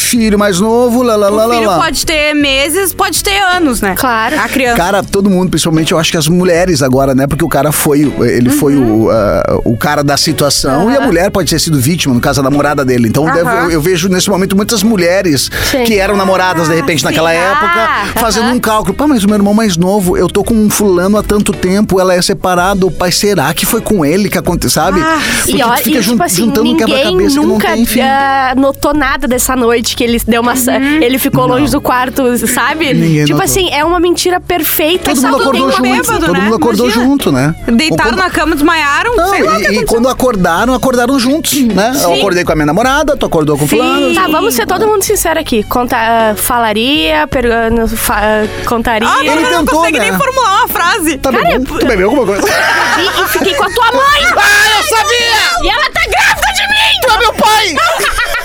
filho 0.07 0.37
mais 0.39 0.59
novo, 0.59 1.01
lá, 1.03 1.15
lá, 1.15 1.29
lá, 1.29 1.45
O 1.45 1.47
lá, 1.49 1.55
filho 1.55 1.67
lá. 1.67 1.77
pode 1.79 2.05
ter 2.05 2.33
meses, 2.33 2.93
pode 2.93 3.23
ter 3.23 3.37
anos, 3.55 3.81
né? 3.81 3.95
Claro. 3.97 4.39
A 4.39 4.47
criança. 4.47 4.77
Cara, 4.77 5.03
todo 5.03 5.29
mundo, 5.29 5.49
principalmente 5.49 5.91
eu 5.91 5.97
acho 5.99 6.11
que 6.11 6.17
as 6.17 6.27
mulheres 6.27 6.81
agora, 6.81 7.13
né? 7.13 7.27
Porque 7.27 7.43
o 7.43 7.49
cara 7.49 7.71
foi, 7.71 8.11
ele 8.21 8.49
foi 8.49 8.75
Uhum. 8.75 9.05
o, 9.05 9.09
ah, 9.11 9.59
o 9.65 9.77
cara 9.77 10.03
da 10.03 10.15
situação 10.17 10.91
e 10.91 10.95
a 10.97 11.01
mulher 11.01 11.29
pode 11.31 11.49
ter 11.49 11.59
sido 11.59 11.79
vítima, 11.79 12.13
no 12.13 12.21
caso, 12.21 12.39
a 12.39 12.43
namorada 12.43 12.83
dele. 12.85 13.07
Então 13.07 13.25
deve- 13.25 13.41
Aham. 13.49 13.63
eu, 13.65 13.71
eu 13.71 13.81
vejo 13.81 14.07
nesse 14.09 14.29
momento 14.29 14.55
muitas 14.55 14.83
mulheres 14.83 15.49
Sim. 15.71 15.83
que 15.83 15.97
eram 15.97 16.15
namoradas, 16.15 16.67
de 16.67 16.75
repente, 16.75 17.03
naquela 17.03 17.31
sim. 17.31 17.37
época, 17.37 17.67
Ah, 17.67 18.05
fazendo 18.19 18.49
um 18.49 18.59
cálculo. 18.59 18.93
Pá, 18.95 19.07
mas 19.07 19.23
o 19.23 19.27
meu 19.27 19.35
irmão 19.35 19.53
mais 19.53 19.77
novo, 19.77 20.17
eu 20.17 20.27
tô 20.27 20.43
com 20.43 20.53
um 20.53 20.69
fulano 20.69 21.17
há 21.17 21.23
tanto 21.23 21.51
tempo, 21.53 21.99
ela 21.99 22.13
é 22.13 22.21
separada, 22.21 22.85
o 22.85 22.91
pai, 22.91 23.11
será 23.11 23.53
que 23.53 23.65
foi 23.65 23.81
com 23.81 24.05
ele 24.05 24.29
que 24.29 24.37
aconteceu, 24.37 24.81
sabe? 24.81 24.99
Ah, 25.01 25.19
Porque 25.37 25.51
E, 25.53 25.59
tu 25.59 25.67
olha, 25.67 25.77
fica 25.77 25.97
e, 25.97 26.01
jun- 26.01 26.11
tipo 26.13 26.23
assim, 26.23 26.35
juntando 26.45 26.61
um 26.61 26.71
ninguém 26.73 26.85
quebra-cabeça 26.85 27.29
que 27.29 27.35
não 27.35 27.47
nunca 27.47 27.67
tem 27.73 27.85
fim. 27.85 28.01
ah, 28.01 28.53
notou 28.57 28.93
nada 28.93 29.27
dessa 29.27 29.55
noite 29.55 29.95
que 29.97 30.03
ele 30.03 30.21
deu 30.27 30.41
uma. 30.41 30.53
Ele 31.01 31.17
ficou 31.17 31.47
longe 31.47 31.71
do 31.71 31.81
quarto, 31.81 32.37
sabe? 32.47 32.93
Ninguém 32.93 33.25
tipo 33.25 33.39
notou. 33.39 33.43
assim, 33.43 33.69
é 33.71 33.83
uma 33.83 33.99
mentira 33.99 34.39
perfeita. 34.39 35.09
Todo 35.15 35.21
mundo 35.23 35.41
acordou 35.41 35.71
junto, 35.71 35.81
bêbado, 35.81 36.19
todo 36.19 36.33
né? 36.33 36.39
mundo 36.41 36.55
acordou 36.55 36.85
Imagina. 36.85 37.05
junto, 37.05 37.31
né? 37.31 37.55
Deitaram 37.67 38.11
Quando- 38.11 38.17
na 38.19 38.29
cama, 38.29 38.53
desmaiaram. 38.55 39.15
Não, 39.15 39.29
sei 39.29 39.41
lá 39.43 39.57
o 39.57 39.61
que 39.61 39.71
e, 39.71 39.77
e 39.79 39.85
quando 39.85 40.07
acordaram, 40.07 40.73
acordaram 40.75 41.17
juntos, 41.19 41.59
né? 41.63 41.91
Eu 42.03 42.13
acordei 42.13 42.43
com 42.43 42.51
a 42.51 42.55
minha 42.55 42.67
namorada, 42.67 43.17
tu 43.17 43.25
acordou 43.25 43.57
com 43.57 43.65
o 43.65 43.67
fulano. 43.67 44.13
Tá, 44.13 44.27
vamos 44.27 44.53
ser 44.53 44.67
todo 44.67 44.85
mundo 44.87 45.01
sincero 45.03 45.39
aqui. 45.39 45.63
Conta, 45.63 45.97
ah, 45.97 46.35
falaria, 46.35 47.25
per, 47.27 47.45
ah, 47.51 47.87
fa- 47.87 48.21
contaria. 48.67 49.07
Ah, 49.09 49.19
Ele 49.21 49.29
ele 49.31 49.41
não 49.49 49.65
tentou, 49.65 49.79
consegue 49.79 49.97
né? 49.99 50.09
nem 50.11 50.19
formular 50.19 50.59
uma 50.59 50.67
frase. 50.67 51.17
Tá 51.17 51.31
bebendo? 51.31 51.79
Tu 51.79 51.85
bebeu 51.87 52.09
alguma 52.11 52.25
coisa? 52.27 52.47
e, 52.47 53.21
e 53.21 53.27
fiquei 53.29 53.55
com 53.55 53.63
a 53.63 53.69
tua 53.71 53.91
mãe! 53.91 54.21
ah, 54.37 54.77
eu 54.77 54.83
sabia! 54.97 55.63
E 55.63 55.69
ela 55.69 55.89
tá 55.91 56.01
grávida 56.07 56.53
de 56.53 56.67
mim! 56.67 57.01
Tu 57.01 57.09
é 57.13 57.17
meu 57.17 57.33
pai! 57.33 57.75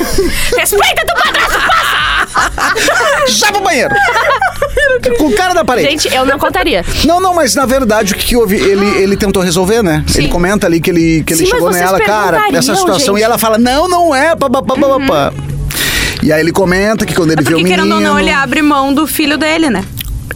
Respeita 0.56 1.06
teu 1.06 1.16
padrasto! 1.16 1.58
Já 3.28 3.52
pro 3.52 3.60
banheiro! 3.62 3.94
com 5.18 5.26
o 5.26 5.34
cara 5.34 5.54
da 5.54 5.64
parede. 5.64 5.88
Gente, 5.90 6.14
eu 6.14 6.24
não 6.24 6.38
contaria. 6.38 6.84
Não, 7.04 7.20
não, 7.20 7.34
mas 7.34 7.54
na 7.54 7.66
verdade 7.66 8.12
o 8.12 8.16
que, 8.16 8.26
que 8.26 8.36
houve? 8.36 8.56
Ele, 8.56 8.86
ele 9.02 9.16
tentou 9.16 9.42
resolver, 9.42 9.82
né? 9.82 10.04
Ele 10.14 10.28
comenta 10.28 10.66
ali 10.66 10.80
que 10.80 10.90
ele, 10.90 11.22
que 11.24 11.34
ele 11.34 11.44
Sim, 11.44 11.50
chegou 11.50 11.70
nela, 11.70 12.00
cara, 12.00 12.48
essa 12.52 12.74
situação. 12.74 13.14
gente. 13.14 13.20
E 13.20 13.22
ela 13.24 13.38
fala: 13.38 13.58
não, 13.58 13.88
não 13.88 14.14
é, 14.14 14.34
pá, 14.36 14.48
pá, 14.48 14.62
pá, 14.62 14.74
pá, 14.76 15.00
pá. 15.06 15.32
E 16.22 16.32
aí 16.32 16.40
ele 16.40 16.52
comenta 16.52 17.04
que 17.04 17.14
quando 17.14 17.32
ele 17.32 17.40
É 17.40 17.44
vê 17.44 17.54
o 17.54 17.58
porque, 17.58 17.64
menino... 17.64 17.82
querendo 17.82 17.94
ou 17.94 18.00
não, 18.00 18.18
ele 18.18 18.30
abre 18.30 18.62
mão 18.62 18.94
do 18.94 19.06
filho 19.06 19.36
dele, 19.36 19.70
né? 19.70 19.84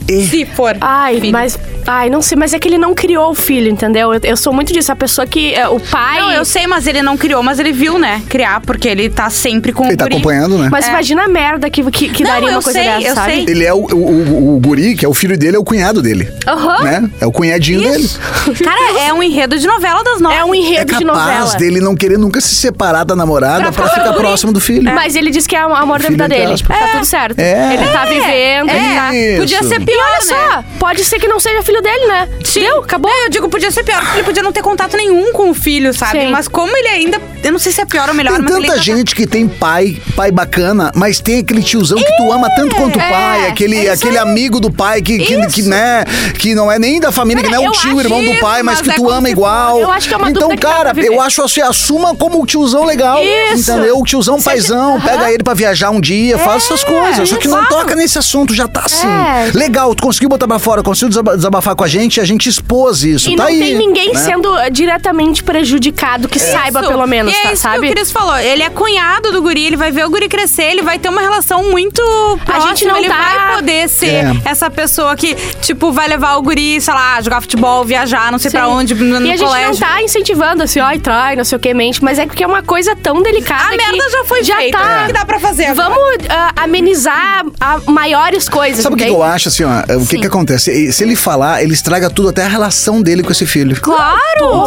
E- 0.08 0.26
Se 0.26 0.44
for. 0.46 0.76
Ai, 0.80 1.20
filho. 1.20 1.32
mas. 1.32 1.58
Ai, 1.88 2.10
não 2.10 2.20
sei, 2.20 2.36
mas 2.36 2.52
é 2.52 2.58
que 2.58 2.66
ele 2.66 2.78
não 2.78 2.94
criou 2.94 3.30
o 3.30 3.34
filho, 3.34 3.70
entendeu? 3.70 4.12
Eu, 4.12 4.20
eu 4.24 4.36
sou 4.36 4.52
muito 4.52 4.72
disso. 4.72 4.90
A 4.90 4.96
pessoa 4.96 5.26
que. 5.26 5.54
é, 5.54 5.68
o 5.68 5.78
pai. 5.78 6.20
Não, 6.20 6.32
eu 6.32 6.44
sei, 6.44 6.66
mas 6.66 6.86
ele 6.86 7.00
não 7.02 7.16
criou, 7.16 7.42
mas 7.42 7.58
ele 7.60 7.72
viu, 7.72 7.98
né? 7.98 8.22
Criar, 8.28 8.60
porque 8.60 8.88
ele 8.88 9.08
tá 9.08 9.30
sempre 9.30 9.72
com 9.72 9.86
Ele 9.86 9.96
tá 9.96 10.04
guri. 10.04 10.16
acompanhando, 10.16 10.58
né? 10.58 10.68
Mas 10.70 10.86
É. 10.86 10.90
imagina 10.90 11.24
a 11.24 11.28
merda 11.28 11.70
que, 11.70 11.82
que, 11.90 12.08
que 12.08 12.24
Não, 12.24 12.30
daria 12.30 12.48
eu 12.48 12.52
uma 12.54 12.62
coisa 12.62 12.78
sei, 12.78 12.88
dessa, 12.88 13.06
eu 13.08 13.14
sabe? 13.14 13.32
sei. 13.32 13.44
Ele 13.48 13.64
é 13.64 13.72
o, 13.72 13.78
o, 13.78 13.96
o- 13.96 14.56
o 14.56 14.60
guri, 14.60 14.96
que 14.96 15.04
é 15.04 15.08
o 15.08 15.14
filho 15.14 15.38
dele, 15.38 15.56
é 15.56 15.60
o 15.60 15.64
cunhado 15.64 16.02
dele. 16.02 16.28
Aham. 16.46 16.82
Né? 16.82 17.10
É 17.20 17.26
o 17.26 17.30
cunhadinho 17.32 17.80
dele. 17.80 18.08
Cara, 18.64 19.00
é 19.00 19.12
um 19.12 19.22
enredo 19.22 19.56
de 19.58 19.66
novela 19.66 20.02
das 20.02 20.20
nove. 20.20 20.34
É 20.34 20.44
um 20.44 20.54
É 20.54 20.58
enredo 20.58 20.92
de 20.98 21.04
capaz 21.04 21.28
novela. 21.28 21.54
dele 21.56 21.80
não 21.80 21.94
querer 21.94 22.18
nunca 22.18 22.40
se 22.40 22.54
separar 22.54 23.04
da 23.04 23.14
namorada 23.14 23.70
pra 23.72 23.88
ficar 23.90 24.12
próximo 24.14 24.52
do 24.52 24.60
filho. 24.60 24.92
Mas 24.94 25.14
ele 25.14 25.30
disse 25.30 25.48
que 25.48 25.54
é 25.56 25.64
o 25.66 25.74
amor 25.74 26.00
da 26.00 26.08
vida 26.08 26.28
dele. 26.28 26.54
Tá 26.66 26.88
tudo 26.92 27.04
certo. 27.04 27.38
É. 27.38 27.74
Ele 27.74 27.86
tá 27.86 28.04
vivendo, 28.06 28.70
ele 28.70 28.94
tá. 28.94 29.14
Isso. 29.14 29.38
Podia 29.40 29.62
ser 29.62 29.80
E 29.86 29.92
pior, 29.92 30.04
olha 30.04 30.14
né? 30.14 30.20
só, 30.52 30.64
pode 30.78 31.04
ser 31.04 31.18
que 31.20 31.28
não 31.28 31.38
seja 31.38 31.62
filho 31.62 31.80
dele, 31.82 32.06
né? 32.06 32.28
Sim. 32.44 32.60
Deu, 32.60 32.78
acabou. 32.80 33.10
É, 33.10 33.26
eu 33.26 33.30
digo, 33.30 33.48
podia 33.48 33.70
ser 33.70 33.84
pior, 33.84 34.00
porque 34.00 34.16
ele 34.18 34.24
podia 34.24 34.42
não 34.42 34.52
ter 34.52 34.62
contato 34.62 34.96
nenhum 34.96 35.32
com 35.32 35.50
o 35.50 35.54
filho, 35.54 35.92
sabe? 35.94 36.20
Sim. 36.20 36.30
Mas 36.30 36.48
como 36.48 36.76
ele 36.76 36.88
ainda. 36.88 37.20
Eu 37.44 37.52
não 37.52 37.58
sei 37.58 37.70
se 37.70 37.80
é 37.80 37.84
pior 37.84 38.08
ou 38.08 38.14
melhor, 38.14 38.32
Tem 38.34 38.42
mas 38.42 38.50
ele 38.50 38.60
tanta 38.62 38.72
ainda 38.72 38.76
tá- 38.76 38.96
gente 38.96 39.14
que 39.14 39.26
tem 39.26 39.46
pai, 39.46 39.96
pai 40.16 40.32
bacana, 40.32 40.90
mas 40.94 41.20
tem 41.20 41.38
aquele 41.40 41.62
tiozão 41.62 41.96
que 41.98 42.16
tu 42.16 42.32
ama 42.32 42.50
tanto 42.56 42.74
quanto 42.74 42.96
o 42.98 43.00
é, 43.00 43.08
pai, 43.10 43.46
aquele, 43.48 43.86
é 43.86 43.90
aquele 43.92 44.18
amigo 44.18 44.58
do 44.58 44.70
pai 44.70 45.00
que, 45.00 45.18
que, 45.18 45.46
que, 45.46 45.62
né, 45.62 46.04
que 46.38 46.54
não 46.56 46.70
é 46.72 46.78
nem 46.78 46.98
da 46.98 47.12
família, 47.12 47.44
que 47.44 47.50
não 47.50 47.64
é 47.64 47.68
o 47.68 47.72
tio, 47.72 48.00
irmão 48.00 48.24
do 48.24 48.32
isso, 48.32 48.40
pai, 48.40 48.62
mas 48.64 48.76
mas 48.78 48.80
que 48.82 48.90
é 48.90 48.94
tu 48.94 49.02
como 49.02 49.10
ama 49.14 49.30
igual. 49.30 49.74
for. 49.76 49.82
Eu 49.82 49.90
acho 49.92 50.08
que 50.08 50.14
é 50.14 50.16
uma 50.16 50.30
então, 50.30 50.56
cara, 50.56 50.92
eu 50.96 51.20
acho 51.20 51.42
assim, 51.42 51.60
assuma 51.60 52.14
como 52.16 52.42
o 52.42 52.46
tiozão 52.46 52.84
legal. 52.84 53.22
Isso. 53.22 53.70
Entendeu? 53.70 53.98
O 53.98 54.04
tiozão 54.04 54.38
Seja- 54.38 54.50
paizão, 54.50 55.00
pega 55.00 55.30
ele 55.32 55.42
pra 55.44 55.54
viajar 55.54 55.90
um 55.90 56.00
dia, 56.00 56.36
faz 56.38 56.64
essas 56.64 56.82
coisas. 56.82 57.28
Só 57.28 57.36
que 57.36 57.46
não 57.48 57.64
toca 57.66 57.94
nesse 57.94 58.18
assunto, 58.18 58.52
já 58.54 58.66
tá 58.66 58.82
assim. 58.86 59.06
É. 59.66 59.76
Legal, 59.76 59.94
tu 59.96 60.02
conseguiu 60.04 60.28
botar 60.28 60.46
pra 60.46 60.58
fora, 60.60 60.80
conseguiu 60.82 61.08
desaba- 61.08 61.36
desabafar 61.36 61.74
com 61.74 61.82
a 61.82 61.88
gente, 61.88 62.20
a 62.20 62.24
gente 62.24 62.48
expôs 62.48 63.02
isso. 63.02 63.28
E 63.30 63.36
tá 63.36 63.42
não 63.44 63.50
aí. 63.50 63.58
tem 63.58 63.76
ninguém 63.76 64.12
né? 64.12 64.20
sendo 64.20 64.46
uh, 64.54 64.70
diretamente 64.70 65.42
prejudicado, 65.42 66.28
que 66.28 66.38
saiba 66.38 66.80
Isso. 66.80 66.88
pelo 66.88 67.04
menos, 67.06 67.32
e 67.32 67.36
é 67.36 67.42
tá, 67.42 67.52
isso 67.52 67.62
sabe? 67.62 67.80
que 67.80 67.86
o 67.92 67.96
Cris 67.96 68.12
falou. 68.12 68.36
Ele 68.38 68.62
é 68.62 68.70
cunhado 68.70 69.32
do 69.32 69.42
guri, 69.42 69.66
ele 69.66 69.76
vai 69.76 69.90
ver 69.90 70.06
o 70.06 70.10
guri 70.10 70.28
crescer, 70.28 70.62
ele 70.70 70.82
vai 70.82 70.98
ter 71.00 71.08
uma 71.08 71.20
relação 71.20 71.64
muito 71.70 72.00
próxima. 72.44 72.68
gente 72.68 72.84
não 72.86 72.96
ele 72.96 73.08
tá- 73.08 73.16
vai 73.16 73.56
poder 73.56 73.88
ser 73.88 74.06
É. 74.06 74.32
essa 74.44 74.70
pessoa 74.70 75.16
que, 75.16 75.34
tipo, 75.60 75.90
vai 75.90 76.06
levar 76.08 76.36
o 76.36 76.42
guri, 76.42 76.80
sei 76.80 76.94
lá, 76.94 77.20
jogar 77.20 77.40
futebol, 77.40 77.84
viajar, 77.84 78.30
não 78.30 78.38
sei 78.38 78.50
pra 78.52 78.66
Sim. 78.66 78.70
onde, 78.72 78.94
no, 78.94 79.18
no 79.20 79.26
e 79.26 79.32
a 79.32 79.36
gente 79.36 79.46
colégio. 79.46 79.70
não 79.72 79.76
tá 79.88 80.00
incentivando 80.02 80.62
assim, 80.62 80.78
ai, 80.78 80.98
trai, 81.00 81.34
não 81.34 81.44
sei 81.44 81.56
o 81.56 81.60
que, 81.60 81.74
mente, 81.74 82.02
mas 82.04 82.18
é 82.20 82.26
porque 82.26 82.44
é 82.44 82.46
uma 82.46 82.62
coisa 82.62 82.94
tão 82.94 83.20
delicada 83.20 83.64
A 83.64 83.70
que 83.70 83.76
merda 83.78 84.10
já 84.10 84.24
foi 84.24 84.44
já 84.44 84.56
feita. 84.58 84.78
Tá. 84.78 85.02
O 85.02 85.06
que 85.08 85.12
dá 85.12 85.24
pra 85.24 85.40
fazer 85.40 85.66
agora? 85.66 85.88
Vamos 85.90 86.26
ah, 86.28 86.52
amenizar 86.62 87.44
a 87.60 87.78
maiores 87.90 88.48
coisas, 88.48 88.82
Sabe 88.82 88.94
o 88.94 88.98
que, 88.98 89.04
eu 89.04 89.22
acho, 89.22 89.50
assim, 89.64 89.92
ó? 89.92 89.96
O 90.02 90.06
que 90.06 90.18
que 90.18 90.26
acontece? 90.26 90.70
E 90.70 90.92
Se 90.92 91.02
ele 91.04 91.16
falar, 91.16 91.62
ele 91.62 91.72
estraga 91.74 92.08
tudo, 92.10 92.28
até 92.28 92.44
a 92.44 92.48
relação 92.48 93.00
dele 93.02 93.22
com 93.22 93.32
esse 93.32 93.46
filho. 93.46 93.78
Claro! 93.80 94.16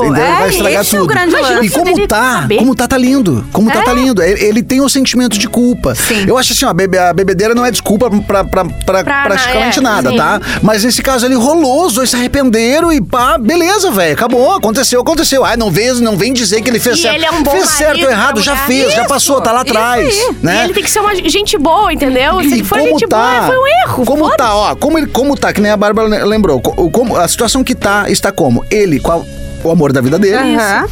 Entendeu? 0.03 0.15
É, 0.23 0.35
vai 0.39 0.49
estragar 0.49 0.81
esse 0.81 0.95
é 0.95 0.99
tudo. 0.99 1.03
o 1.03 1.07
grande 1.07 1.29
Imagina. 1.35 1.65
E 1.65 1.69
como 1.69 2.07
tá, 2.07 2.41
saber. 2.41 2.57
como 2.57 2.75
tá, 2.75 2.87
tá 2.87 2.97
lindo. 2.97 3.45
Como 3.51 3.71
tá, 3.71 3.79
É. 3.79 3.83
tá 3.83 3.93
lindo. 3.93 4.21
Ele, 4.21 4.43
ele 4.43 4.63
tem 4.63 4.81
o 4.81 4.89
sentimento 4.89 5.37
de 5.37 5.47
culpa. 5.47 5.93
Sim. 5.95 6.25
Eu 6.27 6.37
acho 6.37 6.53
assim, 6.53 6.65
ó, 6.65 6.69
a, 6.69 6.73
bebe- 6.73 6.97
a 6.97 7.13
bebedeira 7.13 7.53
não 7.55 7.65
é 7.65 7.71
desculpa 7.71 8.09
pra, 8.09 8.43
pra, 8.43 8.65
pra, 8.65 9.03
Pra- 9.03 9.23
praticamente 9.23 9.79
é, 9.79 9.81
nada, 9.81 10.09
sim. 10.09 10.17
tá? 10.17 10.39
Mas 10.61 10.83
nesse 10.83 11.01
caso 11.01 11.25
ele 11.25 11.35
rolou, 11.35 11.85
os 11.85 11.93
dois 11.93 12.09
se 12.09 12.15
arrependeram 12.15 12.91
e 12.91 13.01
pá, 13.01 13.37
beleza, 13.37 13.91
velho. 13.91 14.13
Acabou, 14.13 14.55
aconteceu, 14.55 15.01
aconteceu. 15.01 15.45
Ah, 15.45 15.55
não 15.55 15.69
vem, 15.71 15.93
não 15.95 16.17
vem 16.17 16.33
dizer 16.33 16.61
que 16.61 16.69
ele 16.69 16.79
fez 16.79 16.97
E 16.97 17.01
certo. 17.03 17.15
ele 17.15 17.25
é 17.25 17.31
um 17.31 17.43
bom 17.43 17.51
fez 17.51 17.69
certo 17.69 18.03
ou 18.03 18.09
errado, 18.09 18.41
já 18.41 18.53
mulher. 18.53 18.67
fez, 18.67 18.93
já 18.93 18.99
Isso, 19.01 19.09
passou, 19.09 19.41
tá 19.41 19.51
lá 19.51 19.61
atrás. 19.61 20.15
Né? 20.41 20.61
E 20.61 20.63
ele 20.65 20.73
tem 20.73 20.83
que 20.83 20.91
ser 20.91 20.99
uma 20.99 21.15
gente 21.15 21.57
boa, 21.57 21.93
entendeu? 21.93 22.39
Se 22.41 22.53
ele 22.53 22.63
for 22.63 22.79
gente 22.79 23.05
boa, 23.07 23.43
foi 23.45 23.57
um 23.57 23.67
erro. 23.87 24.05
Como 24.05 24.29
tá, 24.35 24.55
ó, 24.55 24.75
como, 24.79 24.97
ele, 24.97 25.07
como 25.07 25.35
tá, 25.35 25.51
que 25.53 25.61
nem 25.61 25.71
a 25.71 25.77
Bárbara 25.77 26.07
le- 26.07 26.23
lembrou, 26.25 26.59
co- 26.61 26.89
como, 26.89 27.15
a 27.17 27.27
situação 27.27 27.63
que 27.63 27.75
tá, 27.75 28.09
está 28.09 28.31
como? 28.31 28.63
Ele 28.71 28.99
a- 29.05 29.21
o 29.63 29.71
amor 29.71 29.91
da 29.93 30.01
vida 30.01 30.17
dele, 30.17 30.55
Aham. 30.55 30.87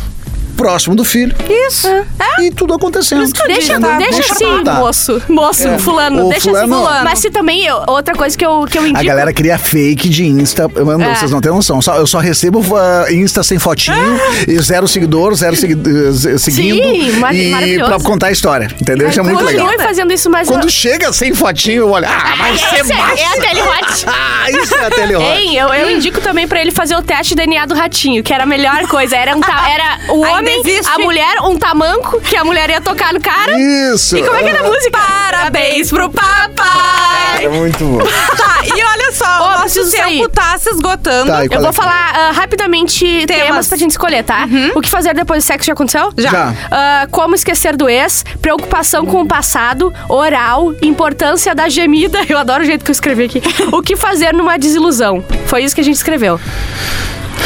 Próximo 0.58 0.96
do 0.96 1.06
filho, 1.06 1.34
Isso. 1.68 1.88
É. 1.88 2.04
e 2.44 2.52
tudo 2.52 2.74
acontecendo. 2.74 3.24
Deixa, 3.48 3.74
Entendeu? 3.74 3.98
deixa 3.98 4.12
Deixa 4.18 4.34
assim, 4.34 4.64
tá. 4.64 4.74
moço. 4.76 5.22
Moço, 5.30 5.68
É. 5.68 5.78
fulano. 5.80 6.26
O 6.26 6.30
deixa 6.30 6.50
fulano- 6.50 6.74
assim, 6.76 6.84
fulano. 6.86 7.04
Mas 7.06 7.20
se 7.20 7.30
também, 7.30 7.66
eu- 7.66 7.84
outra 7.88 8.16
coisa 8.16 8.36
que 8.38 8.46
eu, 8.46 8.66
que 8.70 8.78
eu 8.78 8.84
indico... 8.86 9.00
A 9.00 9.04
galera 9.04 9.32
cria 9.32 9.58
fake 9.58 10.10
de 10.10 10.26
Insta. 10.26 10.68
Mano, 10.68 11.04
É. 11.04 11.16
vocês 11.16 11.32
não 11.32 11.40
têm 11.40 11.52
noção. 11.52 11.82
Só- 11.82 11.96
eu 11.96 12.08
só 12.08 12.18
recebo 12.20 12.60
uh, 12.60 13.12
Insta 13.14 13.44
sem 13.44 13.60
fotinho 13.60 14.20
e 14.48 14.58
zero 14.60 14.88
seguidor, 14.88 15.34
zero 15.36 15.56
segui 15.56 15.76
uh, 15.76 16.40
seguindo. 16.40 16.84
Sim, 16.84 17.12
mar- 17.20 17.34
e 17.36 17.52
maravilhoso. 17.52 17.90
pra 17.92 18.00
contar 18.00 18.28
a 18.28 18.32
história. 18.32 18.68
Entendeu? 18.82 19.08
Isso 19.10 19.20
é 19.20 19.24
muito 19.24 19.44
legal. 19.44 19.68
fazendo 19.78 20.12
isso, 20.12 20.30
mas... 20.30 20.48
Quando 20.48 20.70
chega 20.70 21.14
sem 21.14 21.34
fotinho, 21.34 21.84
eu 21.84 21.92
olho. 21.92 22.06
Ah, 22.08 22.36
vai 22.38 22.58
ser 22.58 22.82
Esse 22.82 22.92
é, 22.92 22.96
massa. 22.96 23.22
é 23.22 23.26
a 23.26 23.32
Telehot. 23.42 24.06
Ah, 24.08 24.50
isso 24.52 24.76
é 24.76 24.86
a 24.86 24.90
telehot. 24.90 25.24
Hein, 25.26 25.56
eu, 25.58 25.68
eu 25.74 25.92
indico 25.92 26.22
também 26.22 26.48
pra 26.48 26.62
ele 26.62 26.72
fazer 26.72 26.96
o 26.96 27.02
teste 27.02 27.36
de 27.36 27.36
DNA 27.36 27.66
do 27.66 27.74
ratinho, 27.76 28.24
que 28.24 28.34
era 28.34 28.44
a 28.44 28.46
melhor 28.46 28.88
coisa. 28.88 29.16
Era, 29.18 29.36
um 29.36 29.42
era 29.44 30.14
o 30.14 30.24
Ainda 30.24 30.47
existe? 30.50 30.90
a 30.90 31.00
mulher, 31.00 31.38
um 31.44 31.58
tamanco, 31.58 32.20
que 32.22 32.36
a 32.36 32.44
mulher 32.44 32.70
ia 32.70 32.82
tocar 32.82 33.14
no 33.14 33.22
cara. 33.22 33.58
Isso. 33.60 34.18
E 34.18 34.24
como 34.24 34.36
é 34.36 34.44
que 34.44 34.50
era 34.50 34.60
a 34.62 34.64
música? 34.64 34.92
Parabéns 34.92 35.90
pro 35.90 36.10
papai! 36.10 37.46
É 37.46 37.50
muito 37.50 37.84
bom. 37.84 38.08
Tá, 38.38 38.62
e 38.66 38.84
olha 38.84 39.12
só, 39.14 39.48
o 39.48 39.62
nosso 39.62 39.90
tempo 39.90 40.04
sair. 40.04 40.30
tá 40.30 40.58
se 40.58 40.70
esgotando. 40.70 41.28
Tá, 41.32 41.46
Eu 41.46 41.62
vou 41.62 41.70
é 41.70 41.74
falar 41.74 42.14
ah, 42.16 42.32
rapidamente 42.32 43.26
temas. 43.26 43.28
Temas. 43.28 43.66
Uhum. 43.66 43.70
pra 43.70 43.78
gente 43.78 43.92
escolher, 43.92 44.24
tá? 44.24 44.48
O 44.76 44.82
que 44.82 44.90
fazer 44.90 45.14
depois 45.16 45.44
do 45.44 45.48
sexo 45.48 45.66
já 45.66 45.74
aconteceu? 45.74 46.12
Já. 46.18 46.30
Já. 46.30 46.54
Ah, 46.70 47.08
como 47.10 47.34
esquecer 47.34 47.76
do 47.76 47.90
ex, 47.90 48.24
preocupação 48.42 49.06
com 49.06 49.22
o 49.22 49.28
passado, 49.28 49.94
oral, 50.10 50.74
importância 50.82 51.56
da 51.56 51.68
gemida. 51.70 52.20
Eu 52.30 52.38
adoro 52.38 52.64
o 52.64 52.66
jeito 52.66 52.84
que 52.84 52.92
eu 52.92 52.94
escrevi 52.94 53.24
aqui. 53.26 53.42
o 53.72 53.82
que 53.82 53.96
fazer 53.96 54.34
numa 54.34 54.58
desilusão. 54.58 55.24
Foi 55.46 55.64
isso 55.64 55.74
que 55.74 55.82
a 55.82 55.84
gente 55.84 55.96
escreveu. 55.96 56.40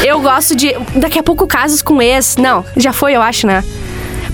Eu 0.04 0.20
gosto 0.20 0.54
de. 0.56 0.74
Daqui 0.96 1.18
a 1.18 1.22
pouco 1.22 1.46
casos 1.46 1.82
com 1.82 2.00
ex. 2.00 2.36
Não, 2.36 2.64
já 2.76 2.92
foi, 2.92 3.14
eu 3.14 3.22
acho, 3.22 3.46
né? 3.46 3.62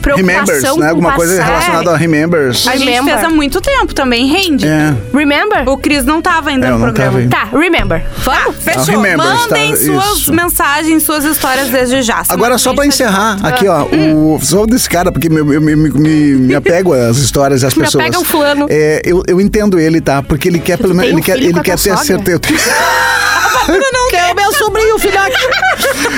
Preocupação 0.01 0.45
Remembers, 0.47 0.63
né? 0.63 0.71
o 0.71 0.89
Alguma 0.89 1.13
coisa 1.13 1.35
passado. 1.37 1.49
relacionada 1.51 1.91
a 1.93 1.97
Remembers. 1.97 2.67
A 2.69 2.77
gente 2.77 2.85
Remember. 2.87 3.15
fez 3.15 3.25
há 3.27 3.29
muito 3.31 3.61
tempo 3.61 3.95
também, 3.95 4.27
rende. 4.27 4.67
É. 4.67 4.95
Remember? 5.13 5.69
O 5.69 5.77
Cris 5.77 6.05
não 6.05 6.23
tava 6.23 6.51
ainda 6.51 6.67
É, 6.67 6.71
eu 6.71 6.79
no 6.79 6.87
não 6.87 6.93
programa. 6.95 7.29
Tá, 7.29 7.45
remember. 7.57 8.03
Vamos? 8.19 8.57
Fechou. 8.61 8.83
Ah, 8.83 8.85
Remembers, 8.91 9.29
Mandem 9.49 9.71
tá? 9.73 9.77
suas 9.79 10.19
Isso. 10.19 10.33
mensagens, 10.33 11.03
suas 11.03 11.25
histórias 11.25 11.69
desde 11.69 12.03
já. 12.03 12.23
Agora, 12.29 12.57
só 12.59 12.73
pra 12.73 12.83
tá 12.83 12.87
encerrar, 12.89 13.35
volta. 13.37 13.49
aqui, 13.49 13.69
ó, 13.69 13.85
o, 13.85 14.39
só 14.43 14.65
desse 14.67 14.89
cara, 14.89 15.11
porque 15.13 15.29
me, 15.29 15.43
me, 15.43 15.59
me, 15.61 15.77
me- 15.91 16.35
me 16.37 16.55
apego 16.55 16.93
às 16.95 17.19
histórias 17.19 17.63
e 17.63 17.67
às 17.67 17.75
Me 17.77 17.85
pessoas. 17.85 18.03
apega 18.03 18.17
ao 18.19 18.25
fulano. 18.25 18.67
É, 18.69 19.03
eu, 19.05 19.23
eu 19.27 19.41
entendo 19.41 19.79
ele, 19.79 20.01
tá? 20.01 20.23
Porque 20.23 20.49
ele 20.49 20.59
quer, 20.59 20.79
pelo 20.79 20.95
menos, 20.95 21.11
ele 21.11 21.21
um 21.21 21.25
quer, 21.25 21.37
ele 21.37 21.61
quer 21.61 21.79
ter 21.79 21.97
certeza. 21.99 22.41
Que 24.09 24.17
é 24.17 24.33
o 24.33 24.35
meu 24.35 24.53
sobrinho, 24.55 24.99
filhote. 24.99 25.37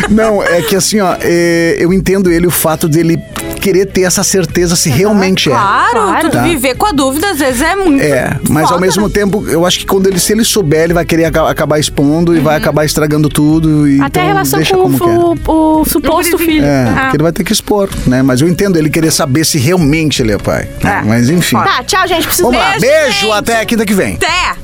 Não, 0.09 0.41
é 0.43 0.63
que 0.63 0.77
assim, 0.77 1.01
ó, 1.01 1.17
é, 1.21 1.77
eu 1.81 1.93
entendo 1.93 2.31
ele 2.31 2.47
o 2.47 2.51
fato 2.51 2.89
dele 2.89 3.19
querer 3.61 3.87
ter 3.87 4.03
essa 4.03 4.25
certeza 4.25 4.75
se 4.75 4.89
realmente 4.91 5.49
é. 5.49 5.53
Claro, 5.53 5.93
Claro. 5.93 6.31
tu 6.31 6.33
Tá. 6.33 6.43
viver 6.43 6.75
com 6.75 6.87
a 6.87 6.93
dúvida 6.93 7.31
às 7.31 7.39
vezes 7.39 7.61
é 7.63 7.77
muito. 7.77 8.03
É, 8.03 8.37
mas 8.49 8.65
ao 8.65 8.69
foda, 8.71 8.81
mesmo 8.81 9.07
né? 9.07 9.13
tempo, 9.15 9.45
eu 9.49 9.65
acho 9.67 9.79
que 9.79 9.87
quando 9.87 10.07
ele, 10.09 10.19
se 10.19 10.33
ele 10.33 10.45
souber, 10.45 10.83
ele 10.85 10.95
vai 10.95 11.05
querer 11.05 11.27
aca- 11.27 11.49
acabar 11.49 11.79
expondo 11.79 12.37
e 12.37 12.41
vai 12.41 12.57
acabar 12.57 12.85
estragando 12.85 13.29
tudo. 13.29 13.87
E 13.89 14.01
Até 14.01 14.07
então 14.21 14.23
a 14.23 14.27
relação 14.27 14.59
deixa 14.59 14.75
com 14.77 14.83
o, 14.89 15.35
o, 15.47 15.81
o 15.81 15.85
suposto 15.85 16.37
filho. 16.39 16.65
É, 16.65 16.89
Ah. 16.89 17.09
que 17.11 17.17
ele 17.17 17.23
vai 17.23 17.33
ter 17.33 17.45
que 17.45 17.53
expor, 17.53 17.89
né? 18.07 18.23
Mas 18.23 18.41
eu 18.41 18.49
entendo 18.49 18.77
ele 18.79 18.89
querer 18.91 19.11
saber 19.11 19.45
se 19.45 19.59
realmente 19.59 20.23
ele 20.23 20.33
é 20.33 20.39
pai. 20.39 20.69
né? 20.83 21.03
Mas 21.07 21.29
enfim. 21.29 21.57
Tá, 21.57 21.85
tchau, 21.85 22.07
gente. 22.09 22.25
Preciso 22.27 22.45
Vamos 22.51 22.59
lá, 22.61 22.71
Beijo, 22.79 22.87
beijo, 22.87 23.21
gente. 23.21 23.33
até 23.33 23.65
quinta 23.65 23.85
que 23.85 23.95
vem. 23.95 24.15
Até! 24.15 24.57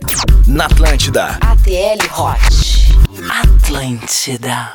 Na 0.46 0.64
Atlântida. 0.66 1.36
ATL 1.40 2.08
Hot. 2.16 2.96
Atlântida. 3.28 4.72